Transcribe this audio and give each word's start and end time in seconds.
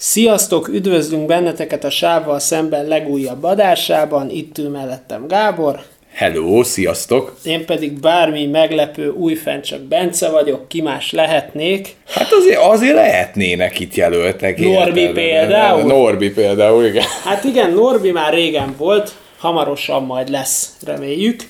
Sziasztok, 0.00 0.68
üdvözlünk 0.68 1.26
benneteket 1.26 1.84
a 1.84 1.90
Sávval 1.90 2.38
szemben 2.38 2.86
legújabb 2.86 3.44
adásában, 3.44 4.30
itt 4.30 4.58
ül 4.58 4.68
mellettem 4.68 5.28
Gábor. 5.28 5.80
Hello, 6.12 6.62
sziasztok! 6.62 7.36
Én 7.44 7.66
pedig 7.66 8.00
bármi 8.00 8.46
meglepő 8.46 9.08
újfent 9.08 9.64
csak 9.64 9.80
Bence 9.80 10.30
vagyok, 10.30 10.68
ki 10.68 10.80
más 10.80 11.12
lehetnék. 11.12 11.94
Hát 12.06 12.32
azért, 12.32 12.58
azért 12.60 12.94
lehetnének 12.94 13.80
itt 13.80 13.94
jelöltek. 13.94 14.58
Norbi 14.58 15.00
érted? 15.00 15.14
például? 15.14 15.82
Norbi 15.82 16.30
például, 16.30 16.84
igen. 16.84 17.04
Hát 17.24 17.44
igen, 17.44 17.70
Norbi 17.70 18.10
már 18.10 18.32
régen 18.32 18.74
volt, 18.76 19.14
hamarosan 19.38 20.02
majd 20.02 20.28
lesz, 20.28 20.72
reméljük. 20.86 21.42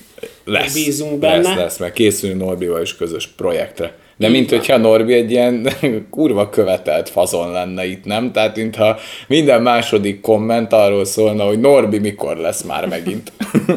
Lesz, 0.44 0.74
Bízunk 0.74 1.18
benne. 1.18 1.48
Lesz, 1.48 1.56
lesz, 1.56 1.78
mert 1.78 1.92
készülünk 1.92 2.40
Norbival 2.40 2.82
is 2.82 2.96
közös 2.96 3.26
projektre. 3.26 3.92
De 4.18 4.28
mint 4.28 4.50
hogyha 4.50 4.76
Norbi 4.76 5.12
egy 5.12 5.30
ilyen 5.30 5.68
kurva 6.10 6.48
követelt 6.48 7.08
fazon 7.08 7.52
lenne 7.52 7.86
itt, 7.86 8.04
nem? 8.04 8.32
Tehát 8.32 8.56
mintha 8.56 8.98
minden 9.28 9.62
második 9.62 10.20
komment 10.20 10.72
arról 10.72 11.04
szólna, 11.04 11.44
hogy 11.44 11.60
Norbi 11.60 11.98
mikor 11.98 12.36
lesz 12.36 12.62
már 12.62 12.86
megint. 12.86 13.32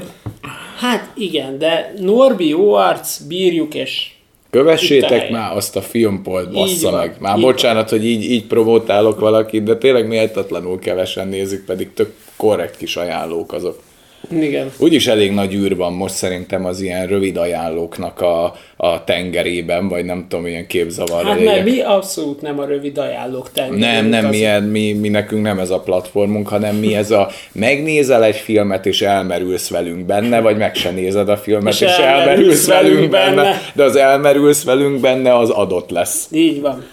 Hát 0.82 1.12
igen, 1.16 1.58
de 1.58 1.94
Norbi 2.00 2.48
jó 2.48 2.74
arc, 2.74 3.20
bírjuk, 3.20 3.74
és 3.74 4.12
Kövessétek 4.50 5.30
már 5.30 5.56
azt 5.56 5.76
a 5.76 5.82
filmpolt, 5.82 6.52
bassza 6.52 6.92
van, 6.92 7.00
meg. 7.00 7.16
Már 7.20 7.38
így 7.38 7.44
bocsánat, 7.44 7.90
hogy 7.90 8.06
így, 8.06 8.32
így 8.32 8.46
promotálok 8.46 9.20
valakit, 9.20 9.64
de 9.64 9.76
tényleg 9.76 10.08
méltatlanul 10.08 10.80
kevesen 10.80 11.28
nézik, 11.28 11.66
pedig 11.66 11.94
tök 11.94 12.14
korrekt 12.36 12.78
kis 12.78 12.96
ajánlók 12.96 13.54
azok. 13.54 13.82
Igen. 14.30 14.72
Úgyis 14.78 15.08
elég 15.08 15.32
nagy 15.32 15.54
űr 15.54 15.76
van 15.76 15.94
most 15.94 16.14
szerintem 16.14 16.66
az 16.66 16.82
ilyen 16.82 17.08
rövid 17.08 17.38
ajánlóknak 17.38 18.22
a, 18.22 18.56
a 18.78 19.04
tengerében, 19.04 19.88
vagy 19.88 20.06
nem 20.06 20.26
tudom, 20.30 20.46
ilyen 20.48 20.68
képzavarra 20.68 21.28
Hát 21.30 21.44
mert 21.44 21.64
mi 21.64 21.80
abszolút 21.82 22.42
nem 22.42 22.60
a 22.60 22.66
rövid 22.66 22.98
ajánlók 22.98 23.52
tengerünk. 23.52 23.82
Nem, 23.82 24.06
nem, 24.06 24.26
az- 24.26 24.32
mi, 24.32 24.70
mi, 24.70 24.94
mi 24.94 25.10
nekünk 25.10 25.42
nem 25.42 25.60
ez 25.60 25.70
a 25.70 25.80
platformunk, 25.80 26.48
hanem 26.48 26.76
mi 26.76 26.96
ez 26.96 27.12
a 27.12 27.30
megnézel 27.52 28.24
egy 28.24 28.36
filmet, 28.36 28.86
és 28.86 29.02
elmerülsz 29.02 29.70
velünk 29.70 30.06
benne, 30.06 30.40
vagy 30.40 30.58
meg 30.58 30.76
se 30.76 30.92
nézed 30.92 31.30
a 31.30 31.38
filmet, 31.38 31.74
És 31.74 31.82
és, 31.82 31.90
elmerülsz 31.98 32.68
velünk 32.68 33.10
benne, 33.10 33.36
benne. 33.36 33.62
de 33.74 33.84
az 33.84 33.96
elmerülsz 33.96 34.64
velünk 34.64 35.00
benne, 35.00 35.38
az 35.38 35.50
adott 35.50 35.90
lesz. 35.90 36.28
Így 36.32 36.62
van. 36.62 36.84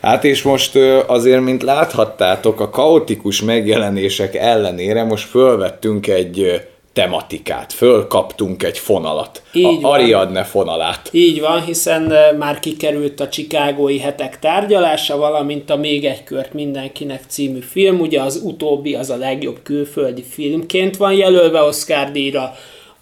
Hát 0.00 0.24
és 0.24 0.42
most 0.42 0.76
azért, 1.06 1.40
mint 1.40 1.62
láthattátok, 1.62 2.60
a 2.60 2.70
kaotikus 2.70 3.42
megjelenések 3.42 4.34
ellenére 4.34 5.04
most 5.04 5.28
fölvettünk 5.28 6.06
egy 6.06 6.60
tematikát, 6.92 7.72
fölkaptunk 7.72 8.62
egy 8.62 8.78
fonalat, 8.78 9.42
Így 9.52 9.84
a. 9.84 9.88
Ariadne 9.88 10.44
fonalát. 10.44 11.08
Így 11.12 11.40
van, 11.40 11.64
hiszen 11.64 12.12
már 12.38 12.60
kikerült 12.60 13.20
a 13.20 13.28
Chicagói 13.28 13.98
hetek 13.98 14.38
tárgyalása, 14.38 15.16
valamint 15.16 15.70
a 15.70 15.76
Még 15.76 16.04
egy 16.04 16.24
kört 16.24 16.52
mindenkinek 16.52 17.22
című 17.28 17.60
film. 17.60 18.00
Ugye 18.00 18.20
az 18.20 18.40
utóbbi 18.44 18.94
az 18.94 19.10
a 19.10 19.16
legjobb 19.16 19.58
külföldi 19.62 20.22
filmként 20.22 20.96
van 20.96 21.12
jelölve 21.12 21.62
Oscar 21.62 22.10
díjra, 22.10 22.54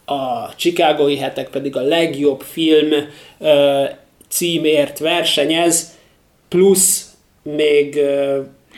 a 0.04 0.54
Chicagói 0.56 1.16
hetek 1.16 1.48
pedig 1.48 1.76
a 1.76 1.80
legjobb 1.80 2.40
film 2.40 2.88
címért 4.28 4.98
versenyez, 4.98 5.95
plusz 6.56 7.16
még 7.42 8.00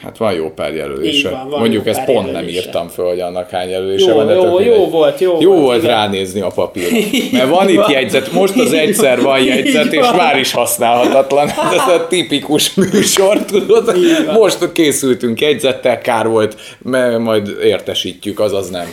Hát 0.03 0.17
van 0.17 0.33
jó 0.33 0.51
pár 0.51 0.75
jelölése. 0.75 1.29
Van, 1.31 1.49
van 1.49 1.61
Mondjuk 1.61 1.87
ezt 1.87 2.05
pont 2.05 2.25
nem 2.25 2.35
jelölése. 2.35 2.61
írtam 2.61 2.89
föl, 2.89 3.07
hogy 3.09 3.21
annak 3.21 3.51
hány 3.51 3.69
jelölése 3.69 4.09
Jó, 4.11 4.17
van. 4.17 4.31
jó, 4.31 4.43
jó 4.43 4.59
mindegy. 4.59 4.91
volt, 4.91 5.21
jó 5.21 5.37
Jó 5.41 5.51
volt, 5.51 5.63
volt 5.63 5.83
igen. 5.83 5.95
ránézni 5.95 6.41
a 6.41 6.49
papírra. 6.55 6.97
Mert 7.33 7.49
van 7.49 7.69
itt 7.69 7.89
jegyzet, 7.89 8.33
most 8.33 8.57
az 8.59 8.73
egyszer 8.73 9.21
van 9.23 9.41
jegyzet, 9.45 9.93
és 9.93 10.07
már 10.17 10.39
is 10.39 10.53
használhatatlan. 10.53 11.49
Ez 11.73 11.89
a 11.95 12.07
tipikus 12.09 12.75
műsor, 12.93 13.45
tudod? 13.45 13.97
Most 14.33 14.73
készültünk 14.73 15.41
jegyzettel, 15.41 15.99
kár 15.99 16.29
volt, 16.29 16.57
mert 16.79 17.19
majd 17.19 17.57
értesítjük, 17.63 18.41
azaz 18.41 18.71
nem. 18.71 18.87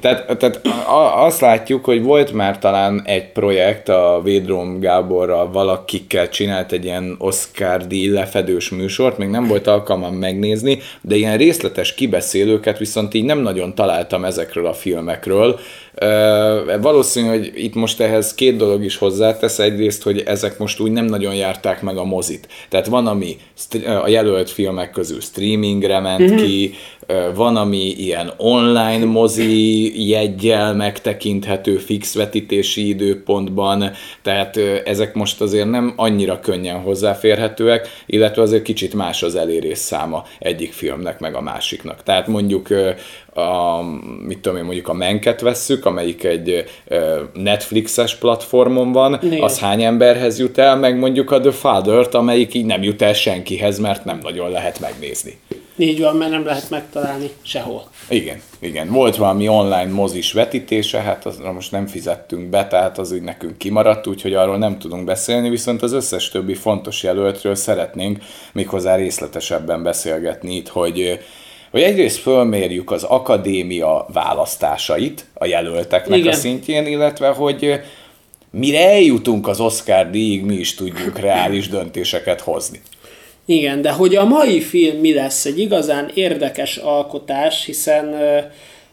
Tehát, 0.00 0.36
tehát 0.38 0.60
azt 1.14 1.40
látjuk, 1.40 1.84
hogy 1.84 2.02
volt 2.02 2.32
már 2.32 2.58
talán 2.58 3.02
egy 3.04 3.32
projekt 3.32 3.88
a 3.88 4.20
Védrom 4.24 4.80
Gáborral, 4.80 5.50
valakikkel 5.52 6.28
csinált 6.28 6.72
egy 6.72 6.84
ilyen 6.84 7.14
Oscar 7.18 7.86
díj 7.86 8.08
lefedős 8.08 8.70
műsort, 8.70 9.18
még 9.18 9.28
nem 9.28 9.46
volt 9.46 9.66
alkalmam 9.90 10.18
megnézni, 10.18 10.78
de 11.00 11.14
ilyen 11.16 11.36
részletes 11.36 11.94
kibeszélőket 11.94 12.78
viszont 12.78 13.14
így 13.14 13.24
nem 13.24 13.38
nagyon 13.38 13.74
találtam 13.74 14.24
ezekről 14.24 14.66
a 14.66 14.72
filmekről. 14.72 15.58
Valószínű, 16.80 17.28
hogy 17.28 17.52
itt 17.54 17.74
most 17.74 18.00
ehhez 18.00 18.34
két 18.34 18.56
dolog 18.56 18.84
is 18.84 18.96
hozzátesz. 18.96 19.58
Egyrészt, 19.58 20.02
hogy 20.02 20.22
ezek 20.26 20.58
most 20.58 20.80
úgy 20.80 20.90
nem 20.90 21.04
nagyon 21.04 21.34
járták 21.34 21.82
meg 21.82 21.96
a 21.96 22.04
mozit. 22.04 22.48
Tehát 22.68 22.86
van, 22.86 23.06
ami 23.06 23.36
a 24.02 24.08
jelölt 24.08 24.50
filmek 24.50 24.90
közül 24.90 25.20
streamingre 25.20 26.00
ment 26.00 26.22
mm-hmm. 26.22 26.36
ki, 26.36 26.74
van, 27.34 27.56
ami 27.56 27.86
ilyen 27.86 28.32
online 28.36 29.04
mozi 29.04 30.08
jeggyel 30.08 30.74
megtekinthető 30.74 31.76
fix 31.76 32.14
vetítési 32.14 32.88
időpontban, 32.88 33.90
tehát 34.22 34.56
ezek 34.84 35.14
most 35.14 35.40
azért 35.40 35.70
nem 35.70 35.92
annyira 35.96 36.40
könnyen 36.40 36.80
hozzáférhetőek, 36.80 37.88
illetve 38.06 38.42
azért 38.42 38.62
kicsit 38.62 38.94
más 38.94 39.22
az 39.22 39.34
elérés 39.34 39.78
száma 39.78 40.24
egyik 40.38 40.72
filmnek 40.72 41.20
meg 41.20 41.34
a 41.34 41.40
másiknak. 41.40 42.02
Tehát 42.02 42.26
mondjuk 42.26 42.68
a, 43.40 43.82
mit 44.26 44.38
tudom 44.38 44.58
én, 44.58 44.64
mondjuk 44.64 44.88
a 44.88 44.92
Menket 44.92 45.40
vesszük, 45.40 45.86
amelyik 45.86 46.24
egy 46.24 46.64
Netflixes 47.34 48.14
platformon 48.14 48.92
van, 48.92 49.18
Igen. 49.22 49.42
az 49.42 49.58
hány 49.58 49.82
emberhez 49.82 50.38
jut 50.38 50.58
el, 50.58 50.76
meg 50.76 50.98
mondjuk 50.98 51.30
a 51.30 51.40
The 51.40 51.50
Father-t, 51.50 52.14
amelyik 52.14 52.54
így 52.54 52.64
nem 52.64 52.82
jut 52.82 53.02
el 53.02 53.12
senkihez, 53.12 53.78
mert 53.78 54.04
nem 54.04 54.18
nagyon 54.22 54.50
lehet 54.50 54.80
megnézni. 54.80 55.38
így 55.76 56.00
van, 56.00 56.16
mert 56.16 56.30
nem 56.30 56.44
lehet 56.44 56.70
megtalálni 56.70 57.30
sehol. 57.42 57.84
Igen, 58.08 58.40
igen. 58.58 58.88
Volt 58.88 59.16
valami 59.16 59.48
online 59.48 59.90
mozis 59.90 60.32
vetítése, 60.32 60.98
hát 60.98 61.26
azra 61.26 61.52
most 61.52 61.70
nem 61.72 61.86
fizettünk 61.86 62.48
be, 62.48 62.66
tehát 62.66 62.98
az 62.98 63.12
úgy 63.12 63.22
nekünk 63.22 63.58
kimaradt, 63.58 64.06
úgyhogy 64.06 64.34
arról 64.34 64.58
nem 64.58 64.78
tudunk 64.78 65.04
beszélni, 65.04 65.48
viszont 65.48 65.82
az 65.82 65.92
összes 65.92 66.28
többi 66.28 66.54
fontos 66.54 67.02
jelöltről 67.02 67.54
szeretnénk 67.54 68.18
méghozzá 68.52 68.96
részletesebben 68.96 69.82
beszélgetni 69.82 70.54
itt, 70.54 70.68
hogy 70.68 71.18
hogy 71.70 71.82
egyrészt 71.82 72.18
fölmérjük 72.18 72.90
az 72.90 73.02
akadémia 73.02 74.06
választásait 74.12 75.24
a 75.34 75.46
jelölteknek 75.46 76.18
Igen. 76.18 76.32
a 76.32 76.36
szintjén, 76.36 76.86
illetve 76.86 77.28
hogy 77.28 77.80
mire 78.50 78.88
eljutunk 78.88 79.48
az 79.48 79.60
Oscar 79.60 80.10
díjig, 80.10 80.44
mi 80.44 80.54
is 80.54 80.74
tudjunk 80.74 81.18
reális 81.18 81.68
döntéseket 81.68 82.40
hozni. 82.40 82.80
Igen, 83.44 83.82
de 83.82 83.90
hogy 83.90 84.16
a 84.16 84.24
mai 84.24 84.60
film 84.60 84.96
mi 84.96 85.14
lesz? 85.14 85.44
Egy 85.44 85.58
igazán 85.58 86.10
érdekes 86.14 86.76
alkotás, 86.76 87.64
hiszen 87.64 88.12
ö, 88.12 88.38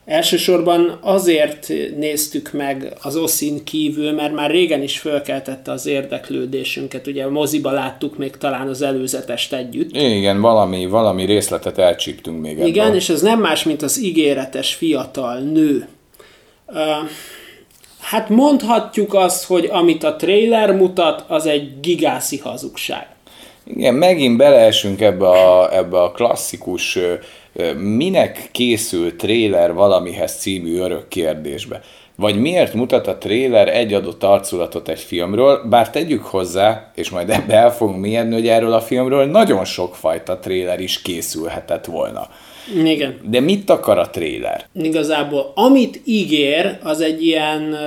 elsősorban 0.08 0.98
azért 1.02 1.72
néztük 1.98 2.52
meg 2.52 2.94
az 3.02 3.16
Oszin 3.16 3.64
kívül, 3.64 4.12
mert 4.12 4.34
már 4.34 4.52
régen 4.52 4.82
is 4.82 5.00
fölkeltette 5.00 5.72
az 5.72 5.86
érdeklődésünket. 5.86 7.08
Ugye 7.08 7.24
a 7.24 7.30
moziba 7.30 7.72
láttuk 7.72 8.18
még 8.18 8.38
talán 8.38 8.68
az 8.68 8.82
előzetest 8.82 9.54
együtt. 9.54 9.96
Igen, 9.96 10.42
valami, 10.42 10.86
valami 10.86 11.26
részletet 11.26 11.78
elcsíptünk 11.78 12.42
még 12.42 12.58
ebből. 12.58 12.68
Igen, 12.68 12.96
és 12.96 13.10
ez 13.10 13.22
nem 13.22 13.40
más, 13.40 13.64
mint 13.64 13.82
az 13.82 14.04
ígéretes 14.04 14.74
fiatal 14.74 15.40
nő. 15.40 15.88
Hát 18.00 18.30
mondhatjuk 18.30 19.14
azt, 19.14 19.46
hogy 19.46 19.66
amit 19.72 20.04
a 20.04 20.16
trailer 20.16 20.72
mutat, 20.72 21.26
az 21.28 21.46
egy 21.46 21.80
gigászi 21.80 22.38
hazugság. 22.38 23.08
Igen, 23.64 23.94
megint 23.94 24.38
beleesünk 24.38 25.02
ebbe 25.02 25.28
a, 25.28 25.76
ebbe 25.76 26.02
a 26.02 26.12
klasszikus 26.12 27.00
minek 27.78 28.50
készül 28.52 29.16
tréler 29.16 29.74
valamihez 29.74 30.36
című 30.36 30.78
örök 30.78 31.08
kérdésbe. 31.08 31.82
Vagy 32.16 32.40
miért 32.40 32.74
mutat 32.74 33.08
a 33.08 33.18
tréler 33.18 33.68
egy 33.68 33.94
adott 33.94 34.24
arculatot 34.24 34.90
egy 34.90 35.00
filmről, 35.00 35.64
bár 35.70 35.90
tegyük 35.90 36.24
hozzá, 36.24 36.92
és 36.96 37.10
majd 37.10 37.30
ebbe 37.30 37.54
el 37.54 37.74
fogunk 37.74 38.00
mélyedni, 38.00 38.34
hogy 38.34 38.48
erről 38.48 38.74
a 38.74 38.82
filmről 38.82 39.26
nagyon 39.26 39.66
sokfajta 39.66 40.40
tréler 40.40 40.80
is 40.80 41.02
készülhetett 41.02 41.86
volna. 41.86 42.30
Igen. 42.84 43.20
De 43.24 43.40
mit 43.40 43.70
akar 43.70 43.98
a 43.98 44.10
tréler? 44.10 44.66
Igazából 44.82 45.52
amit 45.56 46.02
ígér, 46.06 46.78
az 46.84 47.02
egy 47.02 47.26
ilyen 47.26 47.78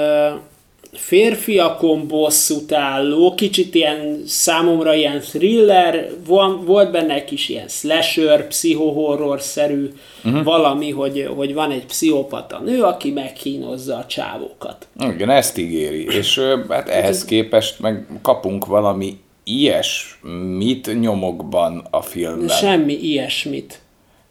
férfiakon 0.92 2.06
bosszút 2.06 2.72
álló, 2.72 3.34
kicsit 3.34 3.75
ilyen 3.75 4.22
számomra 4.26 4.94
ilyen 4.94 5.20
thriller, 5.20 6.10
van, 6.26 6.64
volt 6.64 6.90
benne 6.90 7.14
egy 7.14 7.25
kis 7.25 7.48
ilyen 7.48 7.69
slasher, 7.69 8.46
pszichohorror-szerű 8.48 9.92
uh-huh. 10.25 10.42
valami, 10.44 10.90
hogy, 10.90 11.31
hogy 11.37 11.54
van 11.54 11.70
egy 11.70 11.87
pszichopata 11.87 12.58
nő, 12.58 12.82
aki 12.82 13.10
megkínozza 13.10 13.96
a 13.96 14.06
csávókat. 14.06 14.88
Igen, 15.14 15.31
ezt 15.31 15.58
ígéri, 15.58 16.04
és 16.04 16.40
hát 16.69 16.88
ehhez 16.88 17.25
képest 17.25 17.81
meg 17.81 18.06
kapunk 18.22 18.66
valami 18.66 19.19
ilyesmit 19.44 21.00
nyomokban 21.00 21.86
a 21.90 22.02
filmben. 22.02 22.56
Semmi 22.56 22.93
ilyesmit. 22.93 23.81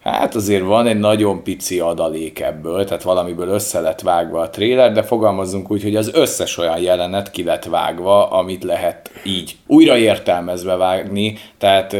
Hát 0.03 0.35
azért 0.35 0.63
van 0.63 0.87
egy 0.87 0.99
nagyon 0.99 1.43
pici 1.43 1.79
adalék 1.79 2.39
ebből, 2.39 2.85
tehát 2.85 3.03
valamiből 3.03 3.47
össze 3.47 3.79
lett 3.79 4.01
vágva 4.01 4.41
a 4.41 4.49
tréler, 4.49 4.91
de 4.91 5.03
fogalmazzunk 5.03 5.71
úgy, 5.71 5.83
hogy 5.83 5.95
az 5.95 6.11
összes 6.13 6.57
olyan 6.57 6.79
jelenet 6.81 7.31
ki 7.31 7.43
lett 7.43 7.65
vágva, 7.65 8.29
amit 8.29 8.63
lehet 8.63 9.11
így 9.23 9.55
újra 9.67 9.97
értelmezve 9.97 10.75
vágni, 10.75 11.37
tehát 11.57 11.95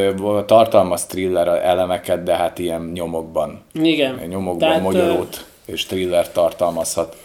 tartalmaz 0.46 1.06
thriller 1.06 1.48
elemeket, 1.48 2.24
de 2.24 2.36
hát 2.36 2.60
ilyen 2.60 2.92
nyomokban. 2.94 3.62
Igen. 3.74 4.20
Nyomokban 4.28 4.70
tehát, 4.70 4.84
magyarót 4.84 5.46
és 5.66 5.86
thriller 5.86 6.32
tartalmazhat. 6.32 7.18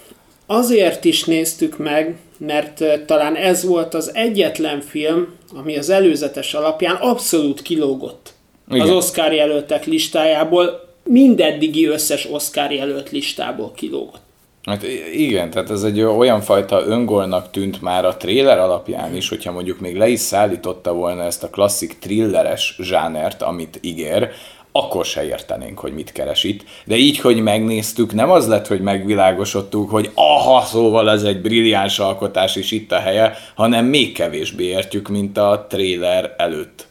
Azért 0.46 1.04
is 1.04 1.24
néztük 1.24 1.78
meg, 1.78 2.16
mert 2.38 2.84
talán 3.06 3.36
ez 3.36 3.64
volt 3.64 3.94
az 3.94 4.14
egyetlen 4.14 4.80
film, 4.80 5.34
ami 5.56 5.76
az 5.76 5.90
előzetes 5.90 6.54
alapján 6.54 6.94
abszolút 6.94 7.62
kilógott 7.62 8.33
igen. 8.74 8.88
az 8.88 8.94
Oscar 8.94 9.32
jelöltek 9.32 9.84
listájából, 9.84 10.84
mindeddigi 11.04 11.86
összes 11.86 12.28
Oscar 12.30 12.72
jelölt 12.72 13.10
listából 13.10 13.72
kilógott. 13.74 14.22
Hát 14.64 14.82
igen, 15.12 15.50
tehát 15.50 15.70
ez 15.70 15.82
egy 15.82 16.02
olyan 16.02 16.40
fajta 16.40 16.84
öngolnak 16.86 17.50
tűnt 17.50 17.82
már 17.82 18.04
a 18.04 18.16
tréler 18.16 18.58
alapján 18.58 19.16
is, 19.16 19.28
hogyha 19.28 19.52
mondjuk 19.52 19.80
még 19.80 19.96
le 19.96 20.08
is 20.08 20.20
szállította 20.20 20.92
volna 20.92 21.22
ezt 21.22 21.42
a 21.42 21.50
klasszik 21.50 21.98
thrilleres 21.98 22.76
zsánert, 22.80 23.42
amit 23.42 23.78
ígér, 23.82 24.30
akkor 24.72 25.04
se 25.04 25.24
értenénk, 25.24 25.78
hogy 25.78 25.92
mit 25.92 26.12
keres 26.12 26.44
itt. 26.44 26.64
De 26.84 26.96
így, 26.96 27.18
hogy 27.18 27.42
megnéztük, 27.42 28.12
nem 28.12 28.30
az 28.30 28.48
lett, 28.48 28.66
hogy 28.66 28.80
megvilágosodtuk, 28.80 29.90
hogy 29.90 30.10
aha, 30.14 30.60
szóval 30.60 31.10
ez 31.10 31.22
egy 31.22 31.40
brilliáns 31.40 31.98
alkotás, 31.98 32.56
és 32.56 32.70
itt 32.70 32.92
a 32.92 32.98
helye, 32.98 33.36
hanem 33.54 33.84
még 33.84 34.12
kevésbé 34.12 34.64
értjük, 34.64 35.08
mint 35.08 35.38
a 35.38 35.66
trailer 35.68 36.34
előtt. 36.36 36.86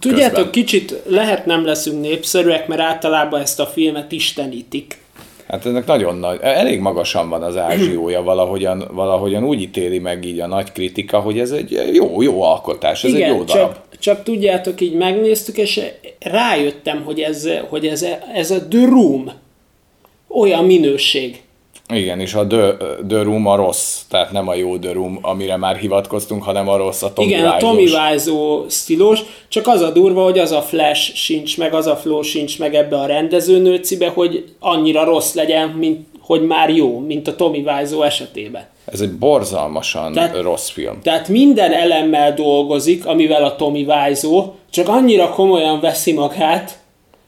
Tudjátok, 0.00 0.34
közben. 0.34 0.50
kicsit 0.50 1.02
lehet 1.06 1.46
nem 1.46 1.64
leszünk 1.64 2.00
népszerűek, 2.00 2.66
mert 2.66 2.80
általában 2.80 3.40
ezt 3.40 3.60
a 3.60 3.66
filmet 3.66 4.12
istenítik. 4.12 5.00
Hát 5.48 5.66
ennek 5.66 5.86
nagyon 5.86 6.16
nagy, 6.16 6.38
elég 6.42 6.80
magasan 6.80 7.28
van 7.28 7.42
az 7.42 7.56
ázsiója, 7.56 8.22
valahogyan, 8.22 8.88
valahogyan 8.92 9.44
úgy 9.44 9.60
ítéli 9.60 9.98
meg 9.98 10.24
így 10.24 10.40
a 10.40 10.46
nagy 10.46 10.72
kritika, 10.72 11.20
hogy 11.20 11.38
ez 11.38 11.50
egy 11.50 11.80
jó, 11.92 12.22
jó 12.22 12.42
alkotás, 12.42 13.04
ez 13.04 13.10
Igen, 13.10 13.30
egy 13.30 13.36
jó 13.36 13.44
darab. 13.44 13.72
Csak, 13.72 13.98
csak 13.98 14.22
tudjátok, 14.22 14.80
így 14.80 14.94
megnéztük, 14.94 15.56
és 15.56 15.80
rájöttem, 16.18 17.02
hogy 17.04 17.20
ez, 17.20 17.48
hogy 17.68 17.86
ez, 17.86 18.06
ez 18.34 18.50
a 18.50 18.68
The 18.68 18.86
Room 18.86 19.32
olyan 20.28 20.64
minőség. 20.64 21.42
Igen, 21.94 22.20
és 22.20 22.34
a 22.34 22.46
The, 22.46 22.76
The 23.08 23.22
Room 23.22 23.46
a 23.46 23.56
rossz, 23.56 24.00
tehát 24.08 24.32
nem 24.32 24.48
a 24.48 24.54
jó 24.54 24.78
The 24.78 24.92
Room, 24.92 25.18
amire 25.22 25.56
már 25.56 25.76
hivatkoztunk, 25.76 26.42
hanem 26.42 26.68
a 26.68 26.76
rossz, 26.76 27.02
a 27.02 27.12
Tommy 27.12 27.28
Igen, 27.28 27.40
Wiseau. 27.40 27.56
a 27.56 27.60
Tommy 27.60 27.82
Wiseau 27.82 28.68
stílus, 28.68 29.22
csak 29.48 29.66
az 29.66 29.80
a 29.80 29.90
durva, 29.90 30.22
hogy 30.22 30.38
az 30.38 30.52
a 30.52 30.62
Flash 30.62 31.14
sincs 31.14 31.58
meg, 31.58 31.74
az 31.74 31.86
a 31.86 31.96
Flow 31.96 32.22
sincs 32.22 32.58
meg 32.58 32.74
ebbe 32.74 32.96
a 32.96 33.06
rendezőnőcibe, 33.06 34.08
hogy 34.08 34.44
annyira 34.58 35.04
rossz 35.04 35.34
legyen, 35.34 35.68
mint 35.68 36.06
hogy 36.20 36.46
már 36.46 36.70
jó, 36.70 36.98
mint 36.98 37.28
a 37.28 37.36
Tommy 37.36 37.64
Wiseau 37.66 38.02
esetében. 38.02 38.66
Ez 38.84 39.00
egy 39.00 39.12
borzalmasan 39.12 40.12
tehát, 40.12 40.40
rossz 40.40 40.68
film. 40.68 41.00
Tehát 41.02 41.28
minden 41.28 41.72
elemmel 41.72 42.34
dolgozik, 42.34 43.06
amivel 43.06 43.44
a 43.44 43.56
Tommy 43.56 43.84
Wiseau, 43.84 44.50
csak 44.70 44.88
annyira 44.88 45.28
komolyan 45.28 45.80
veszi 45.80 46.12
magát, 46.12 46.78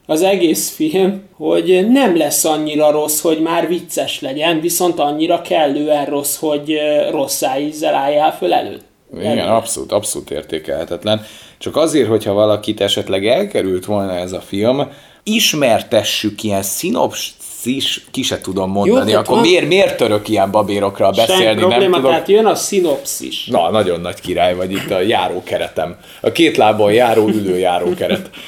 az 0.07 0.23
egész 0.23 0.71
film, 0.71 1.23
hogy 1.37 1.87
nem 1.93 2.17
lesz 2.17 2.45
annyira 2.45 2.91
rossz, 2.91 3.21
hogy 3.21 3.41
már 3.41 3.69
vicces 3.69 4.21
legyen, 4.21 4.61
viszont 4.61 4.99
annyira 4.99 5.41
kellően 5.43 6.05
rossz, 6.05 6.37
hogy 6.37 6.79
rossz 7.11 7.43
ízzel 7.61 7.95
álljál 7.95 8.37
föl 8.37 8.53
előtt. 8.53 8.85
Igen, 9.17 9.39
előtt. 9.39 9.53
abszolút, 9.53 9.93
abszolút 9.93 10.31
értékelhetetlen. 10.31 11.23
Csak 11.59 11.77
azért, 11.77 12.09
hogyha 12.09 12.33
valakit 12.33 12.81
esetleg 12.81 13.27
elkerült 13.27 13.85
volna 13.85 14.17
ez 14.17 14.33
a 14.33 14.41
film, 14.41 14.89
ismertessük 15.23 16.43
ilyen 16.43 16.63
szinopszis, 16.63 18.07
ki 18.11 18.23
se 18.23 18.41
tudom 18.41 18.71
mondani, 18.71 19.11
Jó, 19.11 19.19
akkor 19.19 19.35
van... 19.35 19.47
miért, 19.47 19.67
miért 19.67 19.97
török 19.97 20.29
ilyen 20.29 20.51
babérokra 20.51 21.11
beszélni? 21.11 21.43
Sem 21.43 21.57
probléma, 21.57 21.81
nem 21.81 21.93
tudom. 21.93 22.11
tehát 22.11 22.29
jön 22.29 22.47
a 22.47 22.55
szinopszis. 22.55 23.47
Na, 23.47 23.71
nagyon 23.71 24.01
nagy 24.01 24.21
király 24.21 24.55
vagy 24.55 24.73
itt 24.73 24.91
a 24.91 25.01
járókeretem. 25.01 25.97
A 26.21 26.33
két 26.33 26.57
lábon 26.57 26.93
járó, 26.93 27.29
ülő 27.29 27.59
járókeret. 27.59 28.31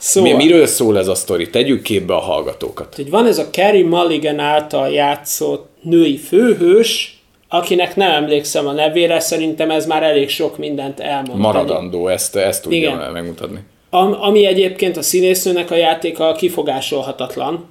Szóval, 0.00 0.36
Mi, 0.36 0.44
miről 0.44 0.66
szól 0.66 0.98
ez 0.98 1.08
a 1.08 1.14
sztori? 1.14 1.50
Tegyük 1.50 1.82
képbe 1.82 2.14
a 2.14 2.20
hallgatókat. 2.20 2.94
Hogy 2.94 3.10
van 3.10 3.26
ez 3.26 3.38
a 3.38 3.50
Carrie 3.50 3.86
Mulligan 3.86 4.38
által 4.38 4.88
játszott 4.88 5.68
női 5.82 6.16
főhős, 6.16 7.20
akinek 7.48 7.96
nem 7.96 8.10
emlékszem 8.10 8.66
a 8.66 8.72
nevére, 8.72 9.20
szerintem 9.20 9.70
ez 9.70 9.86
már 9.86 10.02
elég 10.02 10.28
sok 10.28 10.58
mindent 10.58 11.00
elmond. 11.00 11.40
Maradandó, 11.40 12.08
ezt, 12.08 12.36
ezt 12.36 12.62
tudja 12.62 12.78
Igen. 12.78 13.12
megmutatni. 13.12 13.58
Am, 13.90 14.16
ami 14.20 14.46
egyébként 14.46 14.96
a 14.96 15.02
színésznőnek 15.02 15.70
a 15.70 15.76
játéka 15.76 16.32
kifogásolhatatlan, 16.32 17.68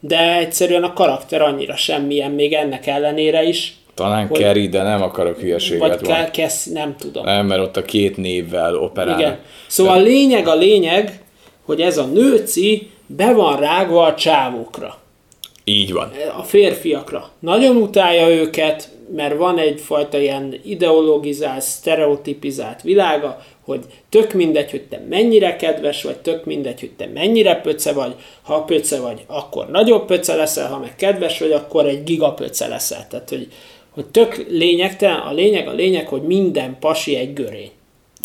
de 0.00 0.36
egyszerűen 0.38 0.82
a 0.82 0.92
karakter 0.92 1.42
annyira 1.42 1.76
semmilyen, 1.76 2.30
még 2.30 2.52
ennek 2.52 2.86
ellenére 2.86 3.42
is. 3.42 3.76
Talán 3.94 4.26
hogy, 4.26 4.38
Kerry, 4.38 4.68
de 4.68 4.82
nem 4.82 5.02
akarok 5.02 5.40
hülyeséget 5.40 6.00
Vagy 6.00 6.08
van. 6.08 6.30
Kesz, 6.30 6.64
nem 6.64 6.94
tudom. 6.98 7.24
Nem, 7.24 7.46
mert 7.46 7.60
ott 7.60 7.76
a 7.76 7.82
két 7.82 8.16
névvel 8.16 8.76
operál. 8.76 9.18
Igen. 9.18 9.38
Szóval 9.66 9.98
a 9.98 10.00
lényeg, 10.00 10.48
a 10.48 10.54
lényeg, 10.54 11.23
hogy 11.64 11.80
ez 11.80 11.98
a 11.98 12.04
nőci 12.04 12.90
be 13.06 13.32
van 13.32 13.56
rágva 13.56 14.04
a 14.04 14.14
csávókra. 14.14 14.98
Így 15.64 15.92
van. 15.92 16.12
A 16.38 16.42
férfiakra. 16.42 17.30
Nagyon 17.38 17.76
utálja 17.76 18.28
őket, 18.28 18.88
mert 19.14 19.36
van 19.36 19.58
egyfajta 19.58 20.18
ilyen 20.18 20.60
ideologizált, 20.64 21.62
stereotipizált 21.62 22.82
világa, 22.82 23.44
hogy 23.64 23.80
tök 24.08 24.32
mindegy, 24.32 24.70
hogy 24.70 24.82
te 24.82 25.04
mennyire 25.08 25.56
kedves 25.56 26.02
vagy, 26.02 26.16
tök 26.16 26.44
mindegy, 26.44 26.80
hogy 26.80 26.90
te 26.96 27.06
mennyire 27.14 27.60
pöce 27.60 27.92
vagy, 27.92 28.14
ha 28.42 28.62
pöce 28.62 29.00
vagy, 29.00 29.24
akkor 29.26 29.70
nagyobb 29.70 30.06
pöce 30.06 30.34
leszel, 30.34 30.68
ha 30.68 30.78
meg 30.78 30.96
kedves 30.96 31.38
vagy, 31.38 31.52
akkor 31.52 31.86
egy 31.86 32.04
gigapöce 32.04 32.68
leszel. 32.68 33.06
Tehát, 33.08 33.28
hogy, 33.28 33.48
hogy 33.90 34.06
tök 34.06 34.46
lényegtelen, 34.48 35.18
a 35.18 35.32
lényeg 35.32 35.68
a 35.68 35.72
lényeg, 35.72 36.08
hogy 36.08 36.22
minden 36.22 36.76
pasi 36.80 37.16
egy 37.16 37.32
görény. 37.32 37.70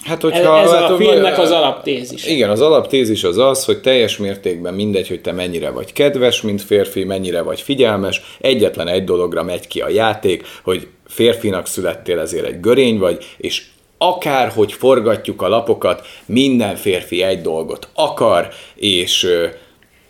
Hát, 0.04 0.22
hogyha, 0.22 0.58
ez 0.58 0.72
hát, 0.72 0.90
a 0.90 0.96
filmnek 0.96 1.38
az 1.38 1.52
alaptézis. 1.52 2.26
Igen, 2.26 2.50
az 2.50 2.62
alaptézis 2.62 3.24
az 3.24 3.38
az, 3.38 3.66
hogy 3.66 3.82
teljes 3.82 4.18
mértékben 4.18 4.74
mindegy, 4.74 5.08
hogy 5.08 5.22
te 5.22 5.32
mennyire 5.32 5.70
vagy 5.70 5.94
kedves, 5.94 6.42
mint 6.42 6.62
férfi, 6.62 7.04
mennyire 7.04 7.42
vagy 7.42 7.62
figyelmes, 7.62 8.22
egyetlen 8.40 8.88
egy 8.88 9.04
dologra 9.04 9.44
megy 9.44 9.68
ki 9.68 9.82
a 9.82 9.90
játék, 9.90 10.48
hogy 10.64 10.88
férfinak 11.08 11.68
születtél, 11.68 12.20
ezért 12.20 12.46
egy 12.46 12.60
görény 12.60 12.98
vagy, 12.98 13.26
és 13.38 13.64
akárhogy 13.98 14.74
forgatjuk 14.74 15.42
a 15.42 15.48
lapokat, 15.48 16.08
minden 16.26 16.76
férfi 16.76 17.24
egy 17.24 17.42
dolgot 17.42 17.88
akar, 17.94 18.50
és 18.76 19.28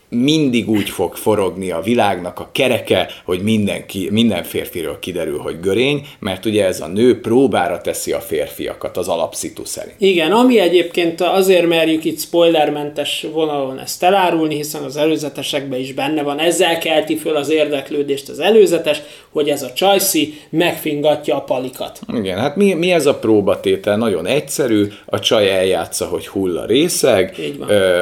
mindig 0.10 0.70
úgy 0.70 0.90
fog 0.90 1.16
forogni 1.16 1.72
a 1.72 1.82
világnak 1.82 2.40
a 2.40 2.50
kereke, 2.52 3.10
hogy 3.26 3.42
mindenki, 3.42 4.08
minden 4.12 4.44
férfiről 4.44 5.00
kiderül, 5.00 5.38
hogy 5.38 5.60
görény, 5.60 6.08
mert 6.20 6.46
ugye 6.46 6.66
ez 6.66 6.82
a 6.82 6.88
nő 6.88 7.20
próbára 7.20 7.82
teszi 7.82 8.12
a 8.12 8.20
férfiakat 8.20 8.98
az 8.98 9.08
alapszitu 9.08 9.66
szerint. 9.66 9.96
Igen, 9.98 10.32
ami 10.32 10.60
egyébként 10.60 11.22
azért 11.22 11.68
merjük 11.68 12.06
itt 12.06 12.20
spoilermentes 12.20 13.26
vonalon 13.34 13.80
ezt 13.80 14.04
elárulni, 14.04 14.56
hiszen 14.56 14.84
az 14.84 14.98
előzetesekben 14.98 15.80
is 15.80 15.94
benne 15.94 16.24
van, 16.24 16.40
ezzel 16.40 16.78
kelti 16.78 17.18
föl 17.18 17.36
az 17.36 17.50
érdeklődést 17.50 18.30
az 18.30 18.40
előzetes, 18.40 19.02
hogy 19.30 19.50
ez 19.50 19.62
a 19.62 19.74
csajszi 19.74 20.34
megfingatja 20.50 21.36
a 21.36 21.42
palikat. 21.42 22.00
Igen, 22.14 22.38
hát 22.38 22.56
mi, 22.56 22.74
mi 22.74 22.92
ez 22.92 23.06
a 23.06 23.16
próbatétel? 23.16 23.98
Nagyon 23.98 24.26
egyszerű, 24.26 24.88
a 25.06 25.20
csaj 25.20 25.50
eljátsza, 25.50 26.06
hogy 26.06 26.28
hull 26.28 26.58
a 26.58 26.66
részeg, 26.66 27.36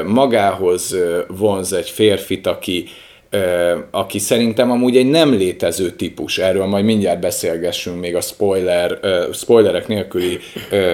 magához 0.05 0.95
vonz 1.27 1.73
egy 1.73 1.89
férfit, 1.97 2.47
aki 2.47 2.85
aki 3.91 4.19
szerintem 4.19 4.71
amúgy 4.71 4.97
egy 4.97 5.09
nem 5.09 5.33
létező 5.33 5.91
típus, 5.91 6.37
erről 6.37 6.65
majd 6.65 6.85
mindjárt 6.85 7.19
beszélgessünk 7.19 7.99
még 7.99 8.15
a 8.15 8.21
spoiler, 8.21 8.99
spoilerek 9.33 9.87
nélküli 9.87 10.39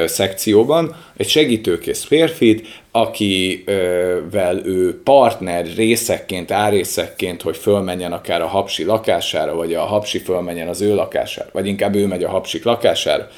szekcióban, 0.05 0.95
egy 1.17 1.27
segítőkész 1.27 2.03
férfit, 2.03 2.67
akivel 2.91 4.61
ő 4.65 5.01
partner 5.03 5.65
részekként, 5.75 6.51
árészekként, 6.51 7.41
hogy 7.41 7.57
fölmenjen 7.57 8.11
akár 8.11 8.41
a 8.41 8.47
hapsi 8.47 8.83
lakására, 8.83 9.55
vagy 9.55 9.73
a 9.73 9.81
hapsi 9.81 10.19
fölmenjen 10.19 10.67
az 10.67 10.81
ő 10.81 10.95
lakására, 10.95 11.49
vagy 11.51 11.67
inkább 11.67 11.95
ő 11.95 12.07
megy 12.07 12.23
a 12.23 12.29
hapsik 12.29 12.63
lakására, 12.63 13.29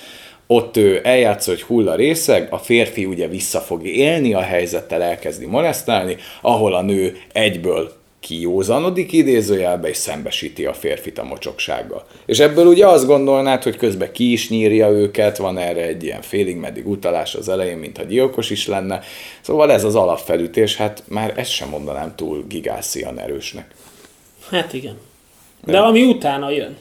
ott 0.48 0.78
ő 0.78 1.00
eljátsz, 1.04 1.46
hogy 1.46 1.62
hull 1.62 1.90
a 1.90 1.96
részeg, 1.96 2.48
a 2.52 2.58
férfi 2.58 3.06
ugye 3.06 3.28
vissza 3.28 3.60
fog 3.60 3.86
élni 3.88 4.34
a 4.34 4.42
helyzettel, 4.42 5.02
elkezdi 5.02 5.46
molesztálni, 5.46 6.18
ahol 6.42 6.76
a 6.76 6.82
nő 6.82 7.18
egyből 7.34 7.92
kiózanodik 8.20 9.12
idézőjelbe, 9.12 9.88
és 9.88 9.98
szembesíti 9.98 10.66
a 10.66 10.74
férfit 10.74 11.20
a 11.20 11.24
mocsoksággal. 11.24 12.06
És 12.26 12.40
ebből 12.40 12.66
ugye 12.66 12.88
azt 12.88 13.06
gondolnád, 13.06 13.64
hogy 13.64 13.78
közben 13.78 14.12
ki 14.12 14.32
is 14.32 14.50
nyírja 14.50 14.90
őket, 14.90 15.38
van 15.38 15.58
erre 15.58 15.82
egy 15.82 16.04
ilyen 16.04 16.22
félig 16.22 16.56
meddig 16.56 16.88
utalás 16.88 17.36
az 17.36 17.50
elején, 17.50 17.78
mintha 17.78 18.04
gyilkos 18.04 18.50
is 18.50 18.68
lenne. 18.68 19.02
Szóval 19.42 19.72
ez 19.72 19.84
az 19.84 19.96
alapfelütés, 19.96 20.76
hát 20.76 21.04
már 21.08 21.34
ezt 21.36 21.52
sem 21.52 21.70
mondanám 21.70 22.14
túl 22.16 22.46
gigászian 22.48 23.20
erősnek. 23.20 23.76
Hát 24.50 24.74
igen. 24.74 24.98
De, 25.64 25.72
De 25.72 25.80
ami 25.80 26.04
utána 26.04 26.50
jön. 26.50 26.78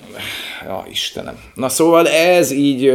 Ja, 0.65 0.87
Istenem. 0.91 1.39
Na 1.55 1.69
szóval 1.69 2.09
ez 2.09 2.51
így 2.51 2.93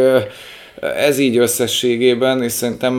ez 0.81 1.19
így 1.19 1.37
összességében, 1.37 2.43
és 2.43 2.51
szerintem 2.51 2.93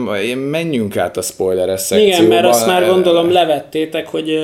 menjünk 0.49 0.97
át 0.97 1.17
a 1.17 1.21
spoileres 1.21 1.81
szekcióba. 1.81 2.15
Igen, 2.15 2.25
mert 2.25 2.45
azt 2.45 2.65
már 2.65 2.85
gondolom 2.85 3.31
levettétek, 3.31 4.07
hogy 4.07 4.39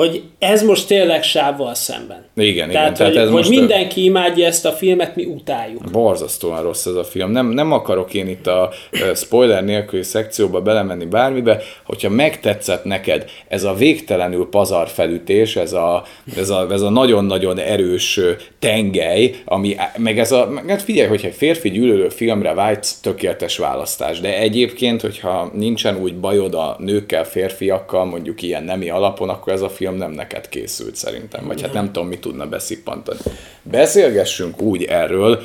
hogy 0.00 0.22
ez 0.38 0.62
most 0.62 0.86
tényleg 0.86 1.22
sávval 1.22 1.74
szemben. 1.74 2.24
Igen, 2.36 2.70
tehát, 2.70 2.86
igen. 2.86 2.94
Tehát 2.94 3.12
hogy, 3.12 3.22
ez 3.22 3.28
hogy 3.28 3.36
most 3.36 3.48
mindenki 3.48 4.04
imádja 4.04 4.46
ezt 4.46 4.66
a 4.66 4.72
filmet, 4.72 5.16
mi 5.16 5.24
utáljuk. 5.24 5.90
Borzasztóan 5.92 6.62
rossz 6.62 6.86
ez 6.86 6.94
a 6.94 7.04
film. 7.04 7.30
Nem, 7.30 7.46
nem 7.46 7.72
akarok 7.72 8.14
én 8.14 8.28
itt 8.28 8.46
a 8.46 8.70
spoiler 9.14 9.64
nélküli 9.64 10.02
szekcióba 10.02 10.60
belemenni 10.60 11.04
bármibe, 11.04 11.60
hogyha 11.84 12.08
megtetszett 12.08 12.84
neked 12.84 13.24
ez 13.48 13.64
a 13.64 13.74
végtelenül 13.74 14.48
pazar 14.50 14.88
felütés, 14.88 15.56
ez 15.56 15.72
a, 15.72 16.04
ez 16.36 16.50
a, 16.50 16.66
ez 16.70 16.80
a 16.80 16.90
nagyon-nagyon 16.90 17.58
erős 17.58 18.20
tengely, 18.58 19.34
ami, 19.44 19.76
meg 19.96 20.18
ez 20.18 20.32
a, 20.32 20.48
meg 20.50 20.68
hát 20.68 20.82
figyelj, 20.82 21.08
hogyha 21.08 21.26
egy 21.26 21.34
férfi 21.34 21.70
gyűlölő 21.70 22.08
filmre 22.08 22.54
vágysz, 22.54 23.00
tökéletes 23.00 23.56
választás, 23.56 24.20
de 24.20 24.38
egyébként, 24.38 25.00
hogyha 25.00 25.50
nincsen 25.54 25.96
úgy 25.96 26.16
bajod 26.16 26.54
a 26.54 26.76
nőkkel, 26.78 27.24
férfiakkal, 27.24 28.04
mondjuk 28.04 28.42
ilyen 28.42 28.64
nemi 28.64 28.90
alapon, 28.90 29.28
akkor 29.28 29.52
ez 29.52 29.60
a 29.60 29.68
film 29.68 29.89
nem 29.96 30.10
neked 30.10 30.48
készült 30.48 30.96
szerintem, 30.96 31.46
vagy 31.46 31.62
hát 31.62 31.72
nem 31.72 31.86
tudom, 31.92 32.08
mi 32.08 32.18
tudna 32.18 32.46
beszippantani. 32.46 33.18
Beszélgessünk 33.62 34.60
úgy 34.60 34.84
erről, 34.84 35.40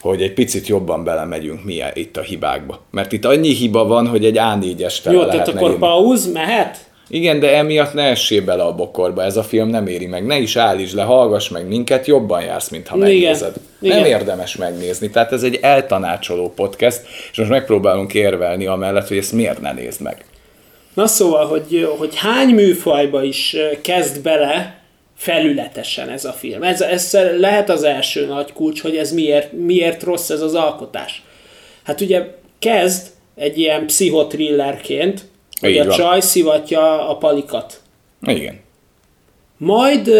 hogy 0.00 0.22
egy 0.22 0.32
picit 0.32 0.66
jobban 0.66 1.04
belemegyünk 1.04 1.64
mi 1.64 1.82
itt 1.94 2.16
a 2.16 2.20
hibákba. 2.20 2.80
Mert 2.90 3.12
itt 3.12 3.24
annyi 3.24 3.54
hiba 3.54 3.84
van, 3.84 4.06
hogy 4.06 4.24
egy 4.24 4.36
A4-es 4.38 5.00
tele 5.02 5.16
Jó, 5.16 5.24
tehát 5.24 5.48
akkor 5.48 5.68
írni. 5.68 5.78
pauz, 5.78 6.32
mehet? 6.32 6.90
Igen, 7.08 7.40
de 7.40 7.56
emiatt 7.56 7.92
ne 7.94 8.02
essél 8.02 8.44
bele 8.44 8.62
a 8.62 8.74
bokorba, 8.74 9.22
ez 9.22 9.36
a 9.36 9.42
film 9.42 9.68
nem 9.68 9.86
éri 9.86 10.06
meg. 10.06 10.26
Ne 10.26 10.38
is 10.38 10.56
állítsd 10.56 10.96
le, 10.96 11.02
hallgass 11.02 11.48
meg 11.48 11.68
minket, 11.68 12.06
jobban 12.06 12.42
jársz, 12.42 12.68
mint 12.68 12.88
ha 12.88 12.96
Igen. 12.96 13.08
megnézed. 13.08 13.54
Nem 13.78 13.98
Igen. 13.98 14.06
érdemes 14.06 14.56
megnézni, 14.56 15.10
tehát 15.10 15.32
ez 15.32 15.42
egy 15.42 15.58
eltanácsoló 15.62 16.52
podcast, 16.56 17.00
és 17.30 17.38
most 17.38 17.50
megpróbálunk 17.50 18.14
érvelni 18.14 18.66
amellett, 18.66 19.08
hogy 19.08 19.16
ezt 19.16 19.32
miért 19.32 19.60
ne 19.60 19.72
nézd 19.72 20.00
meg. 20.00 20.24
Na 20.94 21.06
szóval, 21.06 21.46
hogy, 21.46 21.88
hogy 21.98 22.16
hány 22.16 22.48
műfajba 22.48 23.22
is 23.22 23.56
kezd 23.82 24.22
bele 24.22 24.80
felületesen 25.16 26.08
ez 26.08 26.24
a 26.24 26.32
film. 26.32 26.62
Ez, 26.62 26.80
ez 26.80 27.12
lehet 27.38 27.70
az 27.70 27.82
első 27.82 28.26
nagy 28.26 28.52
kulcs, 28.52 28.82
hogy 28.82 28.96
ez 28.96 29.12
miért, 29.12 29.52
miért 29.52 30.02
rossz 30.02 30.30
ez 30.30 30.40
az 30.40 30.54
alkotás. 30.54 31.22
Hát 31.82 32.00
ugye 32.00 32.34
kezd 32.58 33.06
egy 33.34 33.58
ilyen 33.58 33.86
pszichotrillerként, 33.86 35.24
hogy 35.60 35.70
Így 35.70 35.78
a 35.78 35.84
van. 35.84 35.96
csaj 35.96 36.20
szivatja 36.20 37.08
a 37.08 37.16
palikat. 37.16 37.80
Igen. 38.22 38.60
Majd, 39.56 40.10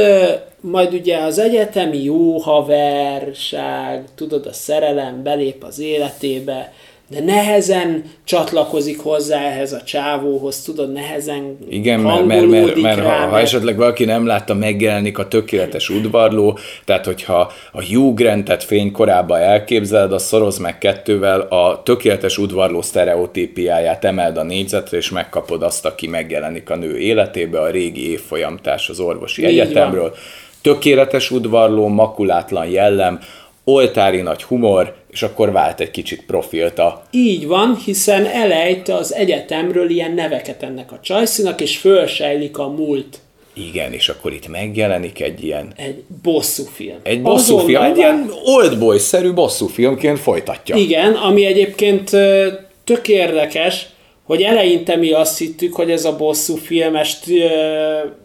majd 0.60 0.92
ugye 0.92 1.18
az 1.18 1.38
egyetemi 1.38 2.02
jó 2.02 2.38
haverság, 2.38 4.04
tudod, 4.14 4.46
a 4.46 4.52
szerelem 4.52 5.22
belép 5.22 5.64
az 5.64 5.78
életébe, 5.78 6.72
de 7.08 7.20
nehezen 7.20 8.04
csatlakozik 8.24 9.00
hozzá 9.00 9.40
ehhez 9.40 9.72
a 9.72 9.82
csávóhoz, 9.82 10.62
tudod, 10.62 10.92
nehezen 10.92 11.58
Igen, 11.68 12.00
mert, 12.00 12.26
mert, 12.26 12.46
mert, 12.46 12.80
mert 12.80 13.00
ha, 13.00 13.08
rá, 13.08 13.18
ha 13.18 13.30
mert- 13.30 13.42
esetleg 13.42 13.76
valaki 13.76 14.04
nem 14.04 14.26
látta, 14.26 14.54
megjelenik 14.54 15.18
a 15.18 15.28
tökéletes 15.28 15.88
udvarló, 15.88 16.58
tehát 16.84 17.04
hogyha 17.04 17.52
a 17.72 17.84
Hugh 17.84 18.14
Grantet 18.14 18.64
fénykorában 18.64 19.40
elképzeled, 19.40 20.12
az 20.12 20.22
szoroz 20.22 20.58
meg 20.58 20.78
kettővel, 20.78 21.40
a 21.40 21.82
tökéletes 21.82 22.38
udvarló 22.38 22.82
sztereotípiáját 22.82 24.04
emeld 24.04 24.36
a 24.36 24.42
négyzetre, 24.42 24.96
és 24.96 25.10
megkapod 25.10 25.62
azt, 25.62 25.86
aki 25.86 26.06
megjelenik 26.06 26.70
a 26.70 26.76
nő 26.76 26.98
életébe, 26.98 27.60
a 27.60 27.70
régi 27.70 28.10
évfolyamtárs 28.10 28.88
az 28.88 29.00
orvosi 29.00 29.42
Így 29.42 29.48
egyetemről. 29.48 30.14
Tökéletes 30.62 31.30
udvarló, 31.30 31.88
makulátlan 31.88 32.66
jellem, 32.66 33.20
oltári 33.64 34.20
nagy 34.20 34.42
humor, 34.42 34.94
és 35.12 35.22
akkor 35.22 35.52
vált 35.52 35.80
egy 35.80 35.90
kicsit 35.90 36.22
profilt 36.26 36.78
a 36.78 37.02
Így 37.10 37.46
van, 37.46 37.76
hiszen 37.84 38.26
elejt 38.26 38.88
az 38.88 39.14
egyetemről 39.14 39.90
ilyen 39.90 40.12
neveket 40.12 40.62
ennek 40.62 40.92
a 40.92 40.98
csajszinak, 41.02 41.60
és 41.60 41.76
fölsejlik 41.76 42.58
a 42.58 42.68
múlt. 42.68 43.18
igen, 43.54 43.92
és 43.92 44.08
akkor 44.08 44.32
itt 44.32 44.48
megjelenik 44.48 45.20
egy 45.20 45.44
ilyen 45.44 45.72
Egy 45.76 46.02
bosszú 46.22 46.64
film. 46.64 46.96
Egy 47.02 47.22
bosszúfilm, 47.22 47.82
egy 47.82 47.96
ilyen 47.96 48.30
oldboy-szerű 48.44 49.32
bosszúfilmként 49.32 50.18
folytatja. 50.18 50.76
Igen, 50.76 51.12
ami 51.12 51.44
egyébként 51.44 52.10
tök 52.84 53.08
érdekes, 53.08 53.86
hogy 54.22 54.42
eleinte 54.42 54.96
mi 54.96 55.12
azt 55.12 55.38
hittük, 55.38 55.74
hogy 55.74 55.90
ez 55.90 56.04
a 56.04 56.16
bosszú 56.16 56.56
filmes 56.56 57.16
ö, 57.28 57.46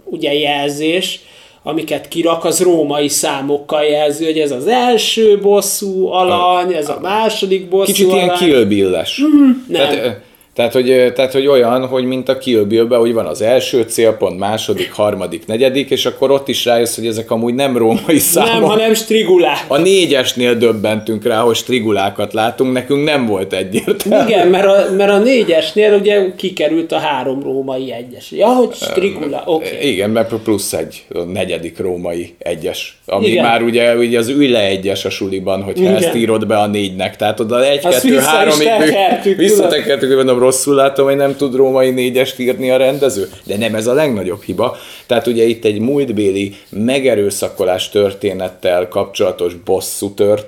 ugye 0.04 0.34
jelzés, 0.34 1.20
amiket 1.64 2.08
kirak, 2.08 2.46
az 2.46 2.62
római 2.62 3.08
számokkal 3.08 3.84
jelzi, 3.84 4.26
hogy 4.26 4.38
ez 4.38 4.52
az 4.52 4.68
első 4.68 5.40
bosszú 5.42 6.08
alany, 6.08 6.74
ez 6.74 6.90
a 6.90 7.00
második 7.02 7.70
bosszú 7.70 7.92
Kicsit 7.92 8.08
alany. 8.12 8.24
ilyen 8.24 8.36
Kill 8.36 8.64
Bill-es. 8.66 9.22
nem. 9.68 9.90
Tehát, 9.90 10.22
tehát, 10.58 10.74
hogy, 10.74 11.14
tehát, 11.16 11.32
hogy 11.32 11.48
olyan, 11.48 11.88
hogy 11.88 12.06
mint 12.06 12.30
a 12.30 12.38
Kill 12.38 12.64
Bill-ben, 12.64 13.00
hogy 13.00 13.14
van 13.14 13.26
az 13.26 13.42
első 13.42 13.82
célpont, 13.82 14.40
második, 14.40 14.92
harmadik, 14.92 15.46
negyedik, 15.46 15.90
és 15.90 16.06
akkor 16.06 16.32
ott 16.32 16.48
is 16.48 16.66
rájössz, 16.66 16.96
hogy 16.96 17.08
ezek 17.08 17.32
amúgy 17.32 17.54
nem 17.54 17.78
római 17.78 18.18
számok. 18.18 18.52
Nem, 18.52 18.64
hanem 18.64 18.94
strigulák. 18.94 19.66
A 19.68 19.78
négyesnél 19.78 20.56
döbbentünk 20.56 21.24
rá, 21.24 21.40
hogy 21.40 21.56
strigulákat 21.56 22.34
látunk, 22.34 22.74
nekünk 22.74 23.04
nem 23.04 23.26
volt 23.26 23.54
egyértelmű. 23.54 24.30
Igen, 24.30 24.48
mert 24.48 24.66
a, 24.66 24.94
mert 24.98 25.12
a 25.12 25.18
négyesnél 25.18 25.94
ugye 25.94 26.26
kikerült 26.36 26.92
a 26.92 26.98
három 26.98 27.44
római 27.44 27.94
egyes. 27.94 28.32
Ja, 28.32 28.48
hogy 28.48 28.74
strigula, 28.74 29.44
oké. 29.46 29.76
Okay. 29.76 29.92
Igen, 29.92 30.10
mert 30.10 30.34
plusz 30.44 30.74
egy 30.74 31.04
a 31.14 31.20
negyedik 31.20 31.80
római 31.80 32.36
egyes, 32.38 32.98
ami 33.06 33.28
Igen. 33.28 33.44
Már 33.44 33.62
ugye, 33.62 33.96
ugye 33.96 34.18
az 34.18 34.30
ül 34.30 34.50
le 34.50 34.66
egyes 34.66 35.06
a 35.06 35.10
suliban, 35.10 35.64
hogyha 35.64 35.84
Igen. 35.84 35.96
ezt 35.96 36.16
írod 36.16 36.48
be 36.48 36.58
a 36.58 36.68
négynek, 36.68 37.16
tehát 37.16 37.40
oda 37.40 37.66
egy, 37.66 37.86
Azt 37.86 38.02
kettő, 38.02 38.18
háromig 38.18 38.68
tekertük, 38.68 39.38
visszatekertük, 39.38 40.16
mondom, 40.16 40.46
rosszul 40.48 40.76
látom, 40.76 41.06
hogy 41.06 41.16
nem 41.16 41.36
tud 41.36 41.56
római 41.56 41.90
négyest 41.90 42.40
írni 42.40 42.72
a 42.72 42.78
rendező, 42.78 43.30
de 43.44 43.58
nem 43.58 43.76
ez 43.76 43.88
a 43.88 43.94
legnagyobb 43.94 44.42
hiba. 44.42 44.78
Tehát 45.06 45.28
ugye 45.28 45.44
itt 45.44 45.66
egy 45.66 45.80
múltbéli 45.80 46.56
megerőszakolás 46.70 47.90
történettel 47.90 48.88
kapcsolatos 48.88 49.54
bosszú, 49.54 50.14
tört, 50.14 50.48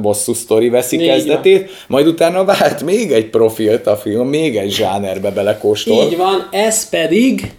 bosszú 0.00 0.32
sztori 0.32 0.68
veszi 0.68 1.00
Így 1.00 1.06
kezdetét, 1.06 1.70
majd 1.88 2.06
utána 2.06 2.44
vált 2.44 2.82
még 2.82 3.12
egy 3.12 3.30
profilt 3.30 3.86
a 3.86 3.96
film, 3.96 4.28
még 4.28 4.56
egy 4.56 4.70
zsánerbe 4.70 5.30
belekóstol. 5.30 6.04
Így 6.04 6.16
van, 6.16 6.48
ez 6.50 6.88
pedig 6.88 7.52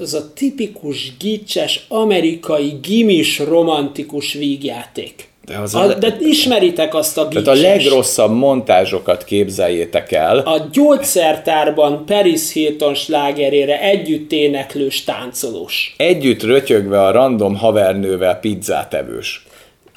az 0.00 0.14
a 0.14 0.32
tipikus 0.34 1.16
gicses, 1.18 1.84
amerikai 1.88 2.78
gimis 2.82 3.38
romantikus 3.38 4.32
vígjáték. 4.32 5.28
De 5.46 5.58
az 5.58 5.74
a, 5.74 5.80
a- 5.80 5.94
de 5.94 6.16
ismeritek 6.20 6.94
azt 6.94 7.18
a 7.18 7.28
Tehát 7.28 7.46
a 7.46 7.54
legrosszabb 7.54 8.32
montázsokat 8.32 9.24
képzeljétek 9.24 10.12
el. 10.12 10.38
A 10.38 10.58
gyógyszertárban 10.72 12.04
Paris 12.06 12.52
Hilton 12.52 12.94
slágerére 12.94 13.80
együtt 13.80 14.32
éneklős 14.32 15.04
táncolós. 15.04 15.94
Együtt 15.96 16.42
rötyögve 16.42 17.02
a 17.02 17.10
random 17.10 17.56
havernővel 17.56 18.40
pizzát 18.40 18.94
evős. 18.94 19.46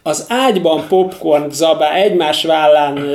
Az 0.04 0.26
ágyban 0.30 0.86
popcorn 0.88 1.50
zabá, 1.50 1.94
egymás 1.94 2.44
vállán, 2.44 3.10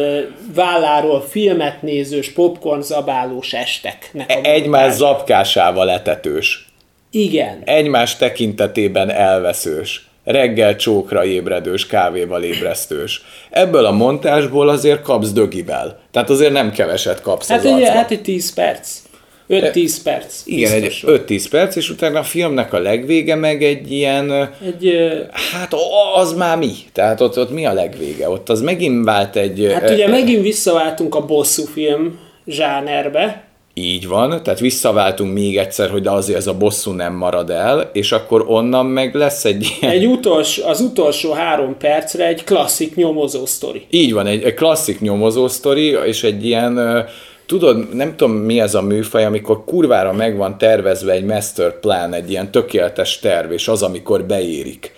válláról 0.55 1.25
filmet 1.31 1.83
nézős 1.83 2.33
popcorn 2.33 2.81
zabálós 2.81 3.53
esteknek 3.53 4.31
a 4.31 4.33
E- 4.33 4.51
Egymás 4.51 4.81
montása. 4.81 4.97
zapkásával 4.97 5.91
etetős. 5.91 6.69
Igen. 7.11 7.63
Egymás 7.65 8.17
tekintetében 8.17 9.11
elveszős. 9.11 10.07
Reggel 10.25 10.77
csókra 10.77 11.25
ébredős, 11.25 11.87
kávéval 11.87 12.43
ébresztős. 12.43 13.23
Ebből 13.51 13.85
a 13.85 13.91
montásból 13.93 14.69
azért 14.69 15.03
kapsz 15.03 15.33
dögivel. 15.33 15.99
Tehát 16.11 16.31
azért 16.31 16.53
nem 16.53 16.71
keveset 16.73 17.21
kapsz 17.21 17.49
Hát 17.49 17.59
az 17.59 17.65
egy, 17.65 17.73
arcba. 17.73 17.93
hát 17.93 18.11
egy 18.11 18.23
10 18.23 18.55
perc. 18.55 18.99
5-10 19.49 19.97
perc. 20.05 20.43
Igen, 20.45 20.73
egy 20.73 21.01
hogy. 21.01 21.23
5-10 21.27 21.45
perc, 21.51 21.77
és 21.77 21.91
utána 21.91 22.19
a 22.19 22.23
filmnek 22.23 22.73
a 22.73 22.79
legvége 22.79 23.35
meg 23.35 23.63
egy 23.63 23.93
ilyen... 23.93 24.51
Egy, 24.65 24.95
Hát 25.53 25.75
az 26.15 26.33
már 26.33 26.59
mi? 26.59 26.73
Tehát 26.93 27.21
ott, 27.21 27.39
ott 27.39 27.51
mi 27.51 27.67
a 27.67 27.73
legvége? 27.73 28.29
Ott 28.29 28.49
az 28.49 28.61
megint 28.61 29.05
vált 29.05 29.37
egy... 29.37 29.71
hát 29.73 29.91
ugye 29.91 30.09
megint 30.09 30.43
visszaváltunk 30.43 31.15
a 31.15 31.25
bosszú 31.25 31.65
film 31.65 32.19
zsánerbe. 32.47 33.44
Így 33.77 34.07
van, 34.09 34.43
tehát 34.43 34.61
visszaváltunk 34.61 35.33
még 35.33 35.57
egyszer, 35.57 35.91
hogy 35.91 36.03
de 36.03 36.11
azért 36.11 36.39
ez 36.39 36.47
a 36.47 36.55
bosszú 36.55 36.91
nem 36.91 37.15
marad 37.15 37.51
el, 37.51 37.91
és 37.93 38.13
akkor 38.13 38.45
onnan 38.47 38.87
meg 38.87 39.15
lesz 39.15 39.45
egy 39.45 39.77
ilyen... 39.81 39.93
Egy 39.93 40.07
utolsó, 40.07 40.67
az 40.67 40.81
utolsó 40.81 41.33
három 41.33 41.77
percre 41.79 42.27
egy 42.27 42.45
klasszik 42.45 42.95
nyomozó 42.95 43.47
sztori. 43.47 43.87
Így 43.91 44.13
van, 44.13 44.27
egy, 44.27 44.43
egy 44.43 44.55
klasszik 44.55 45.01
nyomozó 45.01 45.49
sztori, 45.49 45.97
és 46.07 46.23
egy 46.23 46.47
ilyen, 46.47 47.05
tudod, 47.47 47.95
nem 47.95 48.17
tudom 48.17 48.35
mi 48.35 48.61
ez 48.61 48.75
a 48.75 48.83
műfaj, 48.83 49.25
amikor 49.25 49.65
kurvára 49.65 50.13
meg 50.13 50.37
van 50.37 50.59
tervezve 50.59 51.13
egy 51.13 51.25
master 51.25 51.81
plan, 51.81 52.13
egy 52.13 52.31
ilyen 52.31 52.51
tökéletes 52.51 53.19
terv, 53.19 53.53
és 53.53 53.69
az, 53.69 53.83
amikor 53.83 54.25
beérik. 54.25 54.93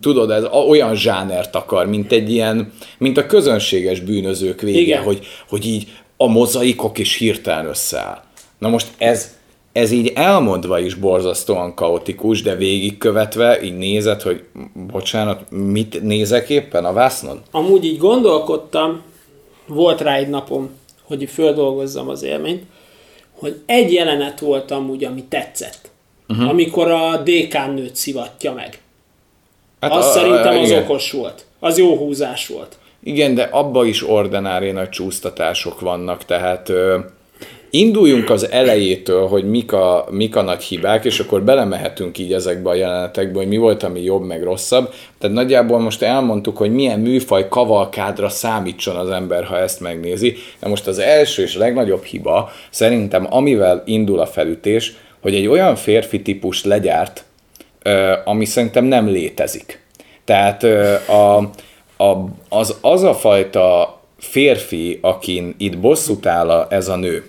Tudod, 0.00 0.30
ez 0.30 0.44
olyan 0.68 0.94
zsánert 0.94 1.54
akar, 1.54 1.86
mint 1.86 2.12
egy 2.12 2.30
ilyen, 2.30 2.72
mint 2.98 3.18
a 3.18 3.26
közönséges 3.26 4.00
bűnözők 4.00 4.60
vége, 4.60 4.80
Igen. 4.80 5.02
hogy, 5.02 5.26
hogy 5.48 5.66
így 5.66 5.86
a 6.16 6.26
mozaikok 6.26 6.98
is 6.98 7.16
hirtelen 7.16 7.66
összeáll. 7.66 8.22
Na 8.58 8.68
most 8.68 8.88
ez, 8.98 9.36
ez 9.72 9.90
így 9.90 10.12
elmondva 10.14 10.78
is 10.78 10.94
borzasztóan 10.94 11.74
kaotikus, 11.74 12.42
de 12.42 12.54
végigkövetve 12.56 13.62
így 13.62 13.76
nézed, 13.76 14.22
hogy 14.22 14.44
bocsánat, 14.92 15.50
mit 15.50 16.02
nézek 16.02 16.48
éppen 16.48 16.84
a 16.84 16.92
vásznon? 16.92 17.42
Amúgy 17.50 17.84
így 17.84 17.98
gondolkodtam, 17.98 19.02
volt 19.66 20.00
rá 20.00 20.14
egy 20.16 20.28
napom, 20.28 20.70
hogy 21.02 21.28
földolgozzam 21.32 22.08
az 22.08 22.22
élményt, 22.22 22.62
hogy 23.32 23.60
egy 23.66 23.92
jelenet 23.92 24.40
volt 24.40 24.70
amúgy, 24.70 25.04
ami 25.04 25.22
tetszett. 25.24 25.90
uh-huh. 26.28 26.48
amikor 26.48 26.90
a 26.90 27.16
dékán 27.22 27.70
nőt 27.70 27.96
szivatja 27.96 28.52
meg. 28.52 28.78
Hát 29.80 29.92
Az 29.92 30.06
a- 30.06 30.10
szerintem 30.10 30.58
az 30.58 30.68
igen. 30.68 30.82
okos 30.82 31.10
volt. 31.10 31.44
Az 31.58 31.78
jó 31.78 31.96
húzás 31.96 32.46
volt. 32.46 32.78
Igen, 33.06 33.34
de 33.34 33.42
abba 33.42 33.84
is 33.84 34.08
ordinári 34.08 34.70
nagy 34.70 34.88
csúsztatások 34.88 35.80
vannak, 35.80 36.24
tehát 36.24 36.68
ö, 36.68 36.98
induljunk 37.70 38.30
az 38.30 38.50
elejétől, 38.50 39.26
hogy 39.26 39.50
mik 39.50 39.72
a, 39.72 40.06
mik 40.10 40.36
a 40.36 40.42
nagy 40.42 40.62
hibák, 40.62 41.04
és 41.04 41.20
akkor 41.20 41.42
belemehetünk 41.42 42.18
így 42.18 42.32
ezekbe 42.32 42.70
a 42.70 42.74
jelenetekbe, 42.74 43.38
hogy 43.38 43.48
mi 43.48 43.56
volt, 43.56 43.82
ami 43.82 44.02
jobb, 44.02 44.26
meg 44.26 44.42
rosszabb. 44.42 44.92
Tehát 45.18 45.36
nagyjából 45.36 45.78
most 45.78 46.02
elmondtuk, 46.02 46.56
hogy 46.56 46.72
milyen 46.72 47.00
műfaj 47.00 47.48
kavalkádra 47.48 48.28
számítson 48.28 48.96
az 48.96 49.10
ember, 49.10 49.44
ha 49.44 49.58
ezt 49.58 49.80
megnézi. 49.80 50.36
De 50.60 50.68
most 50.68 50.86
az 50.86 50.98
első 50.98 51.42
és 51.42 51.56
legnagyobb 51.56 52.04
hiba, 52.04 52.50
szerintem 52.70 53.26
amivel 53.30 53.82
indul 53.86 54.18
a 54.18 54.26
felütés, 54.26 54.92
hogy 55.20 55.34
egy 55.34 55.46
olyan 55.46 55.76
férfi 55.76 56.22
típust 56.22 56.64
legyárt, 56.64 57.24
ami 58.24 58.44
szerintem 58.44 58.84
nem 58.84 59.08
létezik. 59.08 59.82
Tehát 60.24 60.62
a, 61.08 61.50
a, 62.10 62.24
az, 62.48 62.78
az 62.80 63.02
a 63.02 63.14
fajta 63.14 63.98
férfi, 64.18 64.98
akin 65.02 65.54
itt 65.58 65.78
bosszút 65.78 66.26
áll 66.26 66.50
a, 66.50 66.66
ez 66.70 66.88
a 66.88 66.96
nő, 66.96 67.24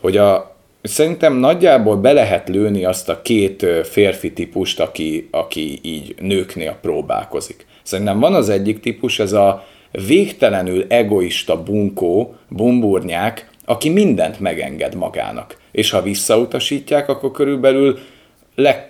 hogy 0.00 0.16
a, 0.16 0.56
szerintem 0.82 1.34
nagyjából 1.36 1.96
be 1.96 2.12
lehet 2.12 2.48
lőni 2.48 2.84
azt 2.84 3.08
a 3.08 3.22
két 3.22 3.66
férfi 3.82 4.32
típust, 4.32 4.80
aki, 4.80 5.28
aki 5.30 5.78
így 5.82 6.14
nőknél 6.20 6.76
próbálkozik. 6.80 7.66
Szerintem 7.82 8.20
van 8.20 8.34
az 8.34 8.48
egyik 8.48 8.80
típus, 8.80 9.18
ez 9.18 9.32
a 9.32 9.64
végtelenül 10.06 10.84
egoista 10.88 11.62
bunkó, 11.62 12.34
bumburnyák, 12.48 13.50
aki 13.64 13.88
mindent 13.88 14.40
megenged 14.40 14.94
magának. 14.94 15.56
És 15.72 15.90
ha 15.90 16.02
visszautasítják, 16.02 17.08
akkor 17.08 17.30
körülbelül 17.30 17.98
le, 18.54 18.89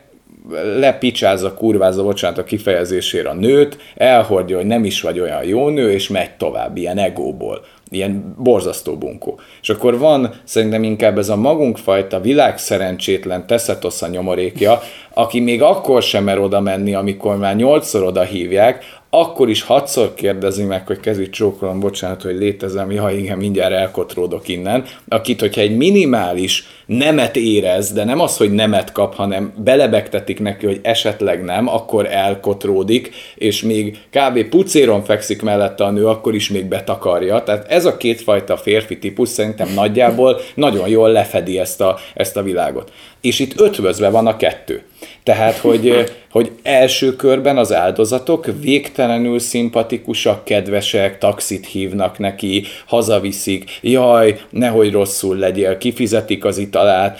lepicsázza, 0.78 1.54
kurvázza, 1.54 2.02
bocsánat 2.02 2.38
a 2.38 2.44
kifejezésére 2.44 3.28
a 3.28 3.34
nőt, 3.34 3.78
elhordja, 3.94 4.56
hogy 4.56 4.66
nem 4.66 4.84
is 4.84 5.00
vagy 5.00 5.20
olyan 5.20 5.44
jó 5.44 5.68
nő, 5.68 5.90
és 5.90 6.08
megy 6.08 6.30
tovább, 6.36 6.76
ilyen 6.76 6.98
egóból. 6.98 7.64
Ilyen 7.90 8.34
borzasztó 8.38 8.96
bunkó. 8.96 9.40
És 9.62 9.68
akkor 9.68 9.98
van 9.98 10.30
szerintem 10.44 10.82
inkább 10.82 11.18
ez 11.18 11.28
a 11.28 11.36
magunkfajta 11.36 12.20
világszerencsétlen 12.20 13.46
teszetosza 13.46 14.06
nyomorékja, 14.06 14.80
aki 15.20 15.40
még 15.40 15.62
akkor 15.62 16.02
sem 16.02 16.24
mer 16.24 16.38
oda 16.38 16.60
menni, 16.60 16.94
amikor 16.94 17.36
már 17.36 17.56
nyolcszor 17.56 18.02
oda 18.02 18.22
hívják, 18.22 19.00
akkor 19.12 19.48
is 19.48 19.62
hatszor 19.62 20.14
kérdezi 20.14 20.64
meg, 20.64 20.86
hogy 20.86 21.00
kezit 21.00 21.30
csókolom, 21.30 21.80
bocsánat, 21.80 22.22
hogy 22.22 22.38
létezem, 22.38 22.90
ja 22.90 23.10
igen, 23.10 23.38
mindjárt 23.38 23.72
elkotródok 23.72 24.48
innen, 24.48 24.84
akit, 25.08 25.40
hogyha 25.40 25.60
egy 25.60 25.76
minimális 25.76 26.66
nemet 26.86 27.36
érez, 27.36 27.92
de 27.92 28.04
nem 28.04 28.20
az, 28.20 28.36
hogy 28.36 28.52
nemet 28.52 28.92
kap, 28.92 29.14
hanem 29.14 29.52
belebegtetik 29.56 30.40
neki, 30.40 30.66
hogy 30.66 30.80
esetleg 30.82 31.44
nem, 31.44 31.68
akkor 31.68 32.06
elkotródik, 32.06 33.10
és 33.34 33.62
még 33.62 33.98
kb. 34.10 34.44
pucéron 34.44 35.04
fekszik 35.04 35.42
mellette 35.42 35.84
a 35.84 35.90
nő, 35.90 36.06
akkor 36.06 36.34
is 36.34 36.50
még 36.50 36.64
betakarja. 36.64 37.42
Tehát 37.42 37.70
ez 37.70 37.84
a 37.84 37.96
kétfajta 37.96 38.56
férfi 38.56 38.98
típus 38.98 39.28
szerintem 39.28 39.72
nagyjából 39.74 40.40
nagyon 40.54 40.88
jól 40.88 41.10
lefedi 41.10 41.58
ezt 41.58 41.80
a, 41.80 41.98
ezt 42.14 42.36
a 42.36 42.42
világot. 42.42 42.92
És 43.20 43.38
itt 43.38 43.60
ötvözve 43.60 44.10
van 44.10 44.26
a 44.26 44.36
kettő. 44.36 44.82
Tehát, 45.22 45.56
hogy, 45.56 46.10
hogy 46.30 46.50
első 46.62 47.16
körben 47.16 47.58
az 47.58 47.72
áldozatok 47.72 48.46
végtelenül 48.60 49.38
szimpatikusak, 49.38 50.44
kedvesek, 50.44 51.18
taxit 51.18 51.66
hívnak 51.66 52.18
neki, 52.18 52.64
hazaviszik, 52.86 53.78
jaj, 53.80 54.40
nehogy 54.50 54.92
rosszul 54.92 55.36
legyél, 55.36 55.78
kifizetik 55.78 56.44
az 56.44 56.58
italát, 56.58 57.18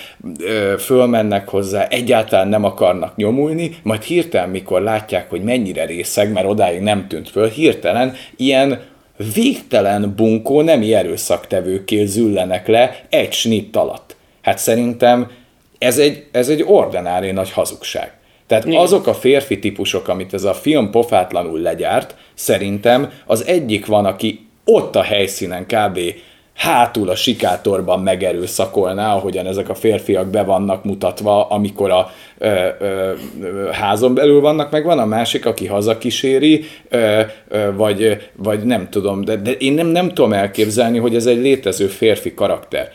fölmennek 0.79 1.49
hozzá, 1.49 1.87
egyáltalán 1.87 2.49
nem 2.49 2.65
akarnak 2.65 3.17
nyomulni, 3.17 3.77
majd 3.83 4.03
hirtelen, 4.03 4.49
mikor 4.49 4.83
látják, 4.83 5.31
hogy 5.31 5.43
mennyire 5.43 5.85
részeg, 5.85 6.33
mert 6.33 6.47
odáig 6.47 6.81
nem 6.81 7.09
tűnt 7.09 7.31
föl, 7.31 7.49
hirtelen 7.49 8.15
ilyen 8.37 8.81
végtelen 9.35 10.13
bunkó 10.17 10.61
nemi 10.61 10.95
erőszaktevőkkel 10.95 12.07
züllenek 12.07 12.67
le 12.67 13.05
egy 13.09 13.33
snitt 13.33 13.77
alatt. 13.77 14.17
Hát 14.43 14.59
szerintem 14.59 15.31
ez 15.81 15.99
egy, 15.99 16.25
ez 16.31 16.49
egy 16.49 16.65
ordinári 16.67 17.31
nagy 17.31 17.51
hazugság. 17.51 18.13
Tehát 18.47 18.65
Igen. 18.65 18.81
azok 18.81 19.07
a 19.07 19.15
férfi 19.15 19.59
típusok, 19.59 20.09
amit 20.09 20.35
ez 20.35 20.45
a 20.45 20.55
film 20.55 20.91
pofátlanul 20.91 21.61
legyárt, 21.61 22.15
szerintem 22.35 23.11
az 23.27 23.47
egyik 23.47 23.87
van, 23.87 24.05
aki 24.05 24.47
ott 24.65 24.97
a 24.97 25.03
helyszínen 25.03 25.67
kb. 25.67 25.99
hátul 26.55 27.09
a 27.09 27.15
sikátorban 27.15 28.01
megerőszakolná, 28.01 29.15
ahogyan 29.15 29.47
ezek 29.47 29.69
a 29.69 29.75
férfiak 29.75 30.27
be 30.27 30.43
vannak 30.43 30.85
mutatva, 30.85 31.47
amikor 31.47 31.91
a 31.91 32.11
ö, 32.39 32.69
ö, 32.79 33.13
házon 33.73 34.15
belül 34.15 34.41
vannak, 34.41 34.71
meg 34.71 34.85
van 34.85 34.99
a 34.99 35.07
másik, 35.07 35.47
aki 35.47 35.67
hazakíséri, 35.67 36.65
ö, 36.89 37.21
ö, 37.49 37.75
vagy, 37.75 38.31
vagy 38.37 38.63
nem 38.63 38.89
tudom, 38.91 39.25
de, 39.25 39.37
de 39.37 39.53
én 39.53 39.73
nem, 39.73 39.87
nem 39.87 40.09
tudom 40.09 40.33
elképzelni, 40.33 40.99
hogy 40.99 41.15
ez 41.15 41.27
egy 41.27 41.41
létező 41.41 41.87
férfi 41.87 42.35
karakter. 42.35 42.93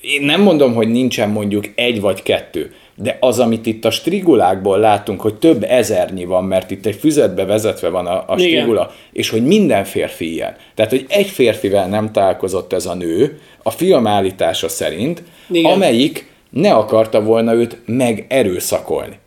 Én 0.00 0.22
nem 0.22 0.42
mondom, 0.42 0.74
hogy 0.74 0.88
nincsen 0.88 1.30
mondjuk 1.30 1.64
egy 1.74 2.00
vagy 2.00 2.22
kettő, 2.22 2.74
de 2.94 3.16
az, 3.20 3.38
amit 3.38 3.66
itt 3.66 3.84
a 3.84 3.90
strigulákból 3.90 4.78
látunk, 4.78 5.20
hogy 5.20 5.34
több 5.34 5.64
ezernyi 5.68 6.24
van, 6.24 6.44
mert 6.44 6.70
itt 6.70 6.86
egy 6.86 6.96
füzetbe 6.96 7.44
vezetve 7.44 7.88
van 7.88 8.06
a, 8.06 8.24
a 8.26 8.34
Igen. 8.36 8.48
strigula, 8.48 8.94
és 9.12 9.30
hogy 9.30 9.44
minden 9.44 9.84
férfi 9.84 10.32
ilyen. 10.32 10.56
Tehát, 10.74 10.90
hogy 10.90 11.04
egy 11.08 11.26
férfivel 11.26 11.88
nem 11.88 12.12
találkozott 12.12 12.72
ez 12.72 12.86
a 12.86 12.94
nő, 12.94 13.40
a 13.62 13.70
film 13.70 14.06
állítása 14.06 14.68
szerint, 14.68 15.22
Igen. 15.50 15.72
amelyik 15.72 16.30
ne 16.50 16.72
akarta 16.72 17.22
volna 17.22 17.54
őt 17.54 17.76
megerőszakolni. 17.86 19.18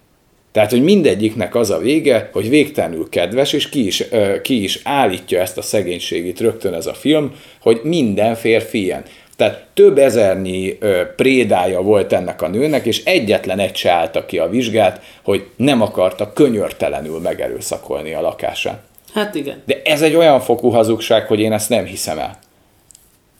Tehát, 0.52 0.72
hogy 0.72 0.84
mindegyiknek 0.84 1.56
az 1.56 1.70
a 1.70 1.78
vége, 1.78 2.30
hogy 2.34 2.50
végtelenül 2.50 3.10
kedves, 3.10 3.54
és 3.54 3.70
ki 3.70 3.86
is, 3.86 4.04
ki 4.42 4.64
is 4.64 4.80
állítja 4.84 5.40
ezt 5.40 5.58
a 5.58 5.62
szegénységét 5.62 6.40
rögtön 6.40 6.74
ez 6.74 6.86
a 6.86 6.94
film, 6.94 7.32
hogy 7.62 7.80
minden 7.84 8.36
férfi 8.36 8.84
ilyen. 8.84 9.04
Tehát 9.42 9.66
több 9.74 9.98
ezernyi 9.98 10.78
ö, 10.80 11.02
prédája 11.16 11.82
volt 11.82 12.14
ennek 12.14 12.42
a 12.42 12.48
nőnek, 12.48 12.86
és 12.86 13.04
egyetlen 13.04 13.60
egy 13.60 13.76
se 13.76 13.92
állta 13.92 14.26
ki 14.26 14.38
a 14.38 14.50
vizsgát, 14.50 15.02
hogy 15.24 15.48
nem 15.56 15.82
akarta 15.82 16.34
könyörtelenül 16.34 17.20
megerőszakolni 17.20 18.14
a 18.14 18.22
lakásán. 18.22 18.80
Hát 19.14 19.36
igen. 19.36 19.62
De 19.66 19.82
ez 19.84 20.02
egy 20.02 20.16
olyan 20.16 20.40
fokú 20.40 20.70
hazugság, 20.70 21.26
hogy 21.26 21.40
én 21.40 21.54
ezt 21.54 21.70
nem 21.70 21.86
hiszem 21.86 22.20
el. 22.20 22.40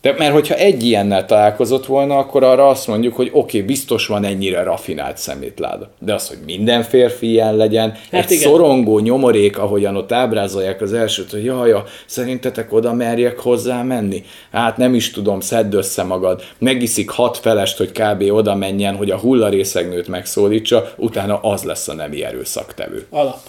De 0.02 0.16
mert 0.18 0.34
hogyha 0.34 0.56
egy 0.56 0.84
ilyennel 0.84 1.26
találkozott 1.26 1.86
volna, 1.86 2.18
akkor 2.18 2.44
arra 2.44 2.68
azt 2.68 2.88
mondjuk, 2.88 3.16
hogy 3.16 3.30
oké, 3.32 3.40
okay, 3.40 3.62
biztos 3.62 4.08
van 4.08 4.24
ennyire 4.24 4.64
rafinált 4.64 5.18
szemétláda. 5.18 5.90
De 6.00 6.14
az, 6.14 6.28
hogy 6.28 6.38
minden 6.46 6.84
férfi 6.84 7.30
ilyen 7.30 7.56
legyen, 7.56 7.98
hát 8.12 8.24
egy 8.24 8.32
igen. 8.32 8.44
szorongó 8.44 9.00
nyomorék, 9.00 9.58
ahogyan 9.58 9.96
ott 9.96 10.12
ábrázolják 10.12 10.82
az 10.82 10.94
elsőt, 10.94 11.32
hogy 11.32 11.44
jaj, 11.44 11.70
ja, 11.70 11.84
szerintetek 12.06 12.74
oda 12.74 12.94
merjek 12.94 13.40
hozzá 13.40 13.82
menni? 13.82 14.24
Hát 14.52 14.78
nem 14.78 14.94
is 14.94 15.12
tudom, 15.12 15.40
szedd 15.40 15.74
össze 15.74 16.04
magad. 16.04 16.42
Megiszik 16.58 17.10
hat 17.10 17.38
felest, 17.38 17.78
hogy 17.78 17.92
kb. 17.92 18.24
oda 18.32 18.56
menjen, 18.56 18.96
hogy 18.96 19.12
a 19.12 19.18
hullarészegnőt 19.18 20.08
megszólítsa, 20.08 20.92
utána 20.98 21.40
az 21.42 21.64
lesz 21.64 21.88
a 21.88 21.94
nemi 21.94 22.24
erőszaktevő. 22.24 23.06
Alap. 23.10 23.40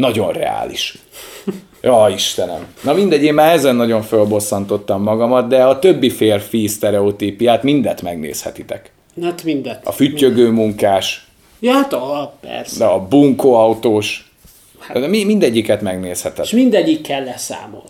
Nagyon 0.00 0.32
reális. 0.32 0.98
Ja, 1.82 2.06
Istenem. 2.14 2.66
Na 2.84 2.92
mindegy, 2.92 3.22
én 3.22 3.34
már 3.34 3.52
ezen 3.54 3.76
nagyon 3.76 4.02
fölbosszantottam 4.02 5.02
magamat, 5.02 5.48
de 5.48 5.64
a 5.64 5.78
többi 5.78 6.10
férfi 6.10 6.66
sztereotípiát 6.66 7.62
mindet 7.62 8.02
megnézhetitek. 8.02 8.92
Hát 9.22 9.44
mindet. 9.44 9.86
A 9.86 9.92
füttyögő 9.92 10.50
munkás, 10.50 11.24
Ja, 11.60 11.72
hát 11.72 11.92
alap, 11.92 12.40
persze. 12.40 12.78
de 12.78 12.84
a 12.84 13.06
bunkó 13.06 13.54
autós, 13.54 14.30
de 14.92 15.06
mi, 15.06 15.24
mindegyiket 15.24 15.80
megnézheted. 15.80 16.44
És 16.44 16.50
mindegyikkel 16.50 17.24
leszámol. 17.24 17.84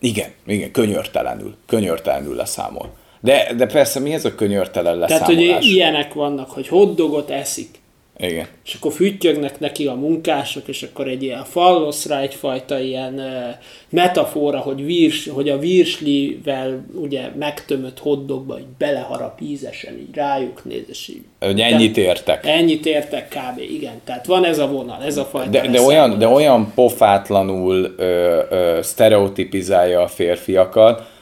Igen, 0.00 0.28
igen, 0.46 0.70
könyörtelenül, 0.70 1.54
könyörtelenül 1.66 2.34
leszámol. 2.34 2.90
De, 3.20 3.52
de 3.56 3.66
persze 3.66 4.00
mi 4.00 4.12
ez 4.12 4.24
a 4.24 4.34
könyörtelen 4.34 5.00
Tehát, 5.00 5.10
leszámolás? 5.28 5.54
hogy 5.56 5.64
ilyenek 5.64 6.12
vannak, 6.12 6.50
hogy 6.50 6.68
hotdogot 6.68 7.30
eszik, 7.30 7.68
Igen. 8.16 8.46
és 8.64 8.74
akkor 8.74 8.92
füttyögnek 8.92 9.60
neki 9.60 9.86
a 9.86 9.94
munkások, 9.94 10.68
és 10.68 10.82
akkor 10.82 11.08
egy 11.08 11.22
ilyen 11.22 11.44
fallosz 11.44 12.06
rá 12.06 12.20
egyfajta 12.20 12.78
ilyen 12.78 13.14
uh, 13.14 13.54
metafora, 13.88 14.58
hogy, 14.58 14.84
virs, 14.84 15.28
hogy 15.28 15.48
a 15.48 15.58
virslivel 15.58 16.86
ugye 16.94 17.30
megtömött 17.38 17.98
hotdogba 17.98 18.58
így 18.58 18.64
beleharap 18.78 19.40
ízesen, 19.40 19.98
így 19.98 20.14
rájuk 20.14 20.64
néz, 20.64 20.84
és 20.86 21.08
így. 21.08 21.22
Hogy 21.40 21.60
ennyit 21.60 21.96
értek. 21.96 22.46
Ennyit 22.46 22.86
értek 22.86 23.28
kb. 23.28 23.60
Igen. 23.60 24.00
Tehát 24.04 24.26
van 24.26 24.44
ez 24.44 24.58
a 24.58 24.68
vonal, 24.68 25.02
ez 25.02 25.16
a 25.16 25.24
fajta 25.24 25.50
De, 25.50 25.68
de, 25.68 25.80
olyan, 25.80 26.18
de 26.18 26.28
olyan 26.28 26.72
pofátlanul 26.74 27.94
ö, 27.96 28.40
ö, 28.50 28.78
sztereotipizálja 28.82 30.00
a 30.00 30.08
férfiakat, 30.08 31.12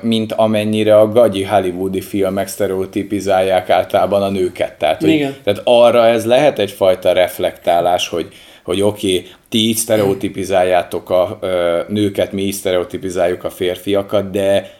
mint 0.00 0.32
amennyire 0.32 0.98
a 0.98 1.08
gagyi 1.08 1.42
hollywoodi 1.42 2.00
filmek 2.00 2.48
sztereotipizálják 2.48 3.70
általában 3.70 4.22
a 4.22 4.28
nőket. 4.28 4.72
Tehát, 4.78 5.00
hogy, 5.00 5.10
Igen. 5.10 5.36
tehát 5.44 5.60
arra 5.64 6.06
ez 6.06 6.26
lehet 6.26 6.58
egyfajta 6.58 7.12
reflektálás, 7.12 8.08
hogy, 8.08 8.28
hogy 8.64 8.82
oké, 8.82 9.16
okay, 9.16 9.30
ti 9.48 9.58
így 9.58 9.76
sztereotipizáljátok 9.76 11.10
a 11.10 11.38
ö, 11.40 11.80
nőket, 11.88 12.32
mi 12.32 12.42
így 12.42 12.52
sztereotipizáljuk 12.52 13.44
a 13.44 13.50
férfiakat, 13.50 14.30
de 14.30 14.76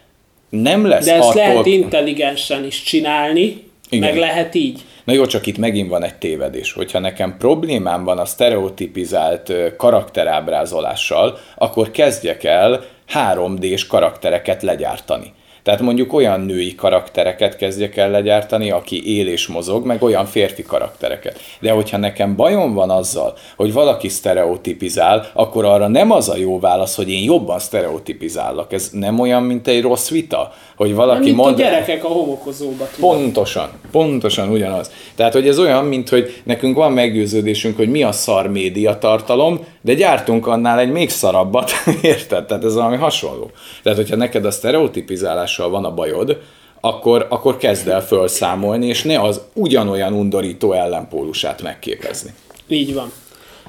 nem 0.48 0.86
lesz 0.86 1.04
De 1.04 1.14
ezt 1.14 1.28
attól... 1.28 1.42
lehet 1.42 1.66
intelligensen 1.66 2.64
is 2.64 2.82
csinálni, 2.82 3.64
Igen. 3.88 4.08
meg 4.08 4.18
lehet 4.18 4.54
így. 4.54 4.80
Na 5.04 5.12
jó, 5.12 5.26
csak 5.26 5.46
itt 5.46 5.58
megint 5.58 5.88
van 5.88 6.04
egy 6.04 6.14
tévedés. 6.14 6.72
Hogyha 6.72 6.98
nekem 6.98 7.36
problémám 7.38 8.04
van 8.04 8.18
a 8.18 8.24
sztereotipizált 8.24 9.52
karakterábrázolással, 9.76 11.38
akkor 11.56 11.90
kezdjek 11.90 12.44
el 12.44 12.84
3D-s 13.14 13.86
karaktereket 13.86 14.62
legyártani. 14.62 15.32
Tehát 15.68 15.82
mondjuk 15.82 16.12
olyan 16.12 16.40
női 16.40 16.74
karaktereket 16.74 17.56
kezdjek 17.56 17.96
el 17.96 18.10
legyártani, 18.10 18.70
aki 18.70 19.18
él 19.18 19.28
és 19.28 19.46
mozog, 19.46 19.86
meg 19.86 20.02
olyan 20.02 20.26
férfi 20.26 20.62
karaktereket. 20.62 21.40
De 21.60 21.70
hogyha 21.70 21.96
nekem 21.96 22.36
bajom 22.36 22.74
van 22.74 22.90
azzal, 22.90 23.36
hogy 23.56 23.72
valaki 23.72 24.08
sztereotipizál, 24.08 25.30
akkor 25.32 25.64
arra 25.64 25.88
nem 25.88 26.10
az 26.10 26.28
a 26.28 26.36
jó 26.36 26.60
válasz, 26.60 26.96
hogy 26.96 27.10
én 27.10 27.22
jobban 27.22 27.58
sztereotipizállak. 27.58 28.72
Ez 28.72 28.90
nem 28.92 29.18
olyan, 29.18 29.42
mint 29.42 29.68
egy 29.68 29.82
rossz 29.82 30.10
vita, 30.10 30.52
hogy 30.76 30.94
valaki 30.94 31.24
mint 31.24 31.36
mond... 31.36 31.54
a 31.54 31.62
gyerekek 31.62 32.04
a 32.04 32.08
homokozóba. 32.08 32.88
Pontosan, 33.00 33.68
pontosan 33.90 34.48
ugyanaz. 34.48 34.90
Tehát, 35.14 35.32
hogy 35.32 35.48
ez 35.48 35.58
olyan, 35.58 35.84
mint 35.84 36.08
hogy 36.08 36.40
nekünk 36.44 36.76
van 36.76 36.92
meggyőződésünk, 36.92 37.76
hogy 37.76 37.88
mi 37.88 38.02
a 38.02 38.12
szar 38.12 38.46
média 38.46 38.98
tartalom, 38.98 39.60
de 39.88 39.94
gyártunk 39.94 40.46
annál 40.46 40.78
egy 40.78 40.90
még 40.90 41.10
szarabbat, 41.10 41.70
érted? 42.02 42.44
Tehát 42.44 42.64
ez 42.64 42.74
valami 42.74 42.96
hasonló. 42.96 43.50
Tehát, 43.82 43.98
hogyha 43.98 44.16
neked 44.16 44.44
a 44.44 44.50
sztereotipizálással 44.50 45.70
van 45.70 45.84
a 45.84 45.94
bajod, 45.94 46.40
akkor, 46.80 47.26
akkor 47.28 47.56
kezd 47.56 47.88
el 47.88 48.06
felszámolni, 48.06 48.86
és 48.86 49.02
ne 49.02 49.20
az 49.20 49.40
ugyanolyan 49.54 50.12
undorító 50.12 50.72
ellenpólusát 50.72 51.62
megképezni. 51.62 52.30
Így 52.66 52.94
van. 52.94 53.12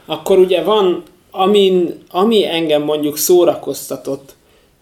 Akkor 0.05 0.37
ugye 0.37 0.63
van, 0.63 1.03
amin, 1.31 1.95
ami 2.11 2.47
engem 2.47 2.81
mondjuk 2.81 3.17
szórakoztatott, 3.17 4.35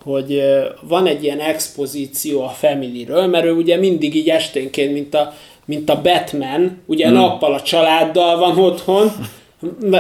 hogy 0.04 0.42
van 0.82 1.08
egy 1.08 1.24
ilyen 1.24 1.40
expozíció 1.40 2.44
a 2.44 2.50
Familyről, 2.50 3.28
mert 3.28 3.46
ő 3.46 3.52
ugye 3.52 3.78
mindig 3.78 4.16
így 4.16 4.30
esténként, 4.30 4.94
mint 4.94 5.14
a, 5.14 5.34
mint 5.66 5.90
a 5.90 6.02
Batman, 6.02 6.82
ugye 6.86 7.08
hmm. 7.08 7.16
nappal 7.16 7.54
a 7.54 7.62
családdal 7.62 8.38
van 8.38 8.58
otthon, 8.58 9.12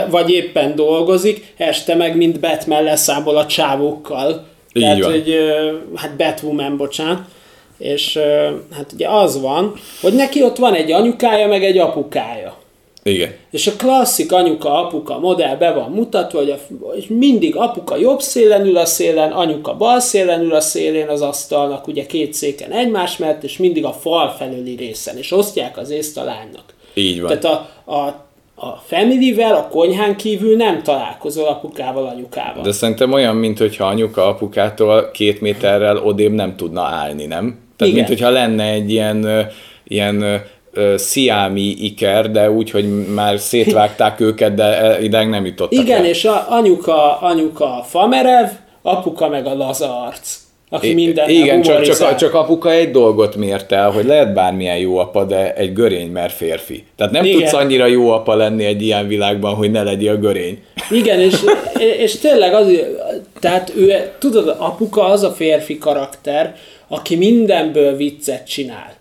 vagy 0.10 0.30
éppen 0.30 0.76
dolgozik, 0.76 1.54
este 1.58 1.96
meg 1.96 2.15
mint 2.15 2.39
Batman 2.39 2.84
leszámol 2.84 3.38
a 3.38 3.46
csávókkal. 3.46 4.46
Így 4.74 4.84
Tehát, 4.84 5.00
van. 5.00 5.12
hogy 5.12 5.36
hát 5.96 6.15
Batwoman, 6.15 6.78
bocsánat. 6.78 7.22
És 7.78 8.20
hát 8.72 8.91
ugye 8.93 9.10
az 9.10 9.41
van, 9.41 9.74
hogy 10.02 10.13
neki 10.13 10.43
ott 10.43 10.58
van 10.58 10.74
egy 10.74 10.91
anyukája, 10.91 11.48
meg 11.48 11.63
egy 11.63 11.78
apukája. 11.78 12.58
Igen. 13.04 13.36
És 13.52 13.67
a 13.67 13.72
klasszik 13.78 14.32
anyuka-apuka 14.32 15.20
modell 15.20 15.56
be 15.56 15.72
van 15.72 15.91
mutatva, 15.91 16.38
hogy 16.38 16.50
a, 16.50 16.58
és 16.96 17.06
mindig 17.08 17.56
apuka 17.56 17.98
jobb 17.98 18.22
szélen 18.22 18.65
ül 18.65 18.78
a 18.78 18.86
szélen, 18.86 19.32
anyuka 19.32 19.76
bal 19.78 20.00
szélen 20.00 20.41
ül 20.41 20.54
a 20.54 20.60
szélén 20.60 21.08
az 21.08 21.22
asztalnak, 21.22 21.88
ugye 21.88 22.06
két 22.06 22.34
széken 22.34 22.72
egymás 22.72 23.17
mellett, 23.17 23.43
és 23.43 23.58
mindig 23.58 23.86
a 23.86 23.91
fal 23.91 24.30
felüli 24.38 24.76
részen, 24.76 25.17
és 25.17 25.32
osztják 25.32 25.78
az 25.78 25.89
észt 25.89 26.17
a 26.17 26.24
lánynak. 26.24 26.74
Így 26.93 27.22
van. 27.22 27.39
Tehát 27.39 27.46
a, 27.86 27.91
a 27.93 28.27
a 28.60 28.76
familyvel, 28.86 29.56
a 29.56 29.67
konyhán 29.67 30.15
kívül 30.15 30.56
nem 30.56 30.84
találkozol 30.84 31.48
apukával, 31.48 32.06
anyukával. 32.06 32.63
De 32.63 32.72
szerintem 32.72 33.12
olyan, 33.13 33.36
mint 33.36 33.58
hogyha 33.58 33.86
anyuka 33.86 34.28
apukától 34.28 35.12
két 35.12 35.41
méterrel 35.41 35.98
odébb 35.98 36.32
nem 36.32 36.56
tudna 36.56 36.82
állni, 36.82 37.26
nem? 37.26 37.60
Tehát, 37.76 37.93
Igen. 37.93 37.93
mint 37.93 38.08
hogyha 38.08 38.30
lenne 38.30 38.63
egy 38.63 38.91
ilyen, 38.91 39.48
ilyen 39.84 40.43
sziámi 40.96 41.62
iker, 41.62 42.32
de 42.32 42.52
úgy, 42.52 42.72
hogy 42.72 43.13
már 43.13 43.39
szétvágták 43.39 44.20
őket, 44.20 44.54
de 44.54 44.98
ideig 45.02 45.28
nem 45.28 45.46
jutottak 45.46 45.80
Igen, 45.80 46.00
el. 46.00 46.06
és 46.06 46.26
a 46.26 46.46
anyuka, 46.50 47.20
anyuka 47.20 47.84
famerev, 47.88 48.50
apuka 48.82 49.28
meg 49.28 49.46
a 49.46 49.56
laza 49.56 50.06
arc 50.06 50.47
aki 50.69 50.93
minden 50.93 51.30
Igen, 51.30 51.62
csak, 51.62 51.82
csak, 51.82 52.15
csak 52.15 52.34
apuka 52.34 52.71
egy 52.71 52.91
dolgot 52.91 53.36
mért 53.36 53.71
el, 53.71 53.91
hogy 53.91 54.06
lehet 54.06 54.34
bármilyen 54.34 54.77
jó 54.77 54.97
apa, 54.97 55.23
de 55.23 55.53
egy 55.53 55.73
görény 55.73 56.12
mer 56.12 56.30
férfi. 56.30 56.84
Tehát 56.95 57.13
nem 57.13 57.25
Igen. 57.25 57.39
tudsz 57.39 57.53
annyira 57.53 57.86
jó 57.86 58.10
apa 58.10 58.36
lenni 58.36 58.65
egy 58.65 58.82
ilyen 58.82 59.08
világban, 59.08 59.56
hogy 59.56 59.71
ne 59.71 59.84
legyél 59.84 60.17
görény. 60.17 60.63
Igen, 60.91 61.19
és, 61.19 61.36
és 62.03 62.19
tényleg 62.19 62.53
az, 62.53 62.67
tehát 63.39 63.73
ő, 63.75 64.12
tudod, 64.19 64.56
apuka 64.58 65.03
az 65.03 65.23
a 65.23 65.32
férfi 65.32 65.77
karakter, 65.77 66.56
aki 66.88 67.15
mindenből 67.15 67.95
viccet 67.95 68.47
csinál. 68.47 68.95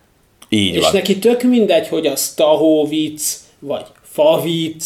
Így 0.48 0.74
és 0.74 0.82
van. 0.82 0.90
neki 0.92 1.18
tök 1.18 1.42
mindegy, 1.42 1.88
hogy 1.88 2.06
az 2.06 2.34
tahó 2.34 2.86
vicc, 2.86 3.22
vagy 3.58 3.84
fa 4.02 4.40
vicc, 4.42 4.84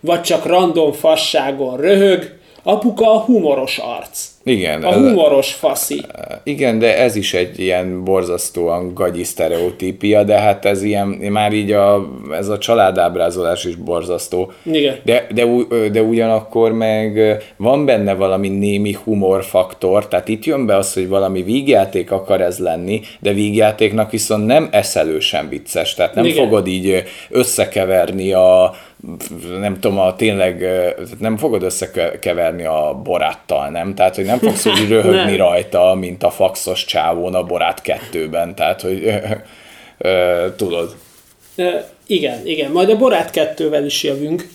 vagy 0.00 0.20
csak 0.20 0.46
random 0.46 0.92
fasságon 0.92 1.76
röhög, 1.76 2.40
apuka 2.62 3.12
a 3.12 3.18
humoros 3.18 3.78
arc. 3.78 4.30
Igen. 4.44 4.82
A 4.82 4.92
humoros 4.92 5.52
faszi. 5.52 6.00
Igen, 6.42 6.78
de 6.78 6.98
ez 6.98 7.16
is 7.16 7.34
egy 7.34 7.58
ilyen 7.58 8.04
borzasztóan 8.04 8.94
gagyi 8.94 9.24
sztereotípia, 9.24 10.22
de 10.22 10.38
hát 10.38 10.64
ez 10.64 10.82
ilyen, 10.82 11.06
már 11.08 11.52
így 11.52 11.72
a, 11.72 12.08
ez 12.32 12.48
a 12.48 12.58
családábrázolás 12.58 13.64
is 13.64 13.74
borzasztó. 13.74 14.52
Igen. 14.62 14.96
De, 15.04 15.26
de, 15.34 15.46
de 15.92 16.02
ugyanakkor 16.02 16.72
meg 16.72 17.42
van 17.56 17.84
benne 17.84 18.14
valami 18.14 18.48
némi 18.48 18.96
humorfaktor, 19.04 20.08
tehát 20.08 20.28
itt 20.28 20.44
jön 20.44 20.66
be 20.66 20.76
az, 20.76 20.92
hogy 20.92 21.08
valami 21.08 21.42
vígjáték 21.42 22.10
akar 22.10 22.40
ez 22.40 22.58
lenni, 22.58 23.00
de 23.20 23.32
vígjátéknak 23.32 24.10
viszont 24.10 24.46
nem 24.46 24.68
eszelősen 24.70 25.48
vicces, 25.48 25.94
tehát 25.94 26.14
nem 26.14 26.24
Igen. 26.24 26.44
fogod 26.44 26.66
így 26.66 27.02
összekeverni 27.30 28.32
a, 28.32 28.74
nem 29.60 29.80
tudom, 29.80 29.98
a 29.98 30.16
tényleg 30.16 30.66
nem 31.18 31.36
fogod 31.36 31.62
összekeverni 31.62 32.64
a 32.64 33.00
boráttal, 33.04 33.68
nem? 33.68 33.94
Tehát, 33.94 34.14
hogy 34.14 34.24
nem 34.24 34.38
fogsz 34.38 34.66
úgy 34.66 34.88
röhögni 34.94 35.36
rajta, 35.36 35.94
mint 35.94 36.22
a 36.22 36.30
faxos 36.30 36.84
csávón 36.84 37.34
a 37.34 37.42
borát 37.42 37.82
kettőben, 37.82 38.54
tehát, 38.54 38.80
hogy 38.80 39.20
tudod. 40.56 40.96
Igen, 42.06 42.46
igen, 42.46 42.70
majd 42.70 42.90
a 42.90 42.96
borát 42.96 43.30
kettővel 43.30 43.84
is 43.84 44.02
jövünk. 44.02 44.48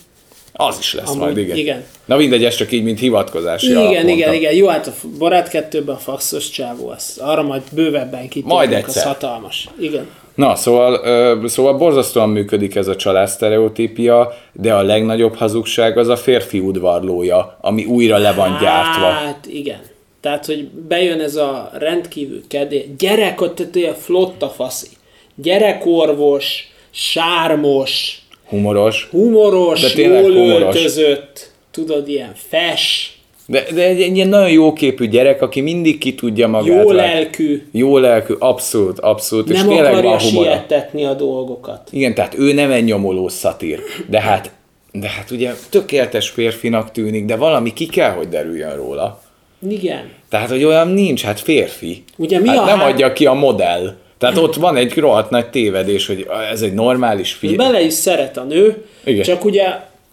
Az 0.59 0.77
is 0.79 0.93
lesz 0.93 1.09
Amúgy, 1.09 1.19
majd, 1.19 1.37
igen. 1.37 1.57
igen. 1.57 1.83
Na 2.05 2.17
mindegy, 2.17 2.45
ez 2.45 2.55
csak 2.55 2.71
így, 2.71 2.83
mint 2.83 2.99
hivatkozási 2.99 3.69
Igen, 3.69 3.89
igen, 3.89 4.07
igen, 4.07 4.33
igen. 4.33 4.53
Jó, 4.53 4.67
hát 4.67 4.87
a 4.87 4.93
Barát 5.17 5.49
kettőben 5.49 5.95
a 5.95 5.97
faxos 5.97 6.49
csávó, 6.49 6.89
az, 6.89 7.17
arra 7.21 7.43
majd 7.43 7.61
bővebben 7.71 8.21
kitérünk, 8.21 8.51
majd 8.51 8.73
egyszer. 8.73 8.95
az 8.95 9.03
hatalmas. 9.03 9.69
Igen. 9.79 10.07
Na, 10.37 10.55
szóval, 10.55 11.01
szóval 11.47 11.73
borzasztóan 11.73 12.29
működik 12.29 12.75
ez 12.75 12.87
a 12.87 12.95
család 12.95 13.27
sztereotípia, 13.27 14.33
de 14.53 14.73
a 14.73 14.81
legnagyobb 14.81 15.35
hazugság 15.35 15.97
az 15.97 16.07
a 16.07 16.15
férfi 16.15 16.59
udvarlója, 16.59 17.57
ami 17.61 17.85
újra 17.85 18.17
le 18.17 18.33
van 18.33 18.57
gyártva. 18.61 19.05
Hát 19.05 19.45
igen. 19.49 19.79
Tehát, 20.21 20.45
hogy 20.45 20.67
bejön 20.67 21.19
ez 21.19 21.35
a 21.35 21.71
rendkívül 21.73 22.41
kedély, 22.47 22.93
gyerek, 22.97 23.41
ott 23.41 23.59
a 23.59 23.93
flotta 23.93 24.49
faszi, 24.49 24.87
gyerekorvos, 25.35 26.71
sármos, 26.91 28.21
humoros, 28.47 29.07
humoros, 29.11 29.93
de 29.93 30.01
jól 30.01 30.31
humoros. 30.31 30.75
öltözött, 30.75 31.51
tudod, 31.71 32.07
ilyen 32.07 32.33
fes, 32.35 33.16
de, 33.47 33.63
de 33.73 33.83
egy, 33.83 34.01
egy 34.01 34.15
ilyen 34.15 34.27
nagyon 34.27 34.49
jó 34.49 34.73
képű 34.73 35.07
gyerek, 35.07 35.41
aki 35.41 35.61
mindig 35.61 35.97
ki 35.97 36.15
tudja 36.15 36.47
magát. 36.47 36.83
Jó 36.83 36.91
lelkű. 36.91 37.67
Jó 37.71 37.97
lelkű, 37.97 38.33
abszolút, 38.39 38.99
abszolút. 38.99 39.47
Nem 39.47 39.55
és 39.55 39.61
tényleg 39.61 39.91
akarja 39.91 40.09
van 40.09 40.19
sietetni 40.19 41.05
a 41.05 41.13
dolgokat. 41.13 41.89
Igen, 41.91 42.13
tehát 42.13 42.37
ő 42.37 42.53
nem 42.53 42.71
egy 42.71 42.83
nyomoló 42.83 43.27
szatír, 43.27 43.79
de 44.07 44.21
hát, 44.21 44.51
de 44.91 45.07
hát 45.07 45.31
ugye 45.31 45.51
tökéletes 45.69 46.29
férfinak 46.29 46.91
tűnik, 46.91 47.25
de 47.25 47.35
valami 47.35 47.73
ki 47.73 47.85
kell, 47.85 48.11
hogy 48.11 48.29
derüljön 48.29 48.75
róla. 48.75 49.21
Igen. 49.69 50.09
Tehát, 50.29 50.49
hogy 50.49 50.63
olyan 50.63 50.87
nincs, 50.87 51.21
hát 51.21 51.39
férfi. 51.39 52.03
Ugye 52.17 52.39
mi 52.39 52.47
hát 52.47 52.57
a 52.57 52.65
nem 52.65 52.79
hát... 52.79 52.91
adja 52.91 53.13
ki 53.13 53.25
a 53.25 53.33
modell. 53.33 53.95
Tehát 54.17 54.37
ott 54.37 54.55
van 54.55 54.75
egy 54.75 54.97
rohadt 54.97 55.29
nagy 55.29 55.49
tévedés, 55.49 56.07
hogy 56.07 56.27
ez 56.51 56.61
egy 56.61 56.73
normális 56.73 57.33
film. 57.33 57.55
Bele 57.55 57.81
is 57.81 57.93
szeret 57.93 58.37
a 58.37 58.43
nő, 58.43 58.85
Igen. 59.03 59.23
csak 59.23 59.45
ugye 59.45 59.65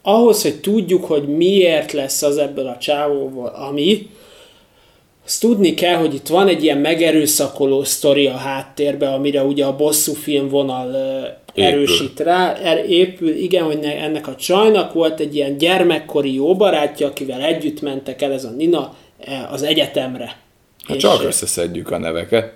ahhoz, 0.07 0.41
hogy 0.41 0.59
tudjuk, 0.59 1.05
hogy 1.05 1.27
miért 1.27 1.91
lesz 1.91 2.21
az 2.21 2.37
ebből 2.37 2.67
a 2.67 2.77
csávóval, 2.77 3.47
ami, 3.47 4.09
azt 5.25 5.41
tudni 5.41 5.73
kell, 5.73 5.95
hogy 5.95 6.13
itt 6.13 6.27
van 6.27 6.47
egy 6.47 6.63
ilyen 6.63 6.77
megerőszakoló 6.77 7.83
sztori 7.83 8.27
a 8.27 8.35
háttérben, 8.35 9.13
amire 9.13 9.43
ugye 9.43 9.65
a 9.65 9.75
bosszú 9.75 10.13
film 10.13 10.49
vonal 10.49 10.95
erősít 11.55 12.19
rá, 12.19 12.53
er, 12.53 12.89
épül, 12.89 13.35
igen, 13.35 13.63
hogy 13.63 13.79
ennek 13.83 14.27
a 14.27 14.35
csajnak 14.35 14.93
volt 14.93 15.19
egy 15.19 15.35
ilyen 15.35 15.57
gyermekkori 15.57 16.33
jó 16.33 16.55
barátja, 16.55 17.07
akivel 17.07 17.41
együtt 17.41 17.81
mentek 17.81 18.21
el, 18.21 18.31
ez 18.31 18.43
a 18.43 18.49
Nina, 18.49 18.95
e, 19.19 19.47
az 19.51 19.63
egyetemre. 19.63 20.37
Hát 20.87 20.97
csak 20.97 21.23
összeszedjük 21.23 21.91
a 21.91 21.97
neveket. 21.97 22.53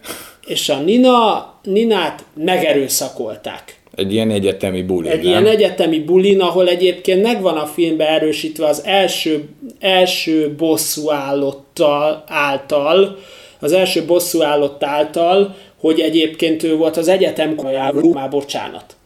És 0.48 0.70
a 0.70 0.80
Nina, 0.80 1.54
Ninát 1.64 2.24
megerőszakolták. 2.34 3.79
Egy 4.00 4.14
ilyen 4.14 4.32
egyetemi 4.32 4.82
bulin, 4.82 5.12
Egy 5.12 5.18
nem? 5.18 5.28
ilyen 5.28 5.46
egyetemi 5.46 6.00
bulin, 6.00 6.42
ahol 6.42 6.68
egyébként 6.68 7.22
megvan 7.22 7.58
a 7.58 7.66
filmben 7.66 8.08
erősítve 8.08 8.66
az 8.66 8.82
első, 8.86 9.44
első 9.80 10.56
bosszú 10.58 11.12
állottal, 11.12 12.24
által, 12.28 13.18
az 13.60 13.72
első 13.72 14.06
bosszú 14.06 14.42
állott 14.42 14.84
által, 14.84 15.56
hogy 15.80 16.00
egyébként 16.00 16.64
ő 16.64 16.76
volt 16.76 16.98
az 16.98 17.08
egyetem 17.08 17.56
már 18.14 18.30
bocsánat. 18.30 18.98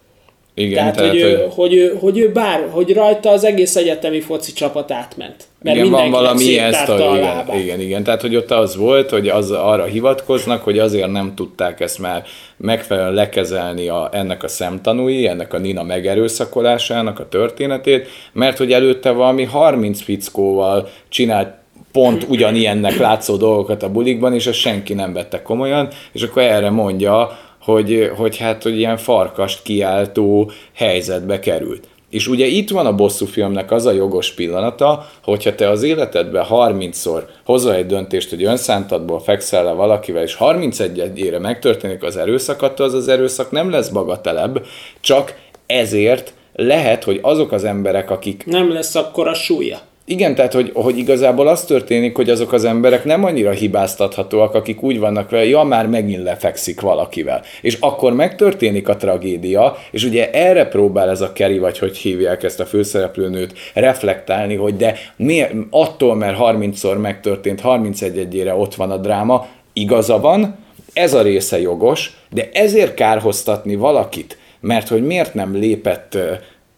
Igen, 0.55 0.77
tehát, 0.77 0.95
tehát 0.95 1.11
hogy, 1.11 1.21
hogy, 1.21 1.31
ő, 1.31 1.47
hogy, 1.49 1.73
ő, 1.73 1.97
hogy 1.99 2.17
ő 2.17 2.31
bár, 2.31 2.67
hogy 2.69 2.93
rajta 2.93 3.29
az 3.29 3.43
egész 3.43 3.75
egyetemi 3.75 4.19
foci 4.19 4.53
csapat 4.53 4.91
átment. 4.91 5.43
Mert 5.61 5.77
igen, 5.77 5.89
van 5.89 6.11
valami 6.11 6.43
ilyen 6.43 6.73
sztori, 6.73 7.17
igen, 7.17 7.59
igen, 7.59 7.79
igen, 7.79 8.03
tehát 8.03 8.21
hogy 8.21 8.35
ott 8.35 8.51
az 8.51 8.75
volt, 8.75 9.09
hogy 9.09 9.27
az 9.27 9.51
arra 9.51 9.83
hivatkoznak, 9.83 10.63
hogy 10.63 10.79
azért 10.79 11.11
nem 11.11 11.33
tudták 11.35 11.79
ezt 11.79 11.99
már 11.99 12.23
megfelelően 12.57 13.13
lekezelni 13.13 13.87
a, 13.87 14.09
ennek 14.11 14.43
a 14.43 14.47
szemtanúi, 14.47 15.27
ennek 15.27 15.53
a 15.53 15.57
Nina 15.57 15.83
megerőszakolásának 15.83 17.19
a 17.19 17.29
történetét, 17.29 18.07
mert 18.33 18.57
hogy 18.57 18.71
előtte 18.71 19.11
valami 19.11 19.43
30 19.43 20.01
fickóval 20.01 20.89
csinált 21.09 21.53
pont 21.91 22.25
ugyanilyennek 22.29 22.97
látszó 22.97 23.35
dolgokat 23.35 23.83
a 23.83 23.91
bulikban, 23.91 24.33
és 24.33 24.47
azt 24.47 24.57
senki 24.57 24.93
nem 24.93 25.13
vette 25.13 25.41
komolyan, 25.41 25.87
és 26.11 26.21
akkor 26.21 26.41
erre 26.41 26.69
mondja, 26.69 27.39
hogy, 27.63 28.11
hogy 28.15 28.37
hát, 28.37 28.63
hogy 28.63 28.77
ilyen 28.77 28.97
farkast 28.97 29.61
kiáltó 29.61 30.51
helyzetbe 30.73 31.39
került. 31.39 31.87
És 32.09 32.27
ugye 32.27 32.45
itt 32.45 32.69
van 32.69 32.85
a 32.85 32.95
bosszú 32.95 33.25
filmnek 33.25 33.71
az 33.71 33.85
a 33.85 33.91
jogos 33.91 34.31
pillanata, 34.31 35.09
hogyha 35.23 35.55
te 35.55 35.69
az 35.69 35.83
életedben 35.83 36.45
30-szor 36.49 37.23
hozol 37.45 37.73
egy 37.73 37.85
döntést, 37.85 38.29
hogy 38.29 38.43
önszántadból 38.43 39.19
fekszel 39.19 39.63
le 39.63 39.71
valakivel, 39.71 40.23
és 40.23 40.37
31-ére 40.39 41.39
megtörténik 41.39 42.03
az 42.03 42.17
erőszak, 42.17 42.61
az 42.77 42.93
az 42.93 43.07
erőszak 43.07 43.51
nem 43.51 43.69
lesz 43.69 43.89
bagatelebb, 43.89 44.65
csak 44.99 45.35
ezért 45.65 46.33
lehet, 46.55 47.03
hogy 47.03 47.19
azok 47.21 47.51
az 47.51 47.63
emberek, 47.63 48.09
akik... 48.09 48.45
Nem 48.45 48.73
lesz 48.73 48.95
akkor 48.95 49.27
a 49.27 49.33
súlya. 49.33 49.79
Igen, 50.05 50.35
tehát 50.35 50.53
hogy, 50.53 50.71
hogy 50.73 50.97
igazából 50.97 51.47
az 51.47 51.65
történik, 51.65 52.15
hogy 52.15 52.29
azok 52.29 52.53
az 52.53 52.65
emberek 52.65 53.05
nem 53.05 53.23
annyira 53.23 53.51
hibáztathatóak, 53.51 54.53
akik 54.53 54.83
úgy 54.83 54.99
vannak 54.99 55.29
vele, 55.29 55.45
ja, 55.45 55.63
már 55.63 55.87
megint 55.87 56.23
lefekszik 56.23 56.81
valakivel. 56.81 57.41
És 57.61 57.77
akkor 57.79 58.13
megtörténik 58.13 58.89
a 58.89 58.95
tragédia, 58.95 59.77
és 59.91 60.03
ugye 60.03 60.31
erre 60.31 60.65
próbál 60.65 61.09
ez 61.09 61.21
a 61.21 61.33
Keri, 61.33 61.57
vagy 61.57 61.79
hogy 61.79 61.97
hívják 61.97 62.43
ezt 62.43 62.59
a 62.59 62.65
főszereplőnőt, 62.65 63.53
reflektálni, 63.73 64.55
hogy 64.55 64.75
de 64.75 64.95
miért, 65.15 65.53
attól, 65.69 66.15
mert 66.15 66.37
30-szor 66.39 67.01
megtörtént, 67.01 67.61
31-ére 67.63 68.57
ott 68.57 68.75
van 68.75 68.91
a 68.91 68.97
dráma, 68.97 69.47
igaza 69.73 70.19
van, 70.19 70.55
ez 70.93 71.13
a 71.13 71.21
része 71.21 71.61
jogos, 71.61 72.11
de 72.29 72.49
ezért 72.53 72.93
kárhoztatni 72.93 73.75
valakit, 73.75 74.37
mert 74.59 74.87
hogy 74.87 75.05
miért 75.05 75.33
nem 75.33 75.55
lépett 75.55 76.17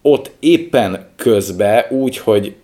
ott 0.02 0.32
éppen 0.40 1.08
közbe 1.16 1.88
úgy, 1.90 2.18
hogy 2.18 2.56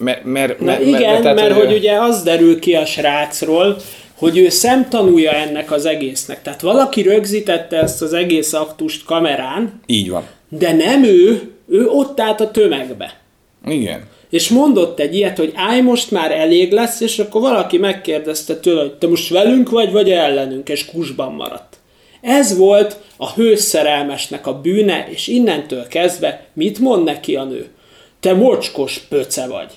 mert, 0.00 0.24
mert, 0.24 0.60
mert, 0.60 0.80
igen, 0.80 1.00
mert, 1.00 1.22
mert, 1.22 1.36
mert 1.36 1.54
hogy 1.54 1.72
ugye 1.72 2.00
az 2.00 2.22
derül 2.22 2.58
ki 2.58 2.74
a 2.74 2.84
srácról, 2.84 3.76
hogy 4.14 4.38
ő 4.38 4.48
szemtanúja 4.48 5.32
ennek 5.32 5.72
az 5.72 5.86
egésznek. 5.86 6.42
Tehát 6.42 6.60
valaki 6.60 7.02
rögzítette 7.02 7.76
ezt 7.76 8.02
az 8.02 8.12
egész 8.12 8.52
aktust 8.52 9.04
kamerán. 9.04 9.80
Így 9.86 10.10
van. 10.10 10.26
De 10.48 10.72
nem 10.72 11.04
ő, 11.04 11.50
ő 11.68 11.86
ott 11.86 12.20
állt 12.20 12.40
a 12.40 12.50
tömegbe. 12.50 13.20
Igen. 13.66 14.02
És 14.30 14.48
mondott 14.48 15.00
egy 15.00 15.14
ilyet, 15.14 15.36
hogy 15.36 15.52
állj, 15.54 15.80
most 15.80 16.10
már 16.10 16.32
elég 16.32 16.72
lesz, 16.72 17.00
és 17.00 17.18
akkor 17.18 17.40
valaki 17.40 17.78
megkérdezte 17.78 18.56
tőle, 18.56 18.80
hogy 18.80 18.94
te 18.94 19.06
most 19.06 19.28
velünk 19.28 19.70
vagy, 19.70 19.92
vagy 19.92 20.10
ellenünk, 20.10 20.68
és 20.68 20.86
kusban 20.86 21.32
maradt. 21.32 21.76
Ez 22.20 22.56
volt 22.56 22.96
a 23.16 23.32
hőszerelmesnek 23.32 24.46
a 24.46 24.60
bűne, 24.60 25.06
és 25.10 25.26
innentől 25.26 25.86
kezdve 25.88 26.44
mit 26.52 26.78
mond 26.78 27.04
neki 27.04 27.36
a 27.36 27.44
nő? 27.44 27.68
Te 28.20 28.34
mocskos 28.34 28.98
pöce 28.98 29.46
vagy. 29.46 29.70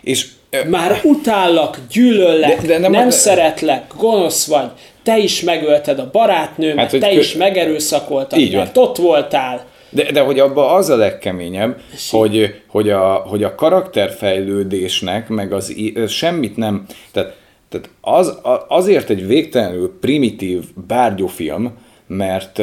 És 0.00 0.26
már 0.66 1.00
utállak, 1.04 1.78
gyűlöllek, 1.92 2.60
de, 2.60 2.66
de 2.66 2.78
nem, 2.78 2.90
nem 2.90 3.08
de, 3.08 3.14
szeretlek, 3.14 3.84
gonosz 3.96 4.46
vagy, 4.46 4.70
te 5.02 5.18
is 5.18 5.42
megölted 5.42 5.98
a 5.98 6.10
barátnőmet, 6.12 6.90
hát, 6.90 7.00
te 7.00 7.08
kö... 7.08 7.18
is 7.18 7.34
megerőszakoltad, 7.34 8.38
Így 8.38 8.54
mert 8.54 8.74
van. 8.74 8.84
ott 8.84 8.96
voltál. 8.96 9.64
De, 9.90 10.12
de 10.12 10.20
hogy 10.20 10.38
abban 10.38 10.76
az 10.76 10.88
a 10.88 10.96
legkeményebb, 10.96 11.80
hogy, 12.10 12.54
hogy, 12.66 12.90
a, 12.90 13.14
hogy 13.14 13.42
a 13.42 13.54
karakterfejlődésnek, 13.54 15.28
meg 15.28 15.52
az 15.52 15.74
semmit 16.08 16.56
nem, 16.56 16.84
tehát, 17.12 17.36
tehát 17.68 17.90
az, 18.00 18.38
azért 18.68 19.10
egy 19.10 19.26
végtelenül 19.26 19.98
primitív 20.00 20.62
bárgyúfilm, 20.86 21.78
mert 22.06 22.62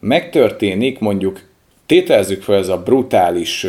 megtörténik 0.00 0.98
mondjuk 0.98 1.40
tételezzük 1.92 2.42
fel 2.42 2.56
ez 2.56 2.68
a 2.68 2.82
brutális, 2.82 3.66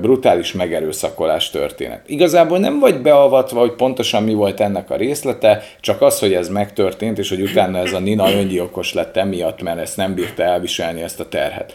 brutális 0.00 0.52
megerőszakolás 0.52 1.50
történet. 1.50 2.02
Igazából 2.06 2.58
nem 2.58 2.78
vagy 2.78 3.00
beavatva, 3.00 3.60
hogy 3.60 3.72
pontosan 3.72 4.22
mi 4.22 4.34
volt 4.34 4.60
ennek 4.60 4.90
a 4.90 4.96
részlete, 4.96 5.62
csak 5.80 6.02
az, 6.02 6.18
hogy 6.18 6.32
ez 6.32 6.48
megtörtént, 6.48 7.18
és 7.18 7.28
hogy 7.28 7.40
utána 7.42 7.78
ez 7.78 7.92
a 7.92 7.98
Nina 7.98 8.32
öngyilkos 8.32 8.92
lett 8.92 9.16
emiatt, 9.16 9.62
mert 9.62 9.78
ezt 9.78 9.96
nem 9.96 10.14
bírta 10.14 10.42
elviselni 10.42 11.02
ezt 11.02 11.20
a 11.20 11.28
terhet. 11.28 11.74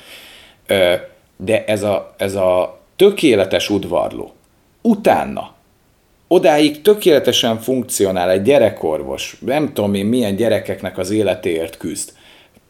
De 1.37 1.65
ez 1.65 1.83
a, 1.83 2.13
ez 2.17 2.35
a 2.35 2.79
tökéletes 2.95 3.69
udvarló, 3.69 4.31
utána, 4.81 5.53
odáig 6.27 6.81
tökéletesen 6.81 7.59
funkcionál 7.59 8.29
egy 8.29 8.41
gyerekorvos, 8.41 9.37
nem 9.45 9.73
tudom 9.73 9.93
én 9.93 10.05
milyen 10.05 10.35
gyerekeknek 10.35 10.97
az 10.97 11.11
életéért 11.11 11.77
küzd. 11.77 12.11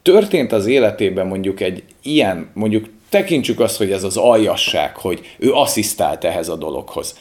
Történt 0.02 0.52
az 0.52 0.66
életében 0.66 1.28
mondjuk 1.28 1.60
egy 1.60 1.84
ilyen, 2.04 2.50
mondjuk 2.54 2.86
tekintsük 3.10 3.60
azt, 3.60 3.78
hogy 3.78 3.92
ez 3.92 4.04
az 4.04 4.18
aljasság, 4.18 4.96
hogy 4.96 5.20
ő 5.38 5.54
asszisztált 5.54 6.24
ehhez 6.24 6.50
a 6.50 6.56
dologhoz. 6.56 7.16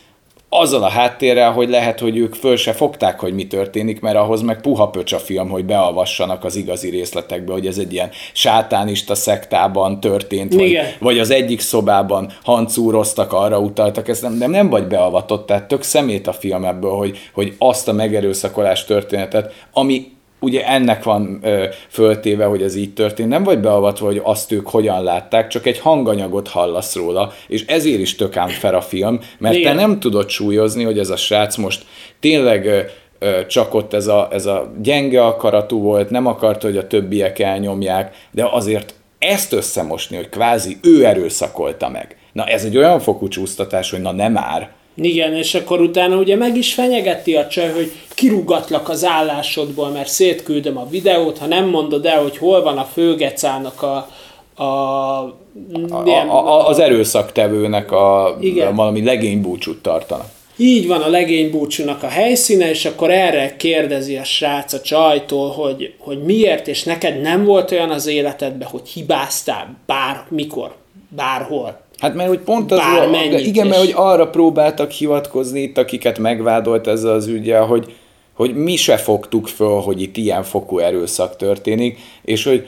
Azzal 0.50 0.82
a 0.82 0.88
háttérrel, 0.88 1.52
hogy 1.52 1.68
lehet, 1.68 2.00
hogy 2.00 2.16
ők 2.16 2.34
föl 2.34 2.56
se 2.56 2.72
fogták, 2.72 3.20
hogy 3.20 3.34
mi 3.34 3.46
történik, 3.46 4.00
mert 4.00 4.16
ahhoz 4.16 4.42
meg 4.42 4.60
puha 4.60 4.88
pöcs 4.88 5.12
a 5.12 5.18
film, 5.18 5.48
hogy 5.48 5.64
beavassanak 5.64 6.44
az 6.44 6.56
igazi 6.56 6.90
részletekbe, 6.90 7.52
hogy 7.52 7.66
ez 7.66 7.78
egy 7.78 7.92
ilyen 7.92 8.10
sátánista 8.32 9.14
szektában 9.14 10.00
történt, 10.00 10.54
vagy, 10.54 10.78
vagy 10.98 11.18
az 11.18 11.30
egyik 11.30 11.60
szobában 11.60 12.32
hancúroztak, 12.42 13.32
arra 13.32 13.58
utaltak, 13.58 14.08
ez 14.08 14.20
nem, 14.20 14.32
nem, 14.32 14.50
nem 14.50 14.68
vagy 14.68 14.86
beavatott, 14.86 15.46
tehát 15.46 15.68
tök 15.68 15.82
szemét 15.82 16.26
a 16.26 16.32
film 16.32 16.64
ebből, 16.64 16.92
hogy, 16.92 17.18
hogy 17.32 17.54
azt 17.58 17.88
a 17.88 17.92
megerőszakolás 17.92 18.84
történetet, 18.84 19.52
ami 19.72 20.06
ugye 20.40 20.66
ennek 20.66 21.02
van 21.02 21.38
ö, 21.42 21.64
föltéve, 21.88 22.44
hogy 22.44 22.62
ez 22.62 22.76
így 22.76 22.92
történt, 22.92 23.28
nem 23.28 23.42
vagy 23.42 23.58
beavatva, 23.58 24.06
hogy 24.06 24.20
azt 24.24 24.52
ők 24.52 24.68
hogyan 24.68 25.02
látták, 25.02 25.48
csak 25.48 25.66
egy 25.66 25.78
hanganyagot 25.78 26.48
hallasz 26.48 26.94
róla, 26.94 27.32
és 27.48 27.66
ezért 27.66 28.00
is 28.00 28.14
tökám 28.14 28.48
fel 28.48 28.74
a 28.74 28.80
film, 28.80 29.20
mert 29.38 29.54
Igen. 29.54 29.76
te 29.76 29.80
nem 29.80 30.00
tudod 30.00 30.28
súlyozni, 30.28 30.84
hogy 30.84 30.98
ez 30.98 31.10
a 31.10 31.16
srác 31.16 31.56
most 31.56 31.84
tényleg 32.20 32.66
ö, 32.66 32.80
ö, 33.18 33.46
csak 33.46 33.74
ott 33.74 33.92
ez 33.92 34.06
a, 34.06 34.28
ez 34.32 34.46
a 34.46 34.72
gyenge 34.82 35.24
akaratú 35.24 35.80
volt, 35.80 36.10
nem 36.10 36.26
akarta, 36.26 36.66
hogy 36.66 36.76
a 36.76 36.86
többiek 36.86 37.38
elnyomják, 37.38 38.14
de 38.30 38.48
azért 38.50 38.94
ezt 39.18 39.52
összemosni, 39.52 40.16
hogy 40.16 40.28
kvázi 40.28 40.76
ő 40.82 41.04
erőszakolta 41.04 41.88
meg. 41.88 42.16
Na 42.32 42.44
ez 42.44 42.64
egy 42.64 42.76
olyan 42.76 43.00
fokú 43.00 43.28
csúsztatás, 43.28 43.90
hogy 43.90 44.00
na 44.00 44.12
nem 44.12 44.32
már, 44.32 44.70
igen, 45.00 45.34
és 45.34 45.54
akkor 45.54 45.80
utána 45.80 46.16
ugye 46.16 46.36
meg 46.36 46.56
is 46.56 46.74
fenyegeti 46.74 47.36
a 47.36 47.46
csaj, 47.46 47.72
hogy 47.72 47.92
kirúgatlak 48.14 48.88
az 48.88 49.04
állásodból, 49.04 49.88
mert 49.88 50.08
szétküldöm 50.08 50.78
a 50.78 50.88
videót, 50.88 51.38
ha 51.38 51.46
nem 51.46 51.68
mondod 51.68 52.06
el, 52.06 52.22
hogy 52.22 52.36
hol 52.36 52.62
van 52.62 52.78
a 52.78 52.84
főgecának 52.84 53.82
a, 53.82 54.08
a, 54.54 54.64
a, 55.90 56.26
a, 56.28 56.68
az 56.68 56.78
erőszaktevőnek 56.78 57.92
a, 57.92 58.36
igen. 58.40 58.74
valami 58.74 59.04
legénybúcsút 59.04 59.82
tartanak. 59.82 60.36
Így 60.60 60.86
van 60.86 61.02
a 61.02 61.08
legénybúcsúnak 61.08 62.02
a 62.02 62.08
helyszíne, 62.08 62.70
és 62.70 62.84
akkor 62.84 63.10
erre 63.10 63.56
kérdezi 63.56 64.16
a 64.16 64.24
srác 64.24 64.72
a 64.72 64.80
csajtól, 64.80 65.50
hogy, 65.50 65.94
hogy 65.98 66.22
miért, 66.22 66.68
és 66.68 66.82
neked 66.82 67.20
nem 67.20 67.44
volt 67.44 67.70
olyan 67.70 67.90
az 67.90 68.06
életedben, 68.06 68.68
hogy 68.68 68.88
hibáztál 68.88 69.76
bár, 69.86 70.24
mikor, 70.28 70.74
bárhol. 71.08 71.80
Hát 71.98 72.14
mert 72.14 72.28
hogy 72.28 72.38
pont 72.38 72.72
az, 72.72 72.80
de 73.30 73.38
igen, 73.38 73.66
mert 73.66 73.80
hogy 73.80 73.92
arra 73.94 74.28
próbáltak 74.28 74.90
hivatkozni 74.90 75.60
itt, 75.60 75.78
akiket 75.78 76.18
megvádolt 76.18 76.86
ezzel 76.86 77.12
az 77.12 77.26
ügyel, 77.26 77.64
hogy, 77.64 77.94
hogy 78.32 78.54
mi 78.54 78.76
se 78.76 78.96
fogtuk 78.96 79.48
föl, 79.48 79.80
hogy 79.80 80.02
itt 80.02 80.16
ilyen 80.16 80.42
fokú 80.42 80.78
erőszak 80.78 81.36
történik, 81.36 81.98
és 82.22 82.44
hogy 82.44 82.66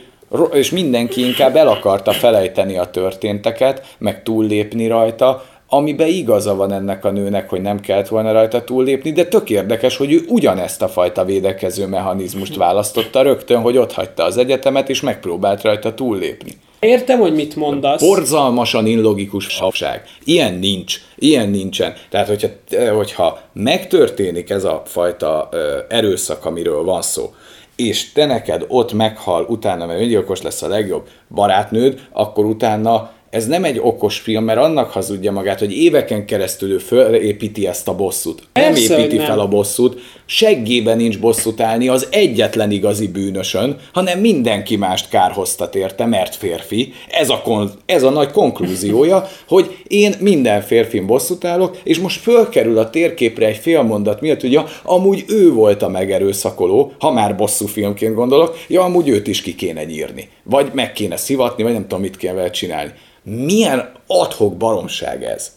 és 0.52 0.70
mindenki 0.70 1.24
inkább 1.24 1.56
el 1.56 1.68
akarta 1.68 2.12
felejteni 2.12 2.76
a 2.76 2.90
történteket, 2.90 3.94
meg 3.98 4.22
túllépni 4.22 4.86
rajta, 4.86 5.44
amiben 5.72 6.08
igaza 6.08 6.54
van 6.54 6.72
ennek 6.72 7.04
a 7.04 7.10
nőnek, 7.10 7.48
hogy 7.48 7.60
nem 7.60 7.80
kellett 7.80 8.08
volna 8.08 8.32
rajta 8.32 8.64
túllépni, 8.64 9.12
de 9.12 9.24
tök 9.24 9.50
érdekes, 9.50 9.96
hogy 9.96 10.12
ő 10.12 10.20
ugyanezt 10.28 10.82
a 10.82 10.88
fajta 10.88 11.24
védekező 11.24 11.86
mechanizmust 11.86 12.56
választotta 12.56 13.22
rögtön, 13.22 13.60
hogy 13.60 13.76
ott 13.76 13.92
hagyta 13.92 14.24
az 14.24 14.36
egyetemet, 14.36 14.88
és 14.88 15.00
megpróbált 15.00 15.62
rajta 15.62 15.94
túllépni. 15.94 16.50
Értem, 16.80 17.18
hogy 17.18 17.34
mit 17.34 17.56
mondasz. 17.56 18.00
Borzalmasan 18.00 18.86
illogikus 18.86 19.44
savság. 19.44 20.02
Ilyen 20.24 20.54
nincs. 20.54 21.00
Ilyen 21.16 21.48
nincsen. 21.48 21.94
Tehát, 22.08 22.26
hogyha, 22.26 22.48
hogyha 22.94 23.40
megtörténik 23.52 24.50
ez 24.50 24.64
a 24.64 24.82
fajta 24.86 25.48
erőszak, 25.88 26.44
amiről 26.44 26.84
van 26.84 27.02
szó, 27.02 27.34
és 27.76 28.12
te 28.12 28.26
neked 28.26 28.64
ott 28.68 28.92
meghal 28.92 29.44
utána, 29.48 29.86
mert 29.86 30.00
öngyilkos 30.00 30.42
lesz 30.42 30.62
a 30.62 30.68
legjobb 30.68 31.08
barátnőd, 31.34 32.00
akkor 32.12 32.44
utána 32.44 33.10
ez 33.30 33.46
nem 33.46 33.64
egy 33.64 33.78
okos 33.82 34.18
film, 34.18 34.44
mert 34.44 34.58
annak 34.58 34.90
hazudja 34.90 35.32
magát, 35.32 35.58
hogy 35.58 35.76
éveken 35.76 36.26
keresztül 36.26 36.70
ő 36.70 36.78
fölépíti 36.78 37.66
ezt 37.66 37.88
a 37.88 37.94
bosszút. 37.94 38.42
Nem 38.52 38.64
Persze, 38.64 38.98
építi 38.98 39.16
nem. 39.16 39.26
fel 39.26 39.38
a 39.40 39.48
bosszút, 39.48 40.00
seggében 40.26 40.96
nincs 40.96 41.18
bosszút 41.18 41.60
állni 41.60 41.88
az 41.88 42.06
egyetlen 42.10 42.70
igazi 42.70 43.08
bűnösön, 43.08 43.76
hanem 43.92 44.18
mindenki 44.18 44.76
mást 44.76 45.08
kárhoztat 45.08 45.74
érte, 45.74 46.06
mert 46.06 46.34
férfi. 46.34 46.92
Ez 47.10 47.28
a, 47.28 47.40
kon- 47.40 47.72
ez 47.86 48.02
a 48.02 48.10
nagy 48.10 48.30
konklúziója, 48.30 49.28
hogy 49.48 49.76
én 49.86 50.14
minden 50.20 50.60
férfin 50.60 51.06
bosszút 51.06 51.44
állok, 51.44 51.76
és 51.82 51.98
most 51.98 52.20
fölkerül 52.20 52.78
a 52.78 52.90
térképre 52.90 53.46
egy 53.46 53.56
fél 53.56 53.82
mondat 53.82 54.20
miatt, 54.20 54.40
hogy 54.40 54.52
ja, 54.52 54.66
amúgy 54.82 55.24
ő 55.28 55.52
volt 55.52 55.82
a 55.82 55.88
megerőszakoló, 55.88 56.92
ha 56.98 57.12
már 57.12 57.36
bosszú 57.36 57.66
filmként 57.66 58.14
gondolok, 58.14 58.56
ja, 58.68 58.82
amúgy 58.82 59.08
őt 59.08 59.26
is 59.26 59.42
ki 59.42 59.54
kéne 59.54 59.84
nyírni. 59.84 60.28
Vagy 60.42 60.70
meg 60.72 60.92
kéne 60.92 61.16
szivatni, 61.16 61.62
vagy 61.62 61.72
nem 61.72 61.82
tudom, 61.82 62.00
mit 62.00 62.16
kéne 62.16 62.32
vele 62.32 62.50
csinálni. 62.50 62.92
Milyen 63.22 63.92
adhok 64.06 64.56
baromság 64.56 65.24
ez? 65.24 65.52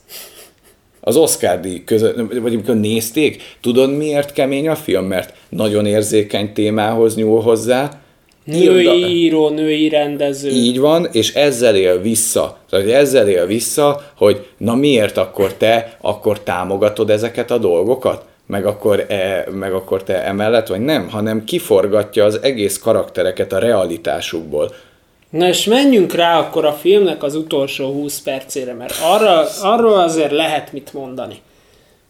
az 1.06 1.18
Oscar 1.18 1.60
díj 1.60 1.84
között, 1.84 2.16
vagy 2.42 2.54
amikor 2.54 2.76
nézték, 2.76 3.42
tudod 3.62 3.98
miért 3.98 4.34
kemény 4.34 4.68
a 4.68 4.76
film? 4.76 5.06
Mert 5.06 5.34
nagyon 5.50 5.86
érzékeny 5.86 6.54
témához 6.54 7.16
nyúl 7.16 7.42
hozzá. 7.42 8.02
Női 8.44 9.06
író, 9.08 9.50
női 9.50 9.90
rendező. 9.90 10.50
Így 10.50 10.80
van, 10.80 11.08
és 11.12 11.34
ezzel 11.34 11.76
él 11.76 12.02
vissza. 12.02 12.58
Tehát 12.70 12.88
ezzel 12.88 13.30
él 13.30 13.46
vissza, 13.46 14.02
hogy 14.18 14.48
na 14.58 14.76
miért 14.76 15.18
akkor 15.18 15.54
te 15.54 15.98
akkor 16.02 16.40
támogatod 16.40 17.10
ezeket 17.10 17.52
a 17.52 17.58
dolgokat? 17.58 18.26
Meg 18.46 18.66
akkor, 18.66 19.06
e, 19.10 19.48
meg 19.52 19.74
akkor 19.74 20.04
te 20.04 20.24
emellett, 20.24 20.68
vagy 20.68 20.82
nem, 20.82 21.10
hanem 21.10 21.44
kiforgatja 21.44 22.26
az 22.26 22.40
egész 22.42 22.80
karaktereket 22.80 23.54
a 23.54 23.60
realitásukból. 23.60 24.74
Na 25.34 25.48
és 25.48 25.66
menjünk 25.66 26.14
rá 26.14 26.40
akkor 26.40 26.66
a 26.66 26.74
filmnek 26.74 27.24
az 27.24 27.36
utolsó 27.36 27.92
20 27.92 28.22
percére, 28.22 28.74
mert 28.74 28.94
arra, 29.04 29.44
arról 29.62 30.00
azért 30.00 30.32
lehet 30.32 30.72
mit 30.74 30.94
mondani. 30.94 31.36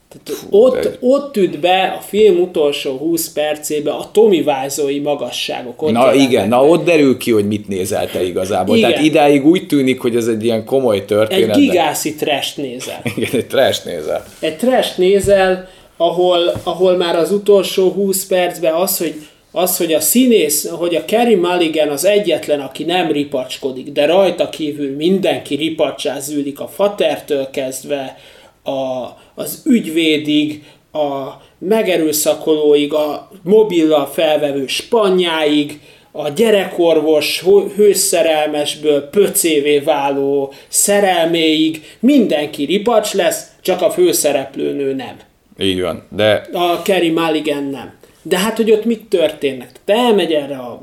Tehát 0.09 0.43
ott, 0.49 0.81
de- 0.83 0.97
ott 0.99 1.37
üt 1.37 1.59
be 1.59 1.95
a 1.97 2.01
film 2.01 2.41
utolsó 2.41 2.97
20 2.97 3.29
percébe 3.31 3.91
a 3.91 4.09
Tommy 4.11 4.39
Wiseau-i 4.39 4.99
magasságok. 4.99 5.81
Ott 5.81 5.91
Na 5.91 6.13
igen, 6.13 6.47
na 6.47 6.61
meg. 6.61 6.69
ott 6.69 6.85
derül 6.85 7.17
ki, 7.17 7.31
hogy 7.31 7.47
mit 7.47 7.67
nézel 7.67 8.09
te 8.11 8.23
igazából. 8.23 8.77
Igen. 8.77 8.89
Tehát 8.89 9.05
idáig 9.05 9.45
úgy 9.45 9.67
tűnik, 9.67 9.99
hogy 9.99 10.15
ez 10.15 10.27
egy 10.27 10.43
ilyen 10.43 10.65
komoly 10.65 10.95
Egy 10.95 11.05
történet. 11.05 11.47
de- 11.55 11.59
gigászi 11.61 12.15
trash 12.15 12.57
nézel. 12.57 13.01
Igen, 13.15 13.29
egy 13.33 13.47
trash 13.47 13.85
nézel. 13.85 14.25
Egy 14.39 14.57
trash 14.57 14.97
nézel, 14.97 15.67
ahol, 15.97 16.53
ahol 16.63 16.97
már 16.97 17.15
az 17.15 17.31
utolsó 17.31 17.89
20 17.89 18.25
percben 18.25 18.73
az, 18.73 18.97
hogy 18.97 19.15
az, 19.55 19.77
hogy 19.77 19.93
a 19.93 19.99
színész, 19.99 20.69
hogy 20.69 20.95
a 20.95 21.05
Kerry 21.05 21.35
Mulligan 21.35 21.89
az 21.89 22.05
egyetlen, 22.05 22.59
aki 22.59 22.83
nem 22.83 23.11
ripacskodik, 23.11 23.91
de 23.91 24.05
rajta 24.05 24.49
kívül 24.49 24.95
mindenki 24.95 25.55
ripacsá 25.55 26.19
zűlik 26.19 26.59
a 26.59 26.67
fatertől 26.67 27.49
kezdve, 27.49 28.17
a, 28.63 29.07
az 29.35 29.61
ügyvédig, 29.65 30.63
a 30.91 31.41
megerőszakolóig, 31.57 32.93
a 32.93 33.29
mobillal 33.43 34.05
felvevő 34.05 34.67
spanyáig, 34.67 35.79
a 36.11 36.29
gyerekorvos 36.29 37.41
hő- 37.41 37.71
hőszerelmesből 37.75 39.01
pöcévé 39.01 39.79
váló 39.79 40.53
szerelméig 40.67 41.83
mindenki 41.99 42.63
ripacs 42.65 43.13
lesz, 43.13 43.47
csak 43.61 43.81
a 43.81 43.91
főszereplőnő 43.91 44.93
nem. 44.93 45.15
Így 45.59 45.81
van. 45.81 46.07
De 46.15 46.47
A 46.53 46.81
Kerry 46.81 47.09
Mulligan 47.09 47.63
nem. 47.63 47.93
De 48.23 48.37
hát, 48.37 48.57
hogy 48.57 48.71
ott 48.71 48.85
mit 48.85 49.03
történnek? 49.03 49.71
Tehát 49.85 50.05
elmegy 50.05 50.31
erre 50.31 50.57
a 50.57 50.81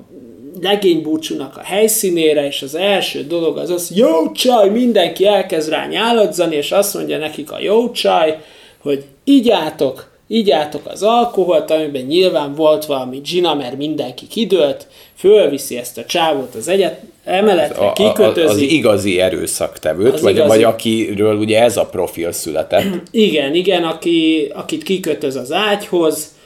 legénybúcsúnak 0.63 1.57
a 1.57 1.63
helyszínére, 1.63 2.47
és 2.47 2.63
az 2.63 2.75
első 2.75 3.25
dolog 3.27 3.57
az 3.57 3.71
az, 3.71 3.93
jó 3.95 4.33
csaj, 4.33 4.69
mindenki 4.69 5.27
elkezd 5.27 5.71
rá 5.71 5.87
nyáladzani, 5.87 6.57
és 6.57 6.73
azt 6.73 6.95
mondja 6.95 7.19
nekik 7.19 7.53
a 7.53 7.61
jó 7.61 7.91
csaj, 7.91 8.39
hogy 8.79 9.05
igyátok, 9.25 10.11
igyátok 10.27 10.87
az 10.87 11.03
alkoholt, 11.03 11.71
amiben 11.71 12.03
nyilván 12.03 12.55
volt 12.55 12.85
valami 12.87 13.19
gina, 13.19 13.55
mert 13.55 13.77
mindenki 13.77 14.27
kidőlt, 14.27 14.87
fölviszi 15.15 15.77
ezt 15.77 15.99
a 15.99 16.05
csávót 16.05 16.55
az 16.55 16.69
egyet, 16.69 17.01
emeletre 17.25 17.85
a, 17.85 17.89
a, 17.89 17.93
kikötözi. 17.93 18.65
az 18.65 18.73
igazi 18.73 19.21
erőszaktevőt, 19.21 20.13
Az 20.13 20.21
vagy, 20.21 20.35
igazi. 20.35 20.49
vagy 20.49 20.63
akiről 20.63 21.37
ugye 21.37 21.63
ez 21.63 21.77
a 21.77 21.87
profil 21.87 22.33
született. 22.33 23.03
Igen, 23.11 23.55
igen, 23.55 23.85
aki, 23.85 24.51
akit 24.55 24.83
kikötöz 24.83 25.37
az 25.37 25.53
ágyhoz, 25.53 26.39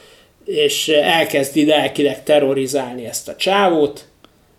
és 0.45 0.87
elkezdi 0.87 1.65
lelkileg 1.65 2.23
terrorizálni 2.23 3.05
ezt 3.05 3.27
a 3.27 3.35
csávót. 3.35 4.05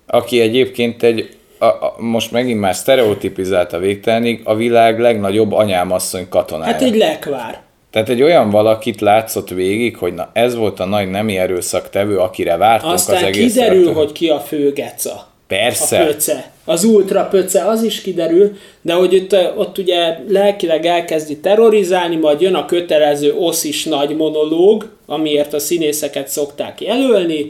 aki 0.06 0.40
egyébként 0.40 1.02
egy, 1.02 1.36
a, 1.58 1.64
a, 1.64 1.94
most 1.98 2.30
megint 2.30 2.60
már 2.60 2.74
sztereotipizált 2.74 3.72
a 3.72 3.78
végtelenig, 3.78 4.40
a 4.44 4.54
világ 4.54 5.00
legnagyobb 5.00 5.52
anyámasszony 5.52 6.28
katonája. 6.28 6.72
Hát 6.72 6.82
egy 6.82 6.96
lekvár. 6.96 7.60
Tehát 7.90 8.08
egy 8.08 8.22
olyan 8.22 8.50
valakit 8.50 9.00
látszott 9.00 9.48
végig, 9.48 9.96
hogy 9.96 10.14
na 10.14 10.30
ez 10.32 10.54
volt 10.54 10.80
a 10.80 10.84
nagy 10.84 11.10
nemi 11.10 11.38
erőszaktevő, 11.38 12.18
akire 12.18 12.56
vártunk 12.56 12.92
az 12.92 13.00
Aztán 13.00 13.24
egész 13.24 13.52
kiderül, 13.52 13.76
életben. 13.76 13.94
hogy 13.94 14.12
ki 14.12 14.28
a 14.28 14.40
fő 14.40 14.72
geca. 14.72 15.28
Persze. 15.46 16.00
A 16.00 16.04
pöce. 16.04 16.50
Az 16.68 16.84
ultra 16.84 17.24
pöce, 17.24 17.64
az 17.64 17.82
is 17.82 18.00
kiderül, 18.00 18.56
de 18.82 18.92
hogy 18.92 19.14
ott, 19.14 19.56
ott 19.56 19.78
ugye 19.78 20.18
lelkileg 20.28 20.86
elkezdi 20.86 21.36
terrorizálni, 21.36 22.16
majd 22.16 22.40
jön 22.40 22.54
a 22.54 22.64
kötelező 22.64 23.34
oszis 23.34 23.84
nagy 23.84 24.16
monológ, 24.16 24.88
amiért 25.06 25.52
a 25.52 25.58
színészeket 25.58 26.28
szokták 26.28 26.80
jelölni, 26.80 27.46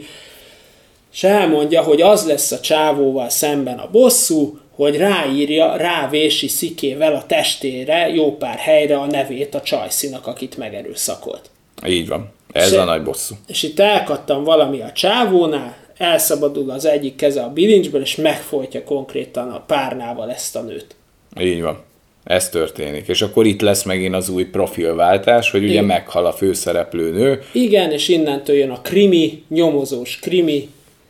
és 1.13 1.23
elmondja, 1.23 1.81
hogy 1.81 2.01
az 2.01 2.25
lesz 2.25 2.51
a 2.51 2.59
csávóval 2.59 3.29
szemben 3.29 3.77
a 3.77 3.89
bosszú, 3.91 4.59
hogy 4.75 4.97
ráírja, 4.97 5.75
rávési 5.75 6.47
szikével 6.47 7.15
a 7.15 7.25
testére 7.25 8.07
jó 8.07 8.35
pár 8.35 8.57
helyre 8.57 8.97
a 8.97 9.05
nevét 9.05 9.55
a 9.55 9.61
csajszinak, 9.61 10.27
akit 10.27 10.57
megerőszakolt. 10.57 11.49
Így 11.87 12.07
van. 12.07 12.31
Ez 12.51 12.69
Se- 12.69 12.81
a 12.81 12.83
nagy 12.83 13.03
bosszú. 13.03 13.35
És 13.47 13.63
itt 13.63 13.79
elkattam 13.79 14.43
valami 14.43 14.81
a 14.81 14.91
csávónál, 14.91 15.75
elszabadul 15.97 16.69
az 16.69 16.85
egyik 16.85 17.15
keze 17.15 17.41
a 17.41 17.49
bilincsből, 17.53 18.01
és 18.01 18.15
megfojtja 18.15 18.83
konkrétan 18.83 19.49
a 19.49 19.59
párnával 19.59 20.31
ezt 20.31 20.55
a 20.55 20.61
nőt. 20.61 20.95
Így 21.39 21.61
van. 21.61 21.85
Ez 22.23 22.49
történik. 22.49 23.07
És 23.07 23.21
akkor 23.21 23.45
itt 23.45 23.61
lesz 23.61 23.83
megint 23.83 24.15
az 24.15 24.29
új 24.29 24.45
profilváltás, 24.45 25.51
hogy 25.51 25.63
ugye 25.63 25.71
Igen. 25.71 25.85
meghal 25.85 26.25
a 26.25 26.31
főszereplő 26.31 27.11
nő, 27.11 27.41
Igen, 27.51 27.91
és 27.91 28.07
innentől 28.07 28.55
jön 28.55 28.69
a 28.69 28.81
krimi, 28.81 29.43
nyomozós 29.49 30.19
krimi, 30.19 30.69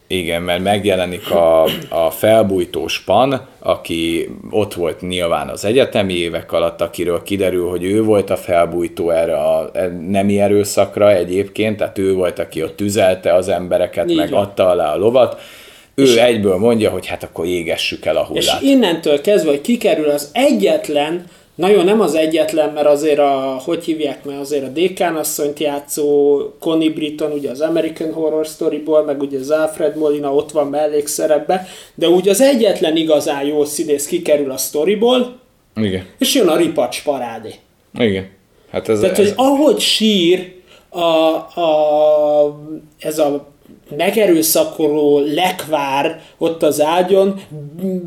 Igen, 0.10 0.42
mert 0.42 0.64
megjelenik 0.64 1.32
a, 1.32 1.64
a 1.90 2.10
felbújtós 2.12 3.00
pan, 3.04 3.48
aki 3.60 4.30
ott 4.50 4.74
volt 4.74 5.02
nyilván 5.02 5.48
az 5.50 5.66
egyetemi 5.66 6.14
évek 6.14 6.52
alatt, 6.52 6.82
akiről 6.82 7.24
kiderül, 7.24 7.70
hogy 7.70 7.84
ő 7.84 8.04
volt 8.04 8.30
a 8.30 8.36
felbújtó 8.38 9.10
erre 9.10 9.38
a 9.38 9.72
nemi 10.10 10.40
erőszakra 10.42 11.12
egyébként, 11.14 11.78
tehát 11.78 11.98
ő 11.98 12.14
volt, 12.14 12.40
aki 12.40 12.64
ott 12.64 12.76
tüzelte 12.76 13.34
az 13.34 13.48
embereket, 13.48 14.10
Így 14.10 14.16
meg 14.16 14.30
van. 14.30 14.42
adta 14.42 14.70
alá 14.70 14.94
a 14.94 14.98
lovat. 14.98 15.42
Ő 15.96 16.04
és 16.04 16.16
egyből 16.16 16.58
mondja, 16.58 16.90
hogy 16.90 17.06
hát 17.06 17.24
akkor 17.24 17.46
égessük 17.46 18.06
el 18.06 18.18
a 18.18 18.28
és 18.34 18.46
hullát. 18.48 18.62
innentől 18.62 19.22
kezdve, 19.22 19.50
hogy 19.50 19.62
kikerül 19.62 20.10
az 20.10 20.30
egyetlen, 20.34 21.26
nagyon 21.58 21.86
nem 21.86 22.02
az 22.02 22.16
egyetlen, 22.16 22.74
mert 22.74 22.88
azért 22.88 23.20
a, 23.20 23.62
hogy 23.66 23.84
hívják, 23.84 24.26
mert 24.26 24.40
azért 24.40 24.64
a 24.64 24.68
Dékán 24.68 25.16
asszonyt 25.16 25.60
játszó 25.60 26.38
Connie 26.60 26.90
Britton, 26.90 27.32
ugye 27.32 27.50
az 27.50 27.62
American 27.62 28.14
Horror 28.14 28.46
Storyból, 28.46 29.04
meg 29.04 29.22
ugye 29.22 29.40
az 29.40 29.50
Alfred 29.50 29.98
Molina 29.98 30.34
ott 30.34 30.52
van 30.52 30.68
mellékszerepbe, 30.68 31.68
de 31.96 32.10
úgy 32.10 32.30
az 32.30 32.42
egyetlen 32.42 32.96
igazán 32.96 33.46
jó 33.46 33.66
színész 33.66 34.08
kikerül 34.08 34.52
a 34.52 34.58
storyból, 34.58 35.40
Igen, 35.76 36.06
és 36.18 36.34
jön 36.36 36.48
a 36.48 36.58
ripacs 36.58 37.04
parádé. 37.04 37.54
igen. 38.00 38.30
Hát 38.72 38.90
ez, 38.90 39.00
Tehát, 39.00 39.20
ez 39.20 39.26
hogy 39.26 39.34
ahogy 39.36 39.80
sír 39.80 40.56
a, 40.90 41.00
a, 41.62 42.60
ez 43.00 43.20
a 43.20 43.48
megerőszakoló 43.98 45.20
lekvár 45.20 46.22
ott 46.38 46.64
az 46.64 46.82
ágyon, 46.82 47.42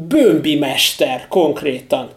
bőmbi 0.09 0.59
mester 0.59 1.29
konkrétan. 1.29 2.09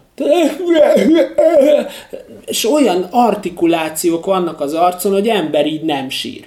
És 2.46 2.64
olyan 2.64 3.08
artikulációk 3.10 4.24
vannak 4.24 4.60
az 4.60 4.74
arcon, 4.74 5.12
hogy 5.12 5.28
ember 5.28 5.66
így 5.66 5.82
nem 5.82 6.08
sír. 6.08 6.44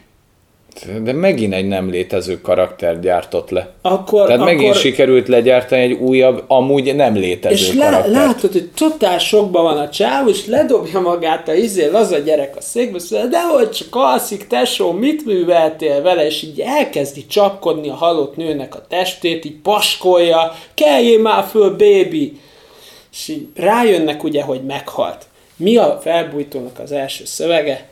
de 1.04 1.14
megint 1.14 1.54
egy 1.54 1.68
nem 1.68 1.90
létező 1.90 2.42
karakter 2.42 3.00
gyártott 3.00 3.50
le. 3.50 3.74
Akkor, 3.82 4.26
Tehát 4.26 4.42
akkor, 4.42 4.54
megint 4.54 4.76
sikerült 4.76 5.28
legyártani 5.28 5.82
egy 5.82 5.92
újabb, 5.92 6.44
amúgy 6.48 6.96
nem 6.96 7.16
létező 7.16 7.56
és 7.56 7.80
karaktert. 7.80 8.08
látod, 8.08 8.52
hogy 8.52 8.70
totál 8.76 9.20
sokban 9.20 9.64
van 9.64 9.78
a 9.78 9.90
csáv, 9.90 10.28
és 10.28 10.46
ledobja 10.46 11.00
magát 11.00 11.48
a 11.48 11.54
izél, 11.54 11.96
az 11.96 12.12
a 12.12 12.18
gyerek 12.18 12.56
a 12.56 12.62
székbe, 12.62 12.98
és 12.98 13.10
mondja, 13.10 13.30
de 13.30 13.42
hogy 13.42 13.70
csak 13.70 13.88
alszik, 13.92 14.48
tesó, 14.48 14.92
mit 14.92 15.26
műveltél 15.26 16.02
vele, 16.02 16.26
és 16.26 16.44
így 16.44 16.60
elkezdi 16.60 17.26
csapkodni 17.26 17.90
a 17.90 17.96
halott 17.96 18.36
nőnek 18.36 18.76
a 18.76 18.86
testét, 18.90 19.46
így 19.46 19.62
paskolja, 19.64 20.54
keljél 20.74 21.22
már 21.22 21.44
föl, 21.44 21.70
baby! 21.70 22.40
És 23.18 23.28
így 23.28 23.48
rájönnek 23.56 24.24
ugye, 24.24 24.42
hogy 24.42 24.62
meghalt. 24.64 25.26
Mi 25.56 25.78
a 25.78 26.00
felbújtónak 26.02 26.80
az 26.80 26.92
első 26.92 27.26
szövege? 27.26 27.86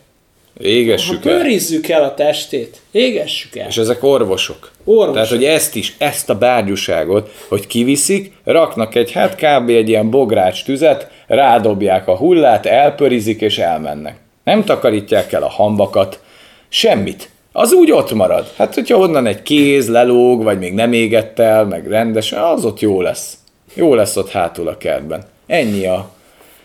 Ha 0.58 0.64
Égessük 0.64 1.24
el. 1.26 1.36
pörizzük 1.36 1.88
el 1.88 2.04
a 2.04 2.14
testét, 2.14 2.80
égessük 2.90 3.56
el. 3.56 3.68
És 3.68 3.76
ezek 3.76 4.02
orvosok. 4.02 4.70
Orvosok. 4.84 5.14
Tehát, 5.14 5.28
hogy 5.28 5.44
ezt 5.44 5.74
is, 5.74 5.94
ezt 5.98 6.30
a 6.30 6.38
bárgyúságot, 6.38 7.30
hogy 7.48 7.66
kiviszik, 7.66 8.32
raknak 8.44 8.94
egy, 8.94 9.12
hát 9.12 9.34
kb. 9.34 9.68
egy 9.68 9.88
ilyen 9.88 10.10
bogrács 10.10 10.64
tüzet, 10.64 11.10
rádobják 11.26 12.08
a 12.08 12.16
hullát, 12.16 12.66
elpörizik 12.66 13.40
és 13.40 13.58
elmennek. 13.58 14.16
Nem 14.44 14.64
takarítják 14.64 15.32
el 15.32 15.42
a 15.42 15.48
hambakat, 15.48 16.20
semmit. 16.68 17.28
az 17.52 17.72
úgy 17.72 17.90
ott 17.92 18.12
marad. 18.12 18.52
Hát, 18.56 18.74
hogyha 18.74 18.98
onnan 18.98 19.26
egy 19.26 19.42
kéz 19.42 19.88
lelóg, 19.88 20.42
vagy 20.42 20.58
még 20.58 20.72
nem 20.72 20.92
égett 20.92 21.38
el, 21.38 21.64
meg 21.64 21.88
rendesen, 21.88 22.42
az 22.42 22.64
ott 22.64 22.80
jó 22.80 23.00
lesz. 23.00 23.34
Jó 23.76 23.94
lesz 23.94 24.16
ott 24.16 24.30
hátul 24.30 24.68
a 24.68 24.76
kertben. 24.76 25.22
Ennyi 25.46 25.86
a, 25.86 26.08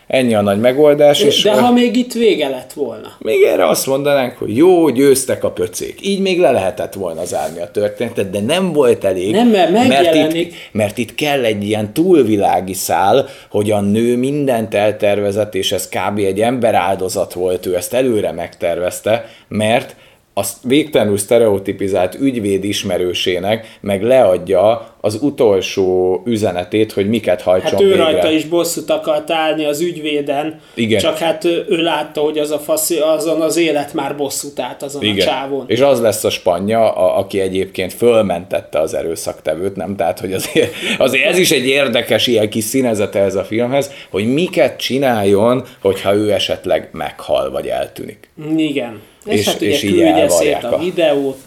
ennyi 0.07 0.33
a 0.33 0.41
nagy 0.41 0.59
megoldás. 0.59 1.21
És 1.21 1.41
De 1.43 1.51
ha 1.61 1.71
még 1.71 1.95
itt 1.95 2.13
vége 2.13 2.49
lett 2.49 2.73
volna. 2.73 3.07
még 3.19 3.43
erre 3.43 3.67
azt 3.67 3.85
mondanánk, 3.87 4.37
hogy 4.37 4.57
jó, 4.57 4.89
győztek 4.89 5.43
a 5.43 5.51
pöcék. 5.51 5.99
Így 6.07 6.19
még 6.19 6.39
le 6.39 6.51
lehetett 6.51 6.93
volna 6.93 7.25
zárni 7.25 7.61
a 7.61 7.71
történetet, 7.71 8.29
de 8.29 8.39
nem 8.39 8.73
volt 8.73 9.03
elég. 9.03 9.31
Nem, 9.31 9.47
mert 9.47 9.71
mert 9.71 9.87
megjelenik- 9.87 10.35
itt, 10.35 10.53
mert 10.71 10.97
itt 10.97 11.15
kell 11.15 11.43
egy 11.43 11.63
ilyen 11.63 11.93
túlvilági 11.93 12.73
szál, 12.73 13.27
hogy 13.49 13.71
a 13.71 13.81
nő 13.81 14.17
mindent 14.17 14.73
eltervezett, 14.75 15.55
és 15.55 15.71
ez 15.71 15.89
kb. 15.89 16.17
egy 16.17 16.41
emberáldozat 16.41 17.33
volt, 17.33 17.65
ő 17.65 17.75
ezt 17.75 17.93
előre 17.93 18.31
megtervezte, 18.31 19.25
mert 19.47 19.95
azt 20.33 20.57
végtelenül 20.63 21.17
sztereotipizált 21.17 22.15
ügyvéd 22.19 22.63
ismerősének 22.63 23.77
meg 23.81 24.03
leadja 24.03 24.95
az 25.01 25.17
utolsó 25.21 26.21
üzenetét, 26.25 26.91
hogy 26.91 27.09
miket 27.09 27.41
hajtson 27.41 27.71
Hát 27.71 27.81
ő 27.81 27.85
végre. 27.87 28.03
rajta 28.03 28.31
is 28.31 28.45
bosszút 28.45 28.89
akart 28.89 29.31
állni 29.31 29.65
az 29.65 29.81
ügyvéden, 29.81 30.59
Igen. 30.73 30.99
csak 30.99 31.17
hát 31.17 31.45
ő, 31.45 31.65
ő 31.69 31.81
látta, 31.81 32.21
hogy 32.21 32.37
az 32.37 32.51
a 32.51 32.59
faszi, 32.59 32.97
azon 32.97 33.41
az 33.41 33.57
élet 33.57 33.93
már 33.93 34.15
bosszút 34.17 34.59
állt 34.59 34.83
azon 34.83 35.03
Igen. 35.03 35.27
a 35.27 35.29
csávon. 35.31 35.63
És 35.67 35.79
az 35.79 36.01
lesz 36.01 36.23
a 36.23 36.29
spanya, 36.29 36.91
a, 36.91 37.17
aki 37.19 37.39
egyébként 37.39 37.93
fölmentette 37.93 38.79
az 38.79 38.93
erőszaktevőt, 38.93 39.75
nem? 39.75 39.95
Tehát, 39.95 40.19
hogy 40.19 40.33
azért, 40.33 40.73
azért 40.97 41.25
ez 41.25 41.37
is 41.37 41.51
egy 41.51 41.67
érdekes 41.67 42.27
ilyen 42.27 42.49
kis 42.49 42.63
színezete 42.63 43.19
ez 43.19 43.35
a 43.35 43.43
filmhez, 43.43 43.91
hogy 44.09 44.33
miket 44.33 44.77
csináljon, 44.77 45.63
hogyha 45.81 46.13
ő 46.13 46.31
esetleg 46.31 46.89
meghal, 46.91 47.51
vagy 47.51 47.67
eltűnik. 47.67 48.29
Igen. 48.57 49.01
És, 49.25 49.39
És- 49.39 49.45
hát 49.45 49.55
ugye 49.61 49.69
és 49.69 49.83
így 49.83 49.99
elvarják 49.99 50.63
a 50.63 50.75
a- 50.75 50.77
videót, 50.79 51.37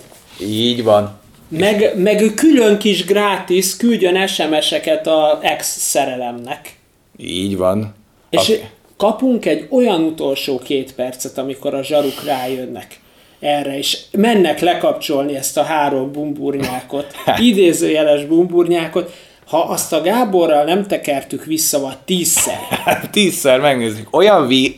Így 0.40 0.82
van. 0.82 1.18
meg, 1.48 1.92
meg 1.96 2.20
ő 2.20 2.34
külön 2.34 2.78
kis 2.78 3.04
gratis 3.04 3.76
küldjön 3.76 4.26
SMS-eket 4.26 5.06
a 5.06 5.38
ex-szerelemnek. 5.42 6.76
Így 7.16 7.56
van. 7.56 7.94
És 8.30 8.38
Aki- 8.48 8.60
kapunk 8.96 9.46
egy 9.46 9.66
olyan 9.70 10.02
utolsó 10.02 10.58
két 10.58 10.94
percet, 10.94 11.38
amikor 11.38 11.74
a 11.74 11.82
zsaruk 11.82 12.24
rájönnek 12.24 13.00
erre, 13.40 13.78
és 13.78 13.98
mennek 14.10 14.60
lekapcsolni 14.60 15.36
ezt 15.36 15.58
a 15.58 15.62
három 15.62 16.12
bumburnyákot, 16.12 17.06
idézőjeles 17.38 18.24
bumburnyákot, 18.24 19.12
ha 19.47 19.59
azt 19.59 19.92
a 19.92 20.01
Gáborral 20.01 20.64
nem 20.64 20.86
tekertük 20.86 21.45
vissza, 21.45 21.80
vagy 21.80 21.97
tízszer, 22.05 22.59
Hát 22.84 23.11
tízszer 23.11 23.61
megnézzük. 23.61 24.16
Olyan 24.16 24.47
ví... 24.47 24.74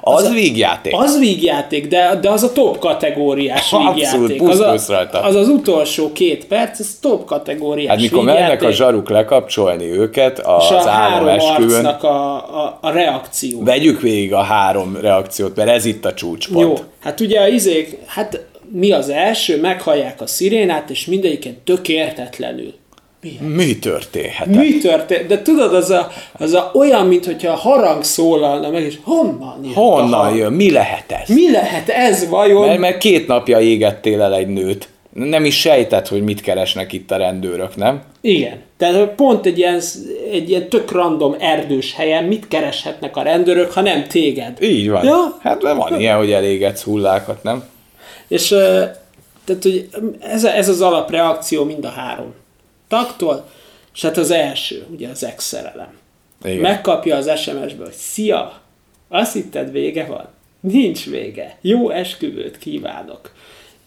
Az, 0.00 0.24
az 0.24 0.32
vígjáték. 0.32 0.92
az 0.96 1.18
vígjáték, 1.18 1.86
de, 1.88 2.18
de 2.20 2.30
az 2.30 2.42
a 2.42 2.52
top 2.52 2.78
kategóriás 2.78 3.72
Abszolút, 3.72 3.94
vígjáték. 3.94 4.36
plusz 4.36 4.60
Az, 4.60 4.88
a, 4.90 4.92
rajta. 4.92 5.20
az 5.20 5.34
az 5.34 5.48
utolsó 5.48 6.12
két 6.12 6.46
perc, 6.46 6.78
ez 6.80 6.98
top 7.00 7.24
kategóriás 7.24 7.90
Hát 7.90 8.00
mikor 8.00 8.18
vígjáték, 8.18 8.42
mennek 8.42 8.62
a 8.62 8.70
zsaruk 8.70 9.08
lekapcsolni 9.08 9.84
őket 9.84 10.38
és 10.38 10.44
az 10.46 10.86
a 10.86 10.88
három 10.88 11.28
arcnak 11.28 12.02
a, 12.02 12.34
a, 12.64 12.78
a 12.80 12.90
reakció. 12.90 13.62
vegyük 13.62 14.00
végig 14.00 14.32
a 14.32 14.42
három 14.42 14.96
reakciót, 15.00 15.56
mert 15.56 15.68
ez 15.70 15.84
itt 15.84 16.04
a 16.04 16.14
csúcspont. 16.14 16.66
Jó, 16.66 16.74
hát 17.00 17.20
ugye 17.20 17.40
a 17.40 17.46
izék, 17.46 17.98
hát 18.06 18.46
mi 18.70 18.92
az 18.92 19.08
első, 19.08 19.60
meghallják 19.60 20.20
a 20.20 20.26
szirénát, 20.26 20.90
és 20.90 21.06
mindegyiken 21.06 21.56
tök 21.64 21.88
értetlenül. 23.22 23.56
Mi, 23.56 23.78
történhet? 23.78 24.46
mi 24.46 24.78
történt? 24.78 25.26
De 25.26 25.42
tudod, 25.42 25.74
az 25.74 25.90
a, 25.90 26.08
az 26.32 26.52
a 26.52 26.70
olyan, 26.74 27.06
mintha 27.06 27.48
a 27.48 27.54
harang 27.54 28.04
szólalna 28.04 28.70
meg, 28.70 28.82
és 28.82 28.98
honnan 29.02 29.60
a 29.64 29.72
Honnan 29.74 30.36
jön? 30.36 30.52
Mi 30.52 30.70
lehet 30.70 31.12
ez? 31.12 31.28
Mi 31.28 31.50
lehet 31.50 31.88
ez 31.88 32.28
vajon? 32.28 32.66
Mert, 32.66 32.78
mert 32.78 32.98
két 32.98 33.26
napja 33.26 33.60
égettél 33.60 34.22
el 34.22 34.34
egy 34.34 34.48
nőt. 34.48 34.88
Nem 35.12 35.44
is 35.44 35.60
sejtett, 35.60 36.08
hogy 36.08 36.22
mit 36.22 36.40
keresnek 36.40 36.92
itt 36.92 37.10
a 37.10 37.16
rendőrök, 37.16 37.76
nem? 37.76 38.02
Igen. 38.20 38.60
Tehát 38.76 39.08
pont 39.08 39.46
egy 39.46 39.58
ilyen, 39.58 39.80
egy 40.32 40.50
ilyen 40.50 40.68
tök 40.68 40.90
random 40.90 41.36
erdős 41.38 41.94
helyen 41.94 42.24
mit 42.24 42.48
kereshetnek 42.48 43.16
a 43.16 43.22
rendőrök, 43.22 43.72
ha 43.72 43.80
nem 43.80 44.04
téged? 44.04 44.62
Így 44.62 44.90
van. 44.90 45.04
Ja? 45.04 45.38
Hát 45.40 45.62
mert 45.62 45.76
van 45.76 46.00
ilyen, 46.00 46.16
hogy 46.16 46.32
elégetsz 46.32 46.82
hullákat, 46.82 47.42
nem? 47.42 47.64
És 48.28 48.48
tehát, 49.44 49.62
hogy 49.62 49.88
ez, 50.20 50.44
ez 50.44 50.68
az 50.68 50.80
alapreakció 50.80 51.64
mind 51.64 51.84
a 51.84 51.88
három 51.88 52.32
taktól, 52.92 53.48
és 53.94 54.02
hát 54.02 54.16
az 54.16 54.30
első, 54.30 54.86
ugye 54.90 55.08
az 55.08 55.24
ex-szerelem. 55.24 55.98
Igen. 56.44 56.60
Megkapja 56.60 57.16
az 57.16 57.38
SMS-ből, 57.38 57.84
hogy 57.84 57.94
szia, 57.94 58.60
azt 59.08 59.32
hitted 59.32 59.70
vége 59.70 60.06
van? 60.06 60.28
Nincs 60.60 61.06
vége. 61.06 61.58
Jó 61.60 61.90
esküvőt 61.90 62.58
kívánok. 62.58 63.32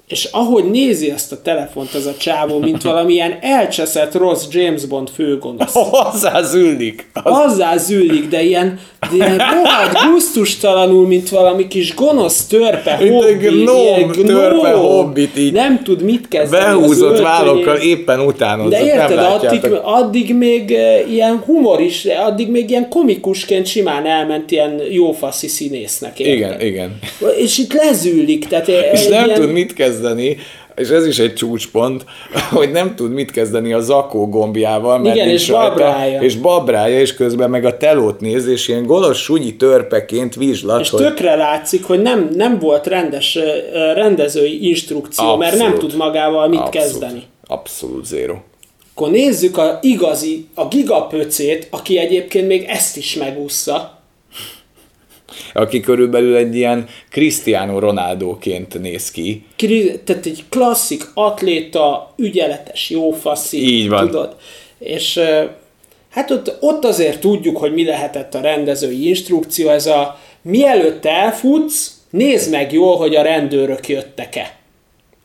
És 0.07 0.27
ahogy 0.31 0.63
nézi 0.63 1.11
ezt 1.11 1.31
a 1.31 1.41
telefont 1.41 1.93
az 1.93 2.05
a 2.05 2.13
csávó, 2.17 2.59
mint 2.59 2.83
valamilyen 2.91 3.37
elcseszett 3.41 4.13
rossz 4.13 4.45
James 4.51 4.85
Bond 4.85 5.09
főgonosz. 5.09 5.73
Hozzá 5.91 6.41
züllik. 6.41 7.09
Az... 7.13 7.33
Azzá 7.45 7.77
zűlik, 7.77 8.27
de 8.27 8.41
ilyen, 8.43 8.79
de 8.99 9.15
ilyen 9.15 9.37
rohadt 9.37 10.11
gusztustalanul, 10.11 11.07
mint 11.07 11.29
valami 11.29 11.67
kis 11.67 11.95
gonosz 11.95 12.45
törpe 12.45 12.97
Mint 13.01 13.23
egy 13.23 13.33
hobbi. 13.33 13.61
gnóm 13.61 13.75
ilyen 13.85 14.11
törpe 14.11 14.71
hobbit 14.71 15.37
így 15.37 15.51
Nem 15.53 15.83
tud 15.83 16.01
mit 16.01 16.27
kezdeni. 16.27 16.63
Behúzott 16.63 17.19
vállokkal 17.19 17.75
éppen 17.75 18.19
utánozott. 18.19 18.71
De 18.71 18.85
érted, 18.85 19.15
nem 19.15 19.31
addig, 19.31 19.71
addig 19.83 20.35
még 20.35 20.71
eh, 20.71 21.11
ilyen 21.11 21.43
humor 21.45 21.81
is, 21.81 22.05
addig 22.05 22.49
még 22.49 22.69
ilyen 22.69 22.89
komikusként 22.89 23.65
simán 23.65 24.05
elment 24.05 24.51
ilyen 24.51 24.81
jófaszi 24.91 25.47
színésznek. 25.47 26.19
érted? 26.19 26.35
Igen, 26.35 26.61
igen. 26.61 26.99
És 27.37 27.57
itt 27.57 27.73
lezűlik, 27.73 28.47
tehát 28.47 28.67
eh, 28.69 28.91
És 28.93 29.03
egy 29.03 29.09
nem 29.09 29.25
ilyen, 29.25 29.39
tud 29.39 29.51
mit 29.51 29.73
kezdeni, 29.73 29.93
és 30.75 30.89
ez 30.89 31.05
is 31.05 31.19
egy 31.19 31.33
csúcspont, 31.33 32.05
hogy 32.55 32.71
nem 32.71 32.95
tud 32.95 33.11
mit 33.11 33.31
kezdeni 33.31 33.73
a 33.73 33.79
zakó 33.79 34.29
gombjával, 34.29 34.99
mert 34.99 35.15
Igen, 35.15 35.29
és 35.29 35.47
rajta, 35.47 35.69
babrája. 35.69 36.21
és 36.21 36.35
babrája, 36.35 36.99
és 36.99 37.13
közben 37.13 37.49
meg 37.49 37.65
a 37.65 37.77
telót 37.77 38.19
néz, 38.19 38.47
és 38.47 38.67
ilyen 38.67 38.85
gonosz 38.85 39.17
sunyi 39.17 39.55
törpeként 39.55 40.35
vizslat, 40.35 40.79
és 40.79 40.89
hogy 40.89 41.01
tökre 41.01 41.35
látszik, 41.35 41.85
hogy 41.85 42.01
nem, 42.01 42.29
nem 42.35 42.59
volt 42.59 42.87
rendes 42.87 43.39
rendezői 43.93 44.67
instrukció, 44.67 45.35
mert 45.35 45.57
nem 45.57 45.67
Abszolút. 45.67 45.89
tud 45.89 45.99
magával 45.99 46.47
mit 46.47 46.59
abszolút, 46.59 46.87
kezdeni. 46.87 47.23
Abszolút 47.47 48.05
zéro. 48.05 48.35
Akkor 48.95 49.11
nézzük 49.11 49.57
a 49.57 49.79
igazi, 49.81 50.47
a 50.53 50.67
gigapöcét, 50.67 51.67
aki 51.69 51.97
egyébként 51.97 52.47
még 52.47 52.65
ezt 52.67 52.97
is 52.97 53.15
megúszza. 53.15 53.94
Aki 55.53 55.79
körülbelül 55.79 56.35
egy 56.35 56.55
ilyen 56.55 56.87
Cristiano 57.09 57.79
Ronaldoként 57.79 58.81
néz 58.81 59.11
ki. 59.11 59.45
Kri- 59.55 59.99
Tehát 60.03 60.25
egy 60.25 60.43
klasszik 60.49 61.03
atléta, 61.13 62.13
ügyeletes, 62.17 62.89
jófaszi. 62.89 63.73
Így 63.73 63.89
van. 63.89 64.05
Tudod? 64.05 64.35
És 64.79 65.19
hát 66.09 66.31
ott, 66.31 66.57
ott 66.59 66.85
azért 66.85 67.19
tudjuk, 67.19 67.57
hogy 67.57 67.73
mi 67.73 67.85
lehetett 67.85 68.35
a 68.35 68.41
rendezői 68.41 69.07
instrukció, 69.07 69.69
ez 69.69 69.85
a 69.85 70.19
mielőtt 70.41 71.05
elfutsz, 71.05 71.91
nézd 72.09 72.51
meg 72.51 72.73
jól, 72.73 72.97
hogy 72.97 73.15
a 73.15 73.21
rendőrök 73.21 73.87
jöttek-e. 73.87 74.55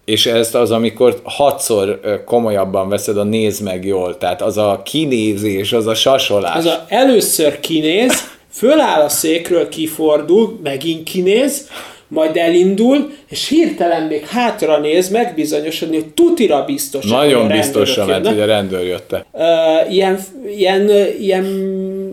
És 0.05 0.27
ezt 0.27 0.55
az, 0.55 0.71
amikor 0.71 1.21
hatszor 1.25 2.01
komolyabban 2.25 2.89
veszed 2.89 3.17
a 3.17 3.23
néz 3.23 3.61
meg 3.61 3.85
jól, 3.85 4.19
tehát 4.19 4.43
az 4.43 4.57
a 4.57 4.81
kinézés, 4.85 5.73
az 5.73 5.87
a 5.87 5.95
sasolás. 5.95 6.57
Az 6.57 6.67
a, 6.67 6.85
először 6.89 7.61
kinéz, 7.61 8.13
föláll 8.53 9.01
a 9.01 9.09
székről, 9.09 9.69
kifordul, 9.69 10.59
megint 10.63 11.09
kinéz, 11.09 11.69
majd 12.09 12.37
elindul, 12.37 13.13
és 13.31 13.49
hirtelen 13.49 14.03
még 14.03 14.27
hátra 14.27 14.79
néz, 14.79 15.09
megbizonyosodni, 15.11 15.95
hogy 15.97 16.07
tutira 16.15 16.65
biztos. 16.65 17.05
Nagyon 17.05 17.51
a 17.51 17.55
biztosan 17.55 18.09
jönnek. 18.09 18.27
hogy 18.33 18.41
a 18.41 18.45
rendőr 18.47 18.85
jötte. 18.87 19.25
Ö, 19.33 19.43
ilyen, 19.91 20.19
ilyen, 20.57 20.91
ilyen, 21.21 21.45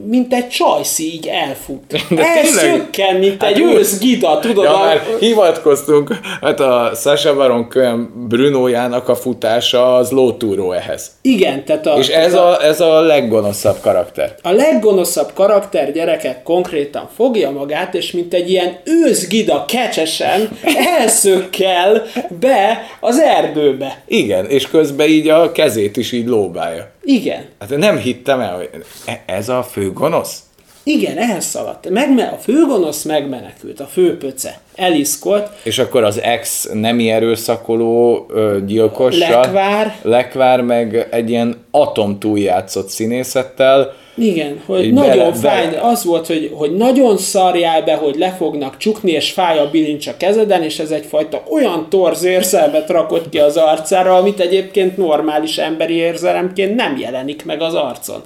mint 0.07 0.34
egy 0.34 0.47
csajszi 0.49 1.13
így 1.13 1.28
elfut. 1.28 1.82
De 2.09 2.24
Elszökken, 2.24 3.15
mint 3.15 3.41
Hát 3.43 3.51
egy 3.51 3.61
úgy- 3.61 3.74
őszgida, 3.76 4.39
tudod? 4.39 4.63
Ja, 4.63 4.74
a- 4.76 4.86
már 4.86 5.01
hivatkoztunk, 5.20 6.20
hát 6.41 6.59
a 6.59 6.91
Sasha 6.95 7.36
Baron 7.36 7.70
Cohen 7.70 8.28
Brunójának 8.28 9.09
a 9.09 9.15
futása 9.15 9.95
az 9.95 10.11
lótúró 10.11 10.72
ehhez. 10.72 11.11
Igen, 11.22 11.65
tehát 11.65 11.86
a, 11.88 11.97
És 11.97 12.07
ez 12.07 12.34
a, 12.34 12.63
ez 12.63 12.80
a 12.82 12.99
leggonoszabb 13.01 13.78
karakter. 13.82 14.36
A 14.41 14.51
leggonoszabb 14.51 15.32
karakter 15.34 15.91
gyerekek 15.91 16.43
konkrétan 16.43 17.09
fogja 17.15 17.51
magát, 17.51 17.93
és 17.95 18.11
mint 18.11 18.34
egy 18.34 18.49
ilyen 18.49 18.78
őszgida 18.84 19.65
kecsesen 19.68 20.49
elszökkel 21.08 22.03
be 22.39 22.82
az 22.99 23.20
erdőbe. 23.20 24.01
Igen, 24.08 24.45
és 24.45 24.68
közben 24.68 25.08
így 25.08 25.28
a 25.30 25.51
kezét 25.51 25.97
is 25.97 26.12
így 26.12 26.28
lóbálja. 26.28 26.91
Igen. 27.03 27.45
Hát 27.60 27.78
nem 27.78 27.97
hittem 27.97 28.39
el, 28.39 28.55
hogy 28.55 28.70
e- 29.05 29.24
ez 29.26 29.49
a 29.49 29.64
fő 29.64 29.91
gonosz? 29.91 30.39
Igen, 30.84 31.18
ehhez 31.18 31.45
szaladt. 31.45 31.89
Megme- 31.89 32.32
a 32.32 32.36
főgonosz 32.38 33.03
megmenekült, 33.03 33.80
a 33.80 33.86
főpöce. 33.86 34.60
Eliszkolt, 34.76 35.49
És 35.64 35.80
akkor 35.80 36.03
az 36.03 36.22
ex 36.22 36.70
nemi 36.74 37.10
erőszakoló 37.10 38.26
ö, 38.30 38.58
gyilkossa, 38.66 39.39
Lekvár. 39.39 39.95
Lekvár 40.01 40.62
meg 40.62 41.08
egy 41.12 41.30
ilyen 41.30 41.66
atom 41.72 42.20
túljátszott 42.20 42.88
színészettel, 42.89 43.93
Igen, 44.18 44.61
hogy 44.65 44.84
Így 44.84 44.93
nagyon 44.93 45.18
bele- 45.18 45.38
fáj, 45.38 45.65
bele- 45.65 45.82
az 45.84 46.03
volt, 46.03 46.28
hogy, 46.28 46.51
hogy 46.53 46.76
nagyon 46.76 47.18
szarjál 47.18 47.82
be, 47.84 47.95
hogy 47.95 48.15
le 48.15 48.32
fognak 48.32 48.78
csukni, 48.78 49.11
és 49.11 49.32
fáj 49.32 49.59
a 49.59 49.70
bilincs 49.70 50.07
a 50.07 50.18
kezeden, 50.18 50.63
és 50.63 50.80
ez 50.80 50.91
egyfajta 50.91 51.43
olyan 51.51 51.89
torz 51.89 52.24
érzelmet 52.24 52.89
rakott 52.89 53.30
ki 53.30 53.39
az 53.39 53.57
arcára, 53.57 54.15
amit 54.15 54.39
egyébként 54.39 54.97
normális 54.97 55.57
emberi 55.57 55.93
érzelemként 55.93 56.76
nem 56.76 56.97
jelenik 56.97 57.45
meg 57.45 57.61
az 57.61 57.74
arcon. 57.74 58.24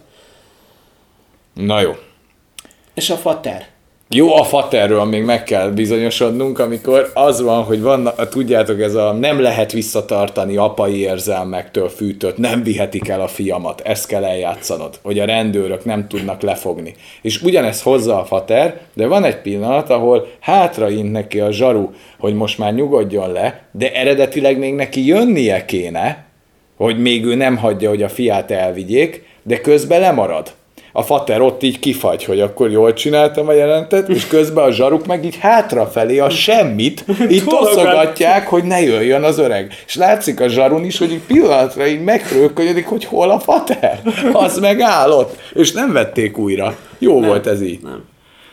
Na 1.53 1.81
jó. 1.81 1.91
És 2.93 3.09
a 3.09 3.15
fater. 3.15 3.65
Jó, 4.13 4.35
a 4.35 4.43
faterről 4.43 5.03
még 5.03 5.23
meg 5.23 5.43
kell 5.43 5.69
bizonyosodnunk, 5.69 6.59
amikor 6.59 7.11
az 7.13 7.41
van, 7.41 7.63
hogy 7.63 7.81
van, 7.81 8.09
tudjátok, 8.29 8.81
ez 8.81 8.95
a 8.95 9.11
nem 9.11 9.41
lehet 9.41 9.71
visszatartani 9.71 10.57
apai 10.57 10.99
érzelmektől 10.99 11.89
fűtött, 11.89 12.37
nem 12.37 12.63
vihetik 12.63 13.07
el 13.07 13.21
a 13.21 13.27
fiamat, 13.27 13.81
ezt 13.81 14.07
kell 14.07 14.23
eljátszanod, 14.23 14.99
hogy 15.03 15.19
a 15.19 15.25
rendőrök 15.25 15.85
nem 15.85 16.07
tudnak 16.07 16.41
lefogni. 16.41 16.93
És 17.21 17.41
ugyanezt 17.41 17.83
hozza 17.83 18.19
a 18.19 18.25
fater, 18.25 18.79
de 18.93 19.07
van 19.07 19.23
egy 19.23 19.41
pillanat, 19.41 19.89
ahol 19.89 20.27
hátraint 20.39 21.11
neki 21.11 21.39
a 21.39 21.51
zsaru, 21.51 21.89
hogy 22.19 22.33
most 22.33 22.57
már 22.57 22.73
nyugodjon 22.73 23.31
le, 23.31 23.63
de 23.71 23.93
eredetileg 23.93 24.57
még 24.57 24.73
neki 24.73 25.05
jönnie 25.05 25.65
kéne, 25.65 26.25
hogy 26.77 27.01
még 27.01 27.25
ő 27.25 27.35
nem 27.35 27.57
hagyja, 27.57 27.89
hogy 27.89 28.03
a 28.03 28.09
fiát 28.09 28.51
elvigyék, 28.51 29.25
de 29.43 29.61
közben 29.61 29.99
lemarad. 29.99 30.51
A 30.91 31.01
fater 31.01 31.41
ott 31.41 31.63
így 31.63 31.79
kifagy, 31.79 32.23
hogy 32.23 32.39
akkor 32.39 32.71
jól 32.71 32.93
csináltam 32.93 33.47
a 33.47 33.51
jelentet, 33.51 34.09
és 34.09 34.27
közben 34.27 34.63
a 34.63 34.71
zsaruk 34.71 35.05
meg 35.05 35.25
így 35.25 35.37
hátrafelé 35.37 36.19
a 36.19 36.29
semmit, 36.29 37.05
így 37.29 37.43
toszogatják, 37.43 38.47
hogy 38.47 38.63
ne 38.63 38.81
jöjjön 38.81 39.23
az 39.23 39.37
öreg. 39.37 39.73
És 39.85 39.95
látszik 39.95 40.39
a 40.39 40.47
zsarun 40.47 40.83
is, 40.83 40.97
hogy 40.97 41.11
egy 41.11 41.21
pillanatra 41.27 41.87
így 41.87 42.03
megfrölkönyödik, 42.03 42.85
hogy 42.85 43.05
hol 43.05 43.29
a 43.29 43.39
fater. 43.39 44.01
Az 44.33 44.59
megállott, 44.59 45.35
és 45.53 45.71
nem 45.71 45.91
vették 45.91 46.37
újra. 46.37 46.75
Jó 46.99 47.19
nem, 47.19 47.29
volt 47.29 47.47
ez 47.47 47.61
így. 47.61 47.81
nem. 47.81 48.03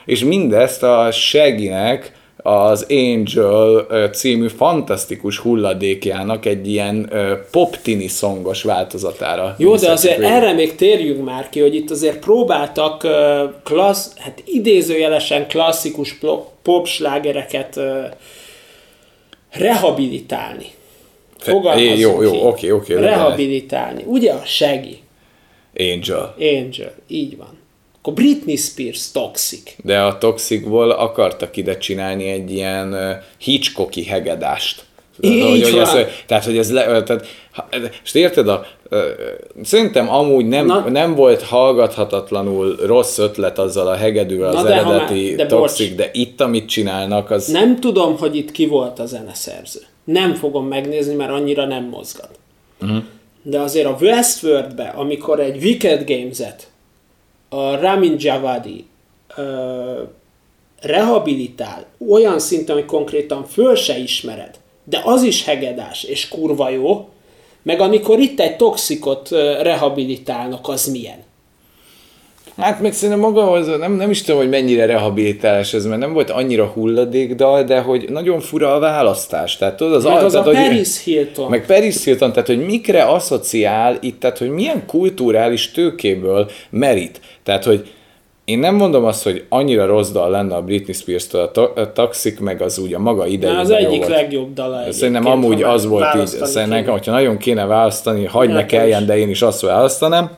És 0.04 0.24
mindezt 0.24 0.82
a 0.82 1.08
Shaggynek 1.12 2.12
az 2.42 2.86
Angel 2.88 3.86
című 4.10 4.48
fantasztikus 4.48 5.38
hulladékjának 5.38 6.46
egy 6.46 6.68
ilyen 6.68 7.10
pop-tini 7.50 8.06
szongos 8.08 8.62
változatára. 8.62 9.54
Jó, 9.58 9.76
de 9.76 9.90
azért 9.90 10.16
végig. 10.16 10.32
erre 10.32 10.52
még 10.52 10.74
térjünk 10.74 11.24
már 11.24 11.48
ki, 11.48 11.60
hogy 11.60 11.74
itt 11.74 11.90
azért 11.90 12.18
próbáltak 12.18 13.06
klassz, 13.64 14.12
hát 14.18 14.42
idézőjelesen 14.46 15.46
klasszikus 15.48 16.18
popslágereket 16.62 17.80
rehabilitálni. 19.50 20.66
Fe- 21.38 21.52
Fogalmazzunk 21.54 21.98
jó, 21.98 22.22
jó, 22.22 22.34
így. 22.34 22.40
oké, 22.42 22.70
oké. 22.70 22.94
Rehabilitálni. 22.94 24.02
Ugye 24.06 24.32
a 24.32 24.42
Shaggy, 24.44 24.98
Angel. 25.78 26.34
Angel, 26.40 26.92
így 27.08 27.36
van. 27.36 27.57
Akkor 27.98 28.12
Britney 28.12 28.56
Spears 28.56 29.10
Toxic. 29.10 29.74
De 29.84 30.00
a 30.00 30.18
Toxicból 30.18 30.90
akartak 30.90 31.56
ide 31.56 31.78
csinálni 31.78 32.28
egy 32.28 32.52
ilyen 32.52 32.96
Hitchcocki 33.38 34.04
hegedást. 34.04 34.86
Így 35.20 35.42
hogy, 35.42 35.62
hogy 35.62 35.78
ez, 35.78 35.96
tehát, 36.26 36.44
hogy 36.44 36.58
ez 36.58 36.72
le, 36.72 37.02
tehát, 37.02 37.26
és 38.04 38.14
érted, 38.14 38.48
a, 38.48 38.66
szerintem 39.62 40.10
amúgy 40.10 40.46
nem, 40.46 40.66
Na- 40.66 40.88
nem 40.88 41.14
volt 41.14 41.42
hallgathatatlanul 41.42 42.76
rossz 42.86 43.18
ötlet 43.18 43.58
azzal 43.58 43.86
a 43.86 43.94
hegedűvel 43.94 44.56
az 44.56 44.62
de 44.62 44.76
ha 44.76 44.90
már- 44.90 44.94
eredeti 45.00 45.34
de 45.34 45.46
Toxic, 45.46 45.88
bocs. 45.88 45.96
de 45.96 46.10
itt, 46.12 46.40
amit 46.40 46.68
csinálnak, 46.68 47.30
az... 47.30 47.46
Nem 47.46 47.80
tudom, 47.80 48.16
hogy 48.16 48.36
itt 48.36 48.50
ki 48.50 48.66
volt 48.66 48.98
a 48.98 49.06
zeneszerző. 49.06 49.80
Nem 50.04 50.34
fogom 50.34 50.66
megnézni, 50.66 51.14
mert 51.14 51.30
annyira 51.30 51.66
nem 51.66 51.84
mozgat. 51.84 52.30
Uh-huh. 52.82 53.02
De 53.42 53.60
azért 53.60 53.86
a 53.86 53.96
Westworldbe, 54.00 54.92
amikor 54.96 55.40
egy 55.40 55.64
Wicked 55.64 56.10
Games-et 56.10 56.66
a 57.48 57.80
Ramin 57.80 58.14
Javadi 58.18 58.86
rehabilitál 60.80 61.86
olyan 62.10 62.38
szinten, 62.38 62.74
hogy 62.74 62.84
konkrétan 62.84 63.44
föl 63.44 63.74
se 63.74 63.98
ismered, 63.98 64.58
de 64.84 65.00
az 65.04 65.22
is 65.22 65.44
hegedás 65.44 66.02
és 66.02 66.28
kurva 66.28 66.68
jó, 66.68 67.08
meg 67.62 67.80
amikor 67.80 68.18
itt 68.18 68.40
egy 68.40 68.56
toxikot 68.56 69.28
rehabilitálnak, 69.60 70.68
az 70.68 70.86
milyen? 70.86 71.26
Hát 72.58 72.80
meg 72.80 72.92
szerintem 72.92 73.18
maga 73.18 73.50
az, 73.50 73.66
nem, 73.78 73.92
nem 73.92 74.10
is 74.10 74.22
tudom, 74.22 74.40
hogy 74.40 74.48
mennyire 74.48 74.86
rehabilitálás 74.86 75.74
ez, 75.74 75.86
mert 75.86 76.00
nem 76.00 76.12
volt 76.12 76.30
annyira 76.30 76.64
hulladékdal, 76.66 77.62
de 77.62 77.80
hogy 77.80 78.04
nagyon 78.10 78.40
fura 78.40 78.74
a 78.74 78.78
választás. 78.78 79.56
Tehát 79.56 79.76
tudod, 79.76 79.94
az, 79.94 80.04
Meg 80.04 80.24
az 80.24 80.34
a 80.34 80.42
tehát, 80.42 80.56
hogy- 80.58 80.66
Paris 80.68 81.04
Hilton. 81.04 81.50
Meg 81.50 81.66
Paris 81.66 82.04
Hilton, 82.04 82.32
tehát 82.32 82.46
hogy 82.46 82.66
mikre 82.66 83.02
asszociál 83.02 83.96
itt, 84.00 84.20
tehát 84.20 84.38
hogy 84.38 84.50
milyen 84.50 84.86
kulturális 84.86 85.70
tőkéből 85.70 86.50
merít. 86.70 87.20
Tehát, 87.42 87.64
hogy 87.64 87.88
én 88.44 88.58
nem 88.58 88.74
mondom 88.74 89.04
azt, 89.04 89.22
hogy 89.22 89.44
annyira 89.48 89.86
rossz 89.86 90.10
dal 90.10 90.30
lenne 90.30 90.54
a 90.54 90.62
Britney 90.62 90.94
Spears-től 90.94 91.40
a, 91.40 91.50
to- 91.50 91.78
a 91.78 91.92
Toxic, 91.92 92.40
meg 92.40 92.62
az 92.62 92.78
úgy 92.78 92.94
a 92.94 92.98
maga 92.98 93.26
idejében 93.26 93.60
az 93.60 93.70
jó 93.70 93.76
egyik 93.76 93.98
volt. 93.98 94.08
legjobb 94.08 94.52
dala 94.52 94.92
Szerintem 94.92 95.26
amúgy 95.26 95.62
az 95.62 95.86
volt 95.86 96.14
így. 96.20 96.26
Szerintem 96.26 96.84
hogyha 96.92 97.12
nagyon 97.12 97.36
kéne 97.36 97.64
választani, 97.66 98.24
hagyd 98.24 98.52
ne 98.52 98.66
kelljen, 98.66 99.06
de 99.06 99.18
én 99.18 99.28
is 99.28 99.42
azt 99.42 99.60
választanám. 99.60 100.30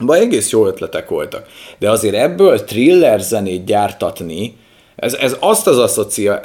Baj, 0.00 0.20
egész 0.20 0.50
jó 0.50 0.66
ötletek 0.66 1.08
voltak. 1.08 1.46
De 1.78 1.90
azért 1.90 2.14
ebből 2.14 2.64
thriller 2.64 3.20
zenét 3.20 3.64
gyártatni, 3.64 4.56
ez, 4.96 5.14
ez 5.14 5.36
azt 5.40 5.66
az 5.66 5.78
asszociá, 5.78 6.40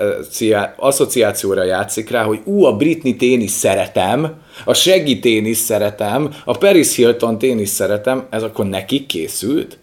asszociációra 0.78 1.64
játszik 1.64 2.10
rá, 2.10 2.24
hogy 2.24 2.39
ú, 2.43 2.64
a 2.64 2.76
Britney-t 2.76 3.22
én 3.22 3.41
is 3.41 3.52
szeretem, 3.52 4.36
a 4.66 4.74
Shaggy-t 4.74 5.26
én 5.26 5.45
is 5.45 5.58
szeretem, 5.58 6.34
a 6.45 6.58
Paris 6.58 6.95
Hilton-t 6.95 7.43
én 7.43 7.60
is 7.60 7.70
szeretem, 7.70 8.28
ez 8.30 8.43
akkor 8.43 8.66
nekik 8.66 9.06
készült? 9.06 9.78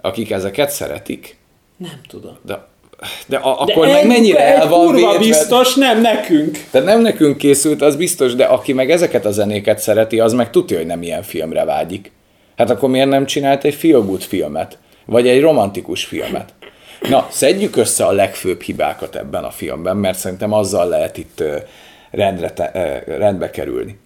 Akik 0.00 0.30
ezeket 0.30 0.70
szeretik? 0.70 1.36
Nem 1.76 2.00
tudom. 2.08 2.36
De, 2.46 2.66
de, 3.26 3.36
a, 3.36 3.64
De 3.64 3.72
akkor 3.72 3.86
meg 3.86 3.96
egy- 3.96 4.06
mennyire 4.06 4.54
el 4.54 4.68
van 4.68 4.84
kurva 4.86 5.10
védve? 5.10 5.18
biztos, 5.26 5.74
nem 5.74 6.00
nekünk. 6.00 6.58
Tehát 6.70 6.86
nem 6.86 7.00
nekünk 7.00 7.36
készült, 7.36 7.82
az 7.82 7.96
biztos, 7.96 8.34
de 8.34 8.44
aki 8.44 8.72
meg 8.72 8.90
ezeket 8.90 9.24
a 9.24 9.30
zenéket 9.30 9.78
szereti, 9.78 10.20
az 10.20 10.32
meg 10.32 10.50
tudja, 10.50 10.76
hogy 10.76 10.86
nem 10.86 11.02
ilyen 11.02 11.22
filmre 11.22 11.64
vágyik. 11.64 12.10
Hát 12.60 12.70
akkor 12.70 12.88
miért 12.88 13.08
nem 13.08 13.26
csinált 13.26 13.64
egy 13.64 13.74
feel 13.74 14.16
filmet? 14.18 14.78
Vagy 15.06 15.28
egy 15.28 15.40
romantikus 15.40 16.04
filmet? 16.04 16.54
Na, 17.08 17.26
szedjük 17.30 17.76
össze 17.76 18.04
a 18.04 18.12
legfőbb 18.12 18.60
hibákat 18.60 19.16
ebben 19.16 19.44
a 19.44 19.50
filmben, 19.50 19.96
mert 19.96 20.18
szerintem 20.18 20.52
azzal 20.52 20.88
lehet 20.88 21.18
itt 21.18 21.42
rendre, 22.10 22.50
te- 22.50 23.04
rendbe 23.06 23.50
kerülni. 23.50 23.98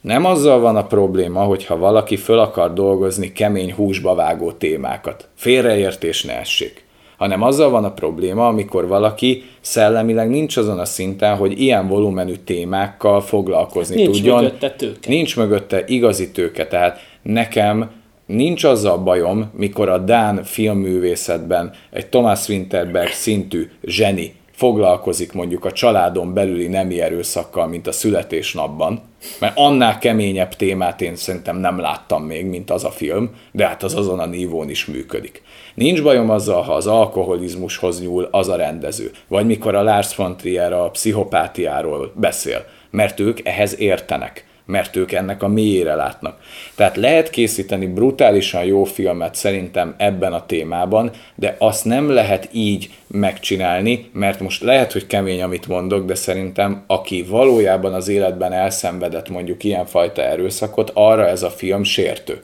Nem 0.00 0.24
azzal 0.24 0.60
van 0.60 0.76
a 0.76 0.86
probléma, 0.86 1.42
hogyha 1.42 1.78
valaki 1.78 2.16
föl 2.16 2.38
akar 2.38 2.72
dolgozni 2.72 3.32
kemény 3.32 3.72
húsba 3.72 4.14
vágó 4.14 4.52
témákat. 4.52 5.28
Félreértés 5.34 6.22
ne 6.22 6.38
essék 6.38 6.84
hanem 7.16 7.42
azzal 7.42 7.70
van 7.70 7.84
a 7.84 7.92
probléma, 7.92 8.46
amikor 8.46 8.86
valaki 8.86 9.42
szellemileg 9.60 10.28
nincs 10.28 10.56
azon 10.56 10.78
a 10.78 10.84
szinten, 10.84 11.36
hogy 11.36 11.60
ilyen 11.60 11.88
volumenű 11.88 12.34
témákkal 12.34 13.20
foglalkozni 13.20 13.94
Nincs 13.94 14.16
tudjon. 14.16 14.42
mögötte 14.42 14.70
tőke. 14.70 15.08
Nincs 15.08 15.36
mögötte 15.36 15.84
igazi 15.86 16.30
tőke, 16.30 16.66
tehát 16.66 16.98
nekem 17.22 17.90
nincs 18.32 18.64
azzal 18.64 18.98
bajom, 18.98 19.50
mikor 19.56 19.88
a 19.88 19.98
Dán 19.98 20.44
filmművészetben 20.44 21.72
egy 21.90 22.06
Thomas 22.06 22.48
Winterberg 22.48 23.10
szintű 23.10 23.70
zseni 23.82 24.34
foglalkozik 24.52 25.32
mondjuk 25.32 25.64
a 25.64 25.72
családon 25.72 26.34
belüli 26.34 26.66
nemi 26.66 27.00
erőszakkal, 27.00 27.66
mint 27.66 27.86
a 27.86 27.92
születésnapban, 27.92 29.00
mert 29.40 29.52
annál 29.56 29.98
keményebb 29.98 30.54
témát 30.54 31.00
én 31.00 31.16
szerintem 31.16 31.56
nem 31.56 31.78
láttam 31.78 32.22
még, 32.22 32.46
mint 32.46 32.70
az 32.70 32.84
a 32.84 32.90
film, 32.90 33.30
de 33.52 33.66
hát 33.66 33.82
az 33.82 33.94
azon 33.94 34.18
a 34.18 34.26
nívón 34.26 34.70
is 34.70 34.86
működik. 34.86 35.42
Nincs 35.74 36.02
bajom 36.02 36.30
azzal, 36.30 36.62
ha 36.62 36.74
az 36.74 36.86
alkoholizmushoz 36.86 38.00
nyúl 38.00 38.28
az 38.30 38.48
a 38.48 38.56
rendező, 38.56 39.10
vagy 39.28 39.46
mikor 39.46 39.74
a 39.74 39.82
Lars 39.82 40.16
von 40.16 40.36
Trier 40.36 40.72
a 40.72 40.90
pszichopátiáról 40.90 42.12
beszél, 42.14 42.64
mert 42.90 43.20
ők 43.20 43.46
ehhez 43.46 43.80
értenek 43.80 44.46
mert 44.66 44.96
ők 44.96 45.12
ennek 45.12 45.42
a 45.42 45.48
mélyére 45.48 45.94
látnak. 45.94 46.40
Tehát 46.74 46.96
lehet 46.96 47.30
készíteni 47.30 47.86
brutálisan 47.86 48.64
jó 48.64 48.84
filmet 48.84 49.34
szerintem 49.34 49.94
ebben 49.96 50.32
a 50.32 50.46
témában, 50.46 51.10
de 51.34 51.56
azt 51.58 51.84
nem 51.84 52.10
lehet 52.10 52.48
így 52.52 52.90
megcsinálni, 53.06 54.10
mert 54.12 54.40
most 54.40 54.62
lehet, 54.62 54.92
hogy 54.92 55.06
kemény, 55.06 55.42
amit 55.42 55.68
mondok, 55.68 56.06
de 56.06 56.14
szerintem 56.14 56.84
aki 56.86 57.22
valójában 57.22 57.94
az 57.94 58.08
életben 58.08 58.52
elszenvedett 58.52 59.28
mondjuk 59.28 59.64
ilyenfajta 59.64 60.22
erőszakot, 60.22 60.90
arra 60.94 61.26
ez 61.26 61.42
a 61.42 61.50
film 61.50 61.84
sértő 61.84 62.42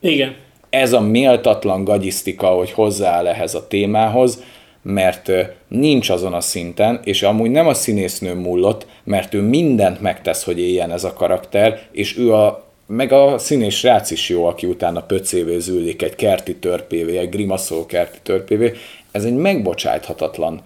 Igen. 0.00 0.34
ez 0.70 0.92
a 0.92 1.00
méltatlan 1.00 1.84
gagyisztika, 1.84 2.46
hogy 2.46 2.70
hozzááll 2.70 3.26
ehhez 3.26 3.54
a 3.54 3.66
témához, 3.66 4.42
mert 4.82 5.30
nincs 5.68 6.10
azon 6.10 6.32
a 6.32 6.40
szinten, 6.40 7.00
és 7.04 7.22
amúgy 7.22 7.50
nem 7.50 7.66
a 7.66 7.74
színésznő 7.74 8.34
múlott, 8.34 8.86
mert 9.04 9.34
ő 9.34 9.40
mindent 9.40 10.00
megtesz, 10.00 10.44
hogy 10.44 10.58
éljen 10.58 10.90
ez 10.90 11.04
a 11.04 11.12
karakter, 11.12 11.80
és 11.90 12.18
ő 12.18 12.32
a, 12.34 12.64
meg 12.86 13.12
a 13.12 13.38
színés 13.38 13.78
srác 13.78 14.10
is 14.10 14.28
jó, 14.28 14.44
aki 14.44 14.66
utána 14.66 15.02
pöcévé 15.02 15.58
zűlik, 15.58 16.02
egy 16.02 16.14
kerti 16.14 16.56
törpévé, 16.56 17.16
egy 17.16 17.28
grimaszó 17.28 17.86
kerti 17.86 18.18
törpévé. 18.22 18.72
Ez 19.10 19.24
egy 19.24 19.34
megbocsájthatatlan 19.34 20.60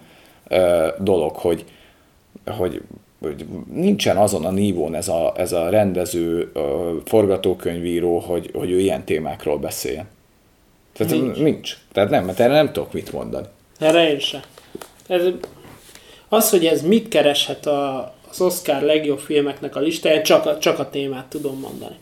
ö, 0.47 0.87
dolog, 0.99 1.35
hogy, 1.35 1.65
hogy, 2.45 2.81
hogy 3.21 3.45
nincsen 3.73 4.17
azon 4.17 4.45
a 4.45 4.51
nívón 4.51 4.95
ez 4.95 5.07
a, 5.07 5.33
ez 5.37 5.51
a 5.51 5.69
rendező, 5.69 6.51
ö, 6.53 6.93
forgatókönyvíró, 7.05 8.19
hogy, 8.19 8.49
hogy 8.53 8.71
ő 8.71 8.79
ilyen 8.79 9.03
témákról 9.03 9.57
beszéljen. 9.57 10.07
Tehát 10.93 11.13
nincs. 11.13 11.37
nincs. 11.37 11.77
Tehát 11.91 12.09
nem, 12.09 12.25
mert 12.25 12.39
erre 12.39 12.53
nem 12.53 12.71
tudok 12.71 12.93
mit 12.93 13.11
mondani. 13.11 13.45
Erre 13.79 14.09
én 14.09 14.19
sem. 14.19 14.41
Ez, 15.07 15.21
az, 16.29 16.49
hogy 16.49 16.65
ez 16.65 16.81
mit 16.81 17.07
kereshet 17.07 17.65
a, 17.65 18.13
az 18.29 18.41
Oscar 18.41 18.81
legjobb 18.81 19.19
filmeknek 19.19 19.75
a 19.75 19.79
listáján, 19.79 20.23
csak 20.23 20.45
a, 20.45 20.57
csak 20.57 20.79
a 20.79 20.89
témát 20.89 21.25
tudom 21.25 21.59
mondani. 21.59 21.95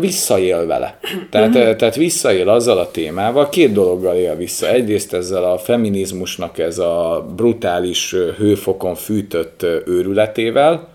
Visszaél 0.00 0.66
vele. 0.66 0.98
Tehát, 1.30 1.76
tehát 1.76 1.94
visszaél 1.94 2.48
azzal 2.48 2.78
a 2.78 2.90
témával, 2.90 3.48
két 3.48 3.72
dologgal 3.72 4.16
él 4.16 4.36
vissza. 4.36 4.68
Egyrészt 4.68 5.12
ezzel 5.12 5.44
a 5.44 5.58
feminizmusnak 5.58 6.58
ez 6.58 6.78
a 6.78 7.26
brutális 7.36 8.14
hőfokon 8.36 8.94
fűtött 8.94 9.62
őrületével, 9.86 10.88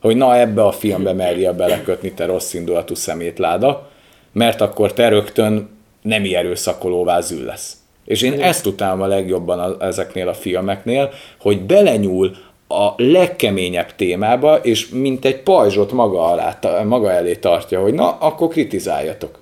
hogy 0.00 0.16
na 0.16 0.38
ebbe 0.38 0.62
a 0.62 0.72
filmbe 0.72 1.12
merje 1.12 1.52
belekötni 1.52 2.12
te 2.12 2.26
rossz 2.26 2.54
indulatú 2.54 2.94
szemétláda, 2.94 3.90
mert 4.32 4.60
akkor 4.60 4.92
te 4.92 5.08
rögtön 5.08 5.68
nem 6.02 6.24
erőszakolóvá 6.24 7.20
zül 7.20 7.44
lesz. 7.44 7.81
És 8.04 8.22
én 8.22 8.32
Igen. 8.32 8.44
ezt 8.44 8.66
utálom 8.66 9.00
a 9.00 9.06
legjobban 9.06 9.58
a, 9.58 9.84
ezeknél 9.84 10.28
a 10.28 10.34
filmeknél, 10.34 11.10
hogy 11.40 11.60
belenyúl 11.60 12.36
a 12.68 12.94
legkeményebb 12.96 13.94
témába, 13.96 14.56
és 14.56 14.88
mint 14.88 15.24
egy 15.24 15.38
pajzsot 15.38 15.92
maga, 15.92 16.24
alá, 16.24 16.58
maga 16.84 17.12
elé 17.12 17.34
tartja, 17.34 17.80
hogy 17.80 17.94
na, 17.94 18.16
akkor 18.18 18.48
kritizáljatok. 18.48 19.38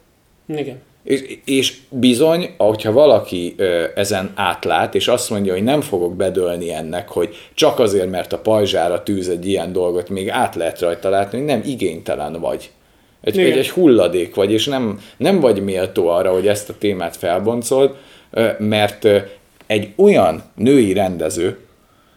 Igen. 0.46 0.80
És, 1.04 1.38
és 1.44 1.76
bizony, 1.88 2.50
hogyha 2.56 2.92
valaki 2.92 3.54
ö, 3.56 3.84
ezen 3.94 4.32
átlát, 4.34 4.94
és 4.94 5.08
azt 5.08 5.30
mondja, 5.30 5.52
hogy 5.52 5.62
nem 5.62 5.80
fogok 5.80 6.16
bedölni 6.16 6.72
ennek, 6.72 7.08
hogy 7.08 7.36
csak 7.54 7.78
azért, 7.78 8.10
mert 8.10 8.32
a 8.32 8.38
pajzsára 8.38 9.02
tűz 9.02 9.28
egy 9.28 9.46
ilyen 9.46 9.72
dolgot, 9.72 10.08
még 10.08 10.30
át 10.30 10.54
lehet 10.54 10.80
rajta 10.80 11.08
látni, 11.08 11.38
hogy 11.38 11.46
nem 11.46 11.62
igénytelen 11.64 12.40
vagy. 12.40 12.70
Egy, 13.20 13.38
egy, 13.38 13.58
egy 13.58 13.70
hulladék 13.70 14.34
vagy, 14.34 14.52
és 14.52 14.66
nem, 14.66 15.00
nem 15.16 15.40
vagy 15.40 15.62
méltó 15.62 16.08
arra, 16.08 16.32
hogy 16.32 16.48
ezt 16.48 16.68
a 16.68 16.74
témát 16.78 17.16
felboncolod, 17.16 17.96
mert 18.58 19.08
egy 19.66 19.92
olyan 19.96 20.42
női 20.54 20.92
rendező, 20.92 21.58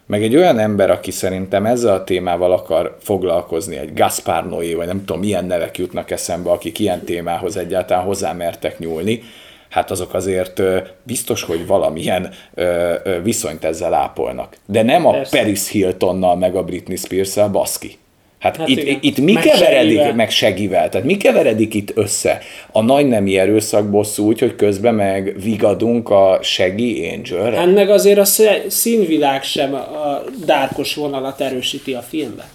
meg 0.05 0.23
egy 0.23 0.35
olyan 0.35 0.59
ember, 0.59 0.89
aki 0.89 1.11
szerintem 1.11 1.65
ezzel 1.65 1.93
a 1.93 2.03
témával 2.03 2.51
akar 2.51 2.97
foglalkozni, 3.01 3.77
egy 3.77 3.93
Gaspar 3.93 4.49
Noé, 4.49 4.73
vagy 4.73 4.87
nem 4.87 5.05
tudom, 5.05 5.19
milyen 5.21 5.45
nevek 5.45 5.77
jutnak 5.77 6.11
eszembe, 6.11 6.51
akik 6.51 6.79
ilyen 6.79 7.03
témához 7.03 7.57
egyáltalán 7.57 8.03
hozzámertek 8.03 8.79
nyúlni, 8.79 9.23
hát 9.69 9.91
azok 9.91 10.13
azért 10.13 10.61
biztos, 11.03 11.43
hogy 11.43 11.67
valamilyen 11.67 12.29
viszonyt 13.23 13.63
ezzel 13.63 13.93
ápolnak. 13.93 14.55
De 14.65 14.83
nem 14.83 15.05
a 15.05 15.11
Persze. 15.11 15.37
Paris 15.37 15.69
Hiltonnal, 15.69 16.35
meg 16.35 16.55
a 16.55 16.63
Britney 16.63 16.95
Spears-szel, 16.95 17.49
baszki. 17.49 17.97
Hát, 18.43 18.57
hát 18.57 18.67
itt, 18.67 19.03
itt 19.03 19.17
mi 19.17 19.31
meg 19.31 19.43
keveredik, 19.43 19.97
segivel. 19.97 20.13
meg 20.13 20.29
segivel, 20.29 20.89
tehát 20.89 21.07
mi 21.07 21.17
keveredik 21.17 21.73
itt 21.73 21.97
össze? 21.97 22.41
A 22.71 22.81
nagy 22.81 23.07
nemi 23.07 23.37
erőszak 23.37 23.89
bosszú 23.89 24.25
úgy, 24.25 24.39
hogy 24.39 24.55
közben 24.55 24.95
meg 24.95 25.35
vigadunk 25.43 26.09
a 26.09 26.39
segi 26.41 27.09
angel 27.15 27.55
Ennek 27.55 27.89
azért 27.89 28.19
a 28.19 28.25
színvilág 28.67 29.43
sem 29.43 29.73
a 29.73 30.23
dárkos 30.45 30.95
vonalat 30.95 31.41
erősíti 31.41 31.93
a 31.93 32.01
filmben. 32.01 32.45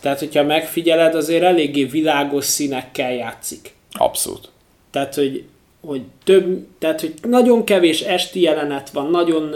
Tehát, 0.00 0.18
hogyha 0.18 0.42
megfigyeled, 0.42 1.14
azért 1.14 1.42
eléggé 1.42 1.84
világos 1.84 2.44
színekkel 2.44 3.12
játszik. 3.12 3.74
Abszolút. 3.92 4.48
Tehát, 4.90 5.14
hogy, 5.14 5.44
hogy 5.86 6.02
több, 6.24 6.66
tehát, 6.78 7.00
hogy 7.00 7.14
nagyon 7.28 7.64
kevés 7.64 8.00
esti 8.00 8.40
jelenet 8.40 8.90
van, 8.90 9.10
nagyon 9.10 9.54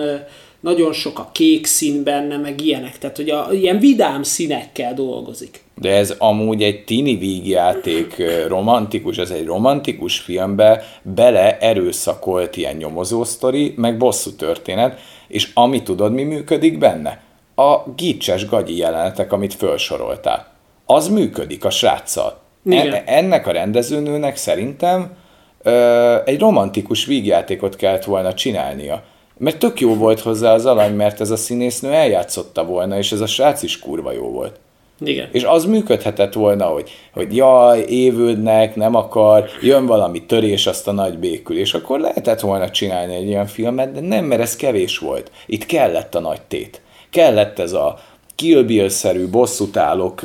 nagyon 0.61 0.93
sok 0.93 1.19
a 1.19 1.31
kék 1.33 1.67
szín 1.67 2.03
benne, 2.03 2.37
meg 2.37 2.61
ilyenek, 2.61 2.99
tehát 2.99 3.17
hogy 3.17 3.31
a, 3.31 3.49
ilyen 3.53 3.79
vidám 3.79 4.23
színekkel 4.23 4.95
dolgozik. 4.95 5.65
De 5.75 5.91
ez 5.91 6.15
amúgy 6.19 6.63
egy 6.63 6.85
tini 6.85 7.17
vígjáték 7.17 8.23
romantikus, 8.49 9.17
ez 9.17 9.31
egy 9.31 9.45
romantikus 9.45 10.19
filmbe 10.19 10.83
bele 11.03 11.59
erőszakolt 11.59 12.57
ilyen 12.57 12.77
nyomozósztori, 12.77 13.75
meg 13.77 13.97
bosszú 13.97 14.31
történet, 14.31 15.01
és 15.29 15.51
ami 15.55 15.83
tudod, 15.83 16.13
mi 16.13 16.23
működik 16.23 16.79
benne? 16.79 17.21
A 17.55 17.91
gicses 17.97 18.47
gagyi 18.47 18.77
jelenetek, 18.77 19.33
amit 19.33 19.55
felsoroltál. 19.55 20.53
Az 20.87 21.09
működik 21.09 21.65
a 21.65 21.71
sráccal. 21.71 22.41
En, 22.71 22.93
ennek 22.93 23.47
a 23.47 23.53
rendezőnőnek 23.53 24.37
szerintem 24.37 25.17
ö, 25.63 26.17
egy 26.25 26.41
romantikus 26.41 27.05
vígjátékot 27.05 27.77
kellett 27.77 28.05
volna 28.05 28.35
csinálnia 28.35 29.05
mert 29.39 29.59
tök 29.59 29.81
jó 29.81 29.95
volt 29.95 30.21
hozzá 30.21 30.53
az 30.53 30.67
alany, 30.67 30.95
mert 30.95 31.21
ez 31.21 31.31
a 31.31 31.37
színésznő 31.37 31.93
eljátszotta 31.93 32.65
volna, 32.65 32.99
és 32.99 33.13
ez 33.13 33.21
a 33.21 33.27
srác 33.27 33.63
is 33.63 33.79
kurva 33.79 34.13
jó 34.13 34.31
volt. 34.31 34.59
Igen. 35.01 35.29
És 35.33 35.43
az 35.43 35.65
működhetett 35.65 36.33
volna, 36.33 36.65
hogy, 36.65 36.91
hogy 37.13 37.37
jaj, 37.37 37.81
évődnek, 37.81 38.77
nem 38.77 38.95
akar, 38.95 39.49
jön 39.63 39.87
valami 39.87 40.27
törés, 40.27 40.67
azt 40.67 40.89
a 40.89 40.93
nagy 40.93 41.19
békül, 41.19 41.59
és 41.59 41.75
akkor 41.75 42.01
lehetett 42.01 42.41
volna 42.41 42.71
csinálni 42.71 43.15
egy 43.15 43.27
ilyen 43.27 43.47
filmet, 43.47 43.93
de 43.93 44.01
nem, 44.01 44.25
mert 44.25 44.41
ez 44.41 44.57
kevés 44.57 44.99
volt. 44.99 45.31
Itt 45.47 45.67
kellett 45.67 46.15
a 46.15 46.21
nagy 46.21 46.41
tét. 46.49 46.81
Kellett 47.11 47.59
ez 47.59 47.73
a 47.73 47.99
Kill 48.35 48.63
Bill-szerű 48.63 49.29
bosszútálok 49.29 50.21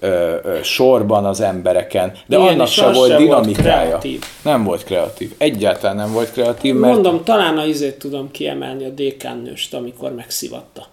ö, 0.00 0.36
ö, 0.42 0.58
sorban 0.62 1.24
az 1.24 1.40
embereken, 1.40 2.12
de 2.26 2.36
Igen, 2.36 2.48
annak 2.48 2.66
se 2.66 2.92
volt 2.92 3.16
dinamikája. 3.16 3.98
Volt 4.02 4.24
nem 4.42 4.64
volt 4.64 4.84
kreatív. 4.84 5.32
Egyáltalán 5.38 5.96
nem 5.96 6.12
volt 6.12 6.32
kreatív, 6.32 6.74
mert... 6.74 6.92
Mondom, 6.92 7.24
talán 7.24 7.58
a 7.58 7.64
izét 7.64 7.98
tudom 7.98 8.30
kiemelni 8.30 8.84
a 8.84 8.88
dékánnőst, 8.88 9.74
amikor 9.74 10.14
megszivatta. 10.14 10.86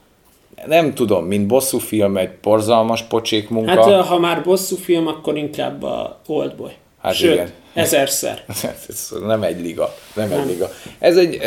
Nem 0.66 0.94
tudom, 0.94 1.26
mint 1.26 1.48
bosszú 1.48 1.78
film, 1.78 2.18
egy 2.18 2.30
porzalmas 2.30 3.04
pocsék 3.04 3.50
munka. 3.50 3.92
Hát 3.92 4.06
ha 4.06 4.20
már 4.20 4.44
bosszú 4.44 4.76
film, 4.76 5.08
akkor 5.08 5.38
inkább 5.38 5.84
a 5.84 6.20
Oldboy. 6.28 6.72
Hát 7.02 7.14
Sőt, 7.14 7.34
igen. 7.34 7.52
ezerszer. 7.74 8.44
Ez 8.88 9.10
nem 9.26 9.44
egy 9.44 9.62
liga. 9.62 9.94
Nem, 10.16 10.30
nem. 10.30 10.40
egy 10.40 10.46
liga. 10.46 10.70
Ez 11.00 11.18
egy, 11.18 11.40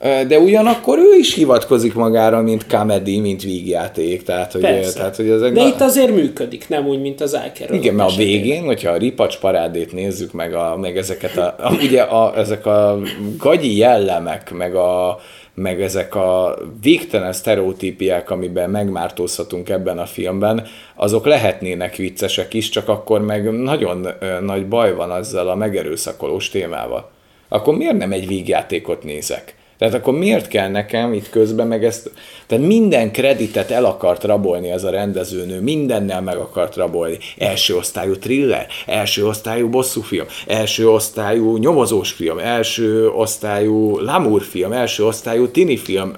de 0.00 0.38
ugyanakkor 0.38 0.98
ő 0.98 1.18
is 1.18 1.34
hivatkozik 1.34 1.94
magára, 1.94 2.42
mint 2.42 2.66
comedy, 2.66 3.20
mint 3.20 3.42
vígjáték. 3.42 4.22
Tehát, 4.22 4.52
hogy, 4.52 4.60
Persze. 4.60 4.98
tehát, 4.98 5.16
hogy 5.16 5.28
ezek 5.28 5.52
De 5.52 5.60
a... 5.60 5.66
itt 5.66 5.80
azért 5.80 6.14
működik, 6.14 6.68
nem 6.68 6.86
úgy, 6.86 7.00
mint 7.00 7.20
az 7.20 7.36
Áker. 7.36 7.74
Igen, 7.74 7.94
mert 7.94 8.10
a 8.10 8.16
végén, 8.16 8.64
hogyha 8.64 8.90
a 8.90 8.96
ripacs 8.96 9.38
parádét 9.38 9.92
nézzük, 9.92 10.32
meg, 10.32 10.54
a, 10.54 10.76
meg 10.76 10.96
ezeket 10.96 11.36
a, 11.36 11.54
a, 11.58 11.72
ugye 11.72 12.02
a, 12.02 12.38
ezek 12.38 12.66
a 12.66 12.98
gagyi 13.38 13.76
jellemek, 13.76 14.50
meg 14.50 14.74
a, 14.74 15.20
meg 15.54 15.82
ezek 15.82 16.14
a 16.14 16.58
végtelen 16.82 17.32
sztereotípiák, 17.32 18.30
amiben 18.30 18.70
megmártózhatunk 18.70 19.68
ebben 19.68 19.98
a 19.98 20.06
filmben, 20.06 20.66
azok 20.94 21.26
lehetnének 21.26 21.96
viccesek 21.96 22.54
is, 22.54 22.68
csak 22.68 22.88
akkor 22.88 23.20
meg 23.20 23.52
nagyon 23.52 24.08
nagy 24.42 24.66
baj 24.66 24.94
van 24.94 25.10
azzal 25.10 25.48
a 25.48 25.54
megerőszakolós 25.54 26.48
témával. 26.48 27.10
Akkor 27.48 27.76
miért 27.76 27.96
nem 27.96 28.12
egy 28.12 28.26
vígjátékot 28.26 29.04
nézek? 29.04 29.54
Tehát 29.78 29.94
akkor 29.94 30.14
miért 30.18 30.48
kell 30.48 30.68
nekem 30.68 31.12
itt 31.12 31.30
közben 31.30 31.66
meg 31.66 31.84
ezt, 31.84 32.10
tehát 32.46 32.66
minden 32.66 33.12
kreditet 33.12 33.70
el 33.70 33.84
akart 33.84 34.24
rabolni 34.24 34.70
ez 34.70 34.84
a 34.84 34.90
rendezőnő, 34.90 35.60
mindennel 35.60 36.22
meg 36.22 36.36
akart 36.36 36.76
rabolni. 36.76 37.18
Első 37.38 37.76
osztályú 37.76 38.18
thriller, 38.18 38.66
első 38.86 39.26
osztályú 39.26 39.68
bosszúfilm, 39.68 40.26
első 40.46 40.90
osztályú 40.90 41.56
nyomozós 41.56 42.12
film, 42.12 42.38
első 42.38 43.08
osztályú 43.08 43.98
lamúr 43.98 44.42
film, 44.42 44.72
első 44.72 45.04
osztályú 45.04 45.48
tini 45.48 45.76
film, 45.76 46.14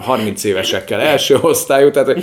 30 0.00 0.44
évesekkel, 0.44 1.00
első 1.00 1.38
osztályú, 1.40 1.90
tehát 1.90 2.16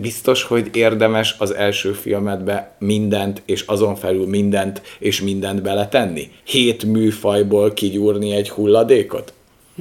biztos, 0.00 0.42
hogy 0.42 0.70
érdemes 0.72 1.34
az 1.38 1.54
első 1.54 1.92
filmedbe 1.92 2.76
mindent, 2.78 3.42
és 3.46 3.64
azon 3.66 3.94
felül 3.94 4.26
mindent, 4.26 4.82
és 4.98 5.20
mindent 5.20 5.62
beletenni. 5.62 6.30
Hét 6.44 6.84
műfajból 6.84 7.72
kigyúrni 7.72 8.32
egy 8.32 8.50
hulladékot? 8.50 9.32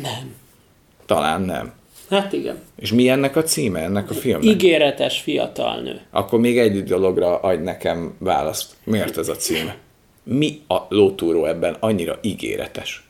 Nem. 0.01 0.35
Talán 1.05 1.41
nem. 1.41 1.73
Hát 2.09 2.33
igen. 2.33 2.61
És 2.75 2.91
mi 2.91 3.09
ennek 3.09 3.35
a 3.35 3.43
címe, 3.43 3.79
ennek 3.79 4.09
a 4.09 4.13
filmnek? 4.13 4.53
Ígéretes 4.53 5.19
fiatal 5.19 5.81
nő. 5.81 6.01
Akkor 6.11 6.39
még 6.39 6.59
egy 6.59 6.83
dologra 6.83 7.39
adj 7.39 7.63
nekem 7.63 8.15
választ. 8.19 8.75
Miért 8.83 9.17
ez 9.17 9.29
a 9.29 9.35
címe? 9.35 9.77
Mi 10.23 10.61
a 10.67 10.77
lótúró 10.89 11.45
ebben 11.45 11.75
annyira 11.79 12.19
ígéretes? 12.21 13.07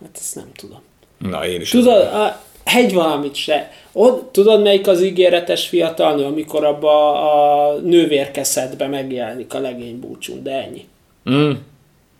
Hát 0.00 0.16
ezt 0.20 0.34
nem 0.34 0.52
tudom. 0.56 0.80
Na, 1.18 1.46
én 1.46 1.60
is. 1.60 1.70
Tudod, 1.70 2.02
a, 2.02 2.42
egy 2.64 2.94
valamit 2.94 3.34
se. 3.34 3.72
Ott, 3.92 4.32
tudod, 4.32 4.62
melyik 4.62 4.86
az 4.86 5.02
ígéretes 5.02 5.68
fiatal 5.68 6.14
nő, 6.14 6.24
amikor 6.24 6.64
abba 6.64 7.22
a 7.32 7.76
nővérkeszetbe 7.78 8.86
megjelenik 8.86 9.54
a 9.54 9.60
legény 9.60 10.00
búcsún, 10.00 10.42
de 10.42 10.50
ennyi. 10.50 10.88
Mm. 11.30 11.52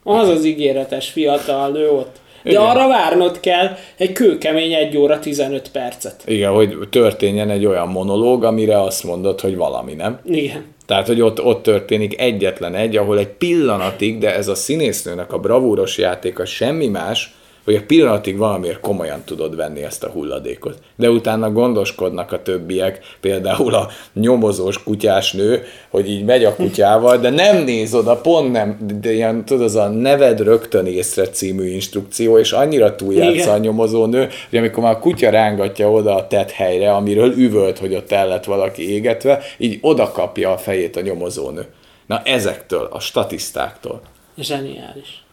Az 0.02 0.28
az 0.28 0.44
ígéretes 0.44 1.10
fiatal 1.10 1.70
nő 1.70 1.90
ott. 1.90 2.20
De 2.46 2.52
Igen. 2.52 2.64
arra 2.64 2.88
várnod 2.88 3.40
kell 3.40 3.76
egy 3.96 4.12
kőkemény 4.12 4.72
1 4.72 4.96
óra 4.96 5.18
15 5.18 5.70
percet. 5.70 6.22
Igen, 6.26 6.52
hogy 6.52 6.76
történjen 6.90 7.50
egy 7.50 7.66
olyan 7.66 7.88
monológ, 7.88 8.44
amire 8.44 8.82
azt 8.82 9.04
mondod, 9.04 9.40
hogy 9.40 9.56
valami, 9.56 9.94
nem? 9.94 10.20
Igen. 10.24 10.64
Tehát, 10.86 11.06
hogy 11.06 11.20
ott, 11.20 11.44
ott 11.44 11.62
történik 11.62 12.20
egyetlen 12.20 12.74
egy, 12.74 12.96
ahol 12.96 13.18
egy 13.18 13.28
pillanatig, 13.28 14.18
de 14.18 14.34
ez 14.34 14.48
a 14.48 14.54
színésznőnek 14.54 15.32
a 15.32 15.38
bravúros 15.38 15.98
játéka 15.98 16.44
semmi 16.44 16.86
más, 16.86 17.34
hogy 17.66 17.74
a 17.74 17.86
pillanatig 17.86 18.36
valamiért 18.36 18.80
komolyan 18.80 19.22
tudod 19.24 19.56
venni 19.56 19.82
ezt 19.82 20.04
a 20.04 20.10
hulladékot. 20.10 20.78
De 20.96 21.10
utána 21.10 21.50
gondoskodnak 21.50 22.32
a 22.32 22.42
többiek, 22.42 23.00
például 23.20 23.74
a 23.74 23.88
nyomozós 24.12 24.82
kutyás 24.82 25.32
nő, 25.32 25.62
hogy 25.90 26.10
így 26.10 26.24
megy 26.24 26.44
a 26.44 26.54
kutyával, 26.54 27.18
de 27.18 27.30
nem 27.30 27.64
néz 27.64 27.94
oda, 27.94 28.16
pont 28.16 28.52
nem, 28.52 28.78
de 29.00 29.12
ilyen, 29.12 29.44
tudod, 29.44 29.64
az 29.64 29.74
a 29.74 29.88
neved 29.88 30.40
rögtön 30.40 30.86
észre 30.86 31.28
című 31.28 31.68
instrukció, 31.68 32.38
és 32.38 32.52
annyira 32.52 32.94
túljátsza 32.94 33.52
a 33.52 33.58
nyomozónő, 33.58 34.28
hogy 34.50 34.58
amikor 34.58 34.82
már 34.82 34.94
a 34.94 34.98
kutya 34.98 35.30
rángatja 35.30 35.90
oda 35.90 36.14
a 36.14 36.26
tett 36.26 36.50
helyre, 36.50 36.92
amiről 36.92 37.32
üvölt, 37.36 37.78
hogy 37.78 37.94
ott 37.94 38.12
el 38.12 38.28
lett 38.28 38.44
valaki 38.44 38.92
égetve, 38.92 39.42
így 39.58 39.78
oda 39.80 40.10
kapja 40.10 40.52
a 40.52 40.58
fejét 40.58 40.96
a 40.96 41.00
nyomozónő. 41.00 41.66
Na 42.06 42.22
ezektől, 42.24 42.88
a 42.90 43.00
statisztáktól. 43.00 44.00
Zseniális. 44.38 45.25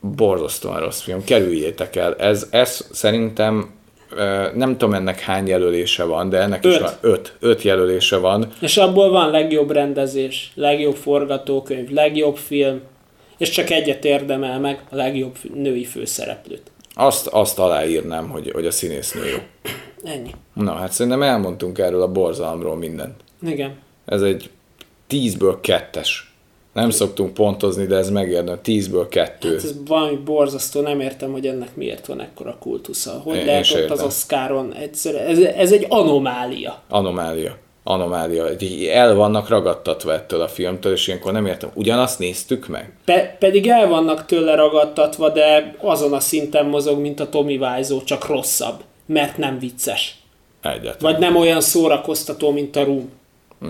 Borzasztóan 0.00 0.80
rossz 0.80 1.00
film, 1.00 1.24
kerüljétek 1.24 1.96
el. 1.96 2.16
Ez, 2.16 2.46
ez 2.50 2.88
szerintem 2.92 3.78
nem 4.54 4.76
tudom 4.76 4.94
ennek 4.94 5.20
hány 5.20 5.46
jelölése 5.46 6.04
van, 6.04 6.28
de 6.28 6.38
ennek 6.38 6.64
öt. 6.64 6.72
is 6.72 6.78
van 6.78 6.92
öt, 7.00 7.36
öt 7.40 7.62
jelölése 7.62 8.16
van. 8.16 8.52
És 8.60 8.76
abból 8.76 9.10
van 9.10 9.30
legjobb 9.30 9.70
rendezés, 9.70 10.52
legjobb 10.54 10.94
forgatókönyv, 10.94 11.90
legjobb 11.90 12.36
film, 12.36 12.80
és 13.38 13.50
csak 13.50 13.70
egyet 13.70 14.04
érdemel 14.04 14.60
meg 14.60 14.84
a 14.90 14.96
legjobb 14.96 15.36
női 15.54 15.84
főszereplőt. 15.84 16.62
Azt, 16.94 17.26
azt 17.26 17.58
aláírnám, 17.58 18.28
hogy, 18.28 18.50
hogy 18.50 18.66
a 18.66 18.70
színésznő 18.70 19.26
jó. 19.28 19.38
Ennyi. 20.10 20.30
Na, 20.52 20.72
hát 20.72 20.92
szerintem 20.92 21.22
elmondtunk 21.22 21.78
erről 21.78 22.02
a 22.02 22.12
borzalomról 22.12 22.76
mindent. 22.76 23.14
Igen. 23.42 23.78
Ez 24.04 24.22
egy 24.22 24.50
tízből 25.06 25.60
kettes 25.60 26.29
nem 26.72 26.90
szoktunk 26.90 27.34
pontozni, 27.34 27.86
de 27.86 27.96
ez 27.96 28.10
megérne. 28.10 28.56
Tízből 28.56 29.08
kettő. 29.08 29.48
Hát 29.48 29.64
ez 29.64 29.74
valami 29.86 30.16
borzasztó, 30.16 30.80
nem 30.80 31.00
értem, 31.00 31.32
hogy 31.32 31.46
ennek 31.46 31.76
miért 31.76 32.06
van 32.06 32.20
ekkora 32.20 32.56
kultusza. 32.60 33.20
Hogy 33.24 33.36
Én 33.36 33.44
lehet 33.44 33.70
ott 33.70 33.76
értem. 33.78 33.96
az 33.96 34.02
Oscaron 34.02 34.74
egyszer, 34.74 35.14
ez, 35.14 35.38
ez 35.38 35.72
egy 35.72 35.86
anomália. 35.88 36.82
Anomália. 36.88 37.56
Anomália. 37.82 38.44
El 38.90 39.14
vannak 39.14 39.48
ragadtatva 39.48 40.12
ettől 40.12 40.40
a 40.40 40.48
filmtől, 40.48 40.92
és 40.92 41.06
ilyenkor 41.06 41.32
nem 41.32 41.46
értem. 41.46 41.70
Ugyanazt 41.74 42.18
néztük 42.18 42.68
meg? 42.68 42.92
Pe- 43.04 43.36
pedig 43.38 43.68
el 43.68 43.88
vannak 43.88 44.26
tőle 44.26 44.54
ragadtatva, 44.54 45.28
de 45.30 45.74
azon 45.80 46.12
a 46.12 46.20
szinten 46.20 46.66
mozog, 46.66 47.00
mint 47.00 47.20
a 47.20 47.28
Tommy 47.28 47.56
Wiseau, 47.56 48.04
csak 48.04 48.26
rosszabb. 48.26 48.82
Mert 49.06 49.36
nem 49.36 49.58
vicces. 49.58 50.18
Egyetlen. 50.62 50.94
Vagy 51.12 51.18
nem 51.18 51.36
olyan 51.36 51.60
szórakoztató, 51.60 52.50
mint 52.50 52.76
a 52.76 52.84
Room. 52.84 53.10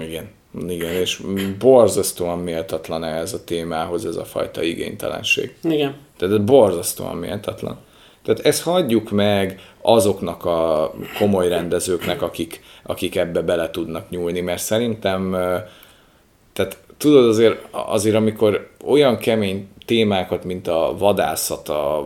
Igen. 0.01 0.31
Igen, 0.69 0.93
és 0.93 1.23
borzasztóan 1.59 2.39
méltatlan 2.39 3.05
ez 3.05 3.33
a 3.33 3.45
témához 3.45 4.05
ez 4.07 4.17
a 4.17 4.25
fajta 4.25 4.63
igénytelenség. 4.63 5.55
Igen. 5.63 5.97
Tehát 6.17 6.35
ez 6.35 6.45
borzasztóan 6.45 7.17
méltatlan. 7.17 7.79
Tehát 8.23 8.41
ezt 8.41 8.63
hagyjuk 8.63 9.11
meg 9.11 9.61
azoknak 9.81 10.45
a 10.45 10.93
komoly 11.19 11.49
rendezőknek, 11.49 12.23
akik, 12.23 12.63
akik 12.83 13.17
ebbe 13.17 13.41
bele 13.41 13.71
tudnak 13.71 14.11
nyúlni, 14.11 14.41
mert 14.41 14.63
szerintem, 14.63 15.31
tehát 16.53 16.79
tudod 16.97 17.29
azért, 17.29 17.67
azért 17.71 18.17
amikor 18.17 18.71
olyan 18.85 19.19
kemény 19.19 19.69
témákat, 19.87 20.45
mint 20.45 20.69
a 20.69 20.95
vadászat, 20.99 21.69
a, 21.69 21.99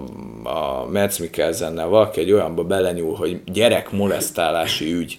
a 0.45 0.86
Metz 0.90 1.18
Mikkelsennel 1.18 1.88
valaki 1.88 2.20
egy 2.20 2.32
olyanba 2.32 2.64
belenyúl, 2.64 3.14
hogy 3.14 3.40
gyerek 3.45 3.90
molesztálási 3.90 4.92
ügy, 4.92 5.18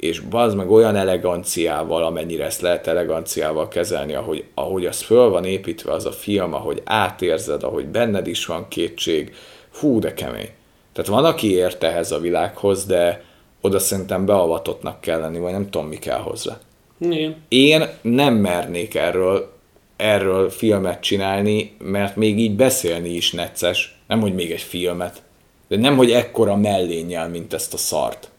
és 0.00 0.20
bazd 0.20 0.56
meg 0.56 0.70
olyan 0.70 0.96
eleganciával, 0.96 2.04
amennyire 2.04 2.44
ezt 2.44 2.60
lehet 2.60 2.86
eleganciával 2.86 3.68
kezelni, 3.68 4.14
ahogy, 4.14 4.44
ahogy 4.54 4.86
az 4.86 5.00
föl 5.00 5.28
van 5.28 5.44
építve 5.44 5.92
az 5.92 6.06
a 6.06 6.12
film, 6.12 6.54
ahogy 6.54 6.82
átérzed, 6.84 7.62
ahogy 7.62 7.86
benned 7.86 8.26
is 8.26 8.46
van 8.46 8.68
kétség, 8.68 9.34
fú, 9.70 9.98
de 9.98 10.14
kemény. 10.14 10.50
Tehát 10.92 11.10
van, 11.10 11.24
aki 11.24 11.52
ért 11.52 11.82
ehhez 11.82 12.12
a 12.12 12.18
világhoz, 12.18 12.86
de 12.86 13.24
oda 13.60 13.78
szerintem 13.78 14.26
beavatottnak 14.26 15.00
kell 15.00 15.20
lenni, 15.20 15.38
vagy 15.38 15.52
nem 15.52 15.70
tudom, 15.70 15.86
mi 15.86 15.96
kell 15.96 16.18
hozzá. 16.18 16.58
Igen. 16.98 17.36
Én 17.48 17.88
nem 18.02 18.34
mernék 18.34 18.94
erről, 18.94 19.52
erről 19.96 20.50
filmet 20.50 21.00
csinálni, 21.00 21.76
mert 21.78 22.16
még 22.16 22.38
így 22.38 22.56
beszélni 22.56 23.08
is 23.08 23.32
necces, 23.32 23.98
nem 24.06 24.20
hogy 24.20 24.34
még 24.34 24.50
egy 24.50 24.60
filmet, 24.60 25.22
de 25.68 25.76
nem 25.76 25.96
hogy 25.96 26.10
ekkora 26.10 26.56
mellénnyel, 26.56 27.28
mint 27.28 27.52
ezt 27.52 27.74
a 27.74 27.76
szart. 27.76 28.30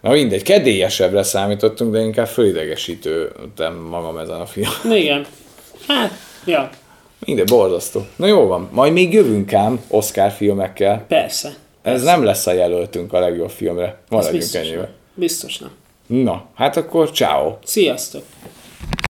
Na 0.00 0.10
mindegy, 0.10 0.42
kedélyesebbre 0.42 1.22
számítottunk, 1.22 1.92
de 1.92 2.00
inkább 2.00 2.26
fölidegesítőtem 2.26 3.74
magam 3.74 4.18
ezen 4.18 4.40
a 4.40 4.46
film. 4.46 4.70
Igen. 4.92 5.26
Hát, 5.86 6.12
ja. 6.44 6.70
Mindegy, 7.24 7.48
borzasztó. 7.48 8.06
Na 8.16 8.26
jó 8.26 8.46
van, 8.46 8.68
majd 8.72 8.92
még 8.92 9.12
jövünk 9.12 9.52
ám 9.52 9.80
Oscar 9.88 10.30
filmekkel. 10.30 11.04
Persze. 11.08 11.54
Ez 11.82 12.02
nem 12.02 12.24
lesz 12.24 12.46
a 12.46 12.52
jelöltünk 12.52 13.12
a 13.12 13.18
legjobb 13.18 13.50
filmre. 13.50 13.98
Maradjunk 14.08 14.38
biztos 14.38 14.60
ennyivel. 14.60 14.90
Biztos 15.14 15.58
nem. 15.58 15.70
Na, 16.06 16.46
hát 16.54 16.76
akkor 16.76 17.10
ciao. 17.10 17.56
Sziasztok. 17.64 18.22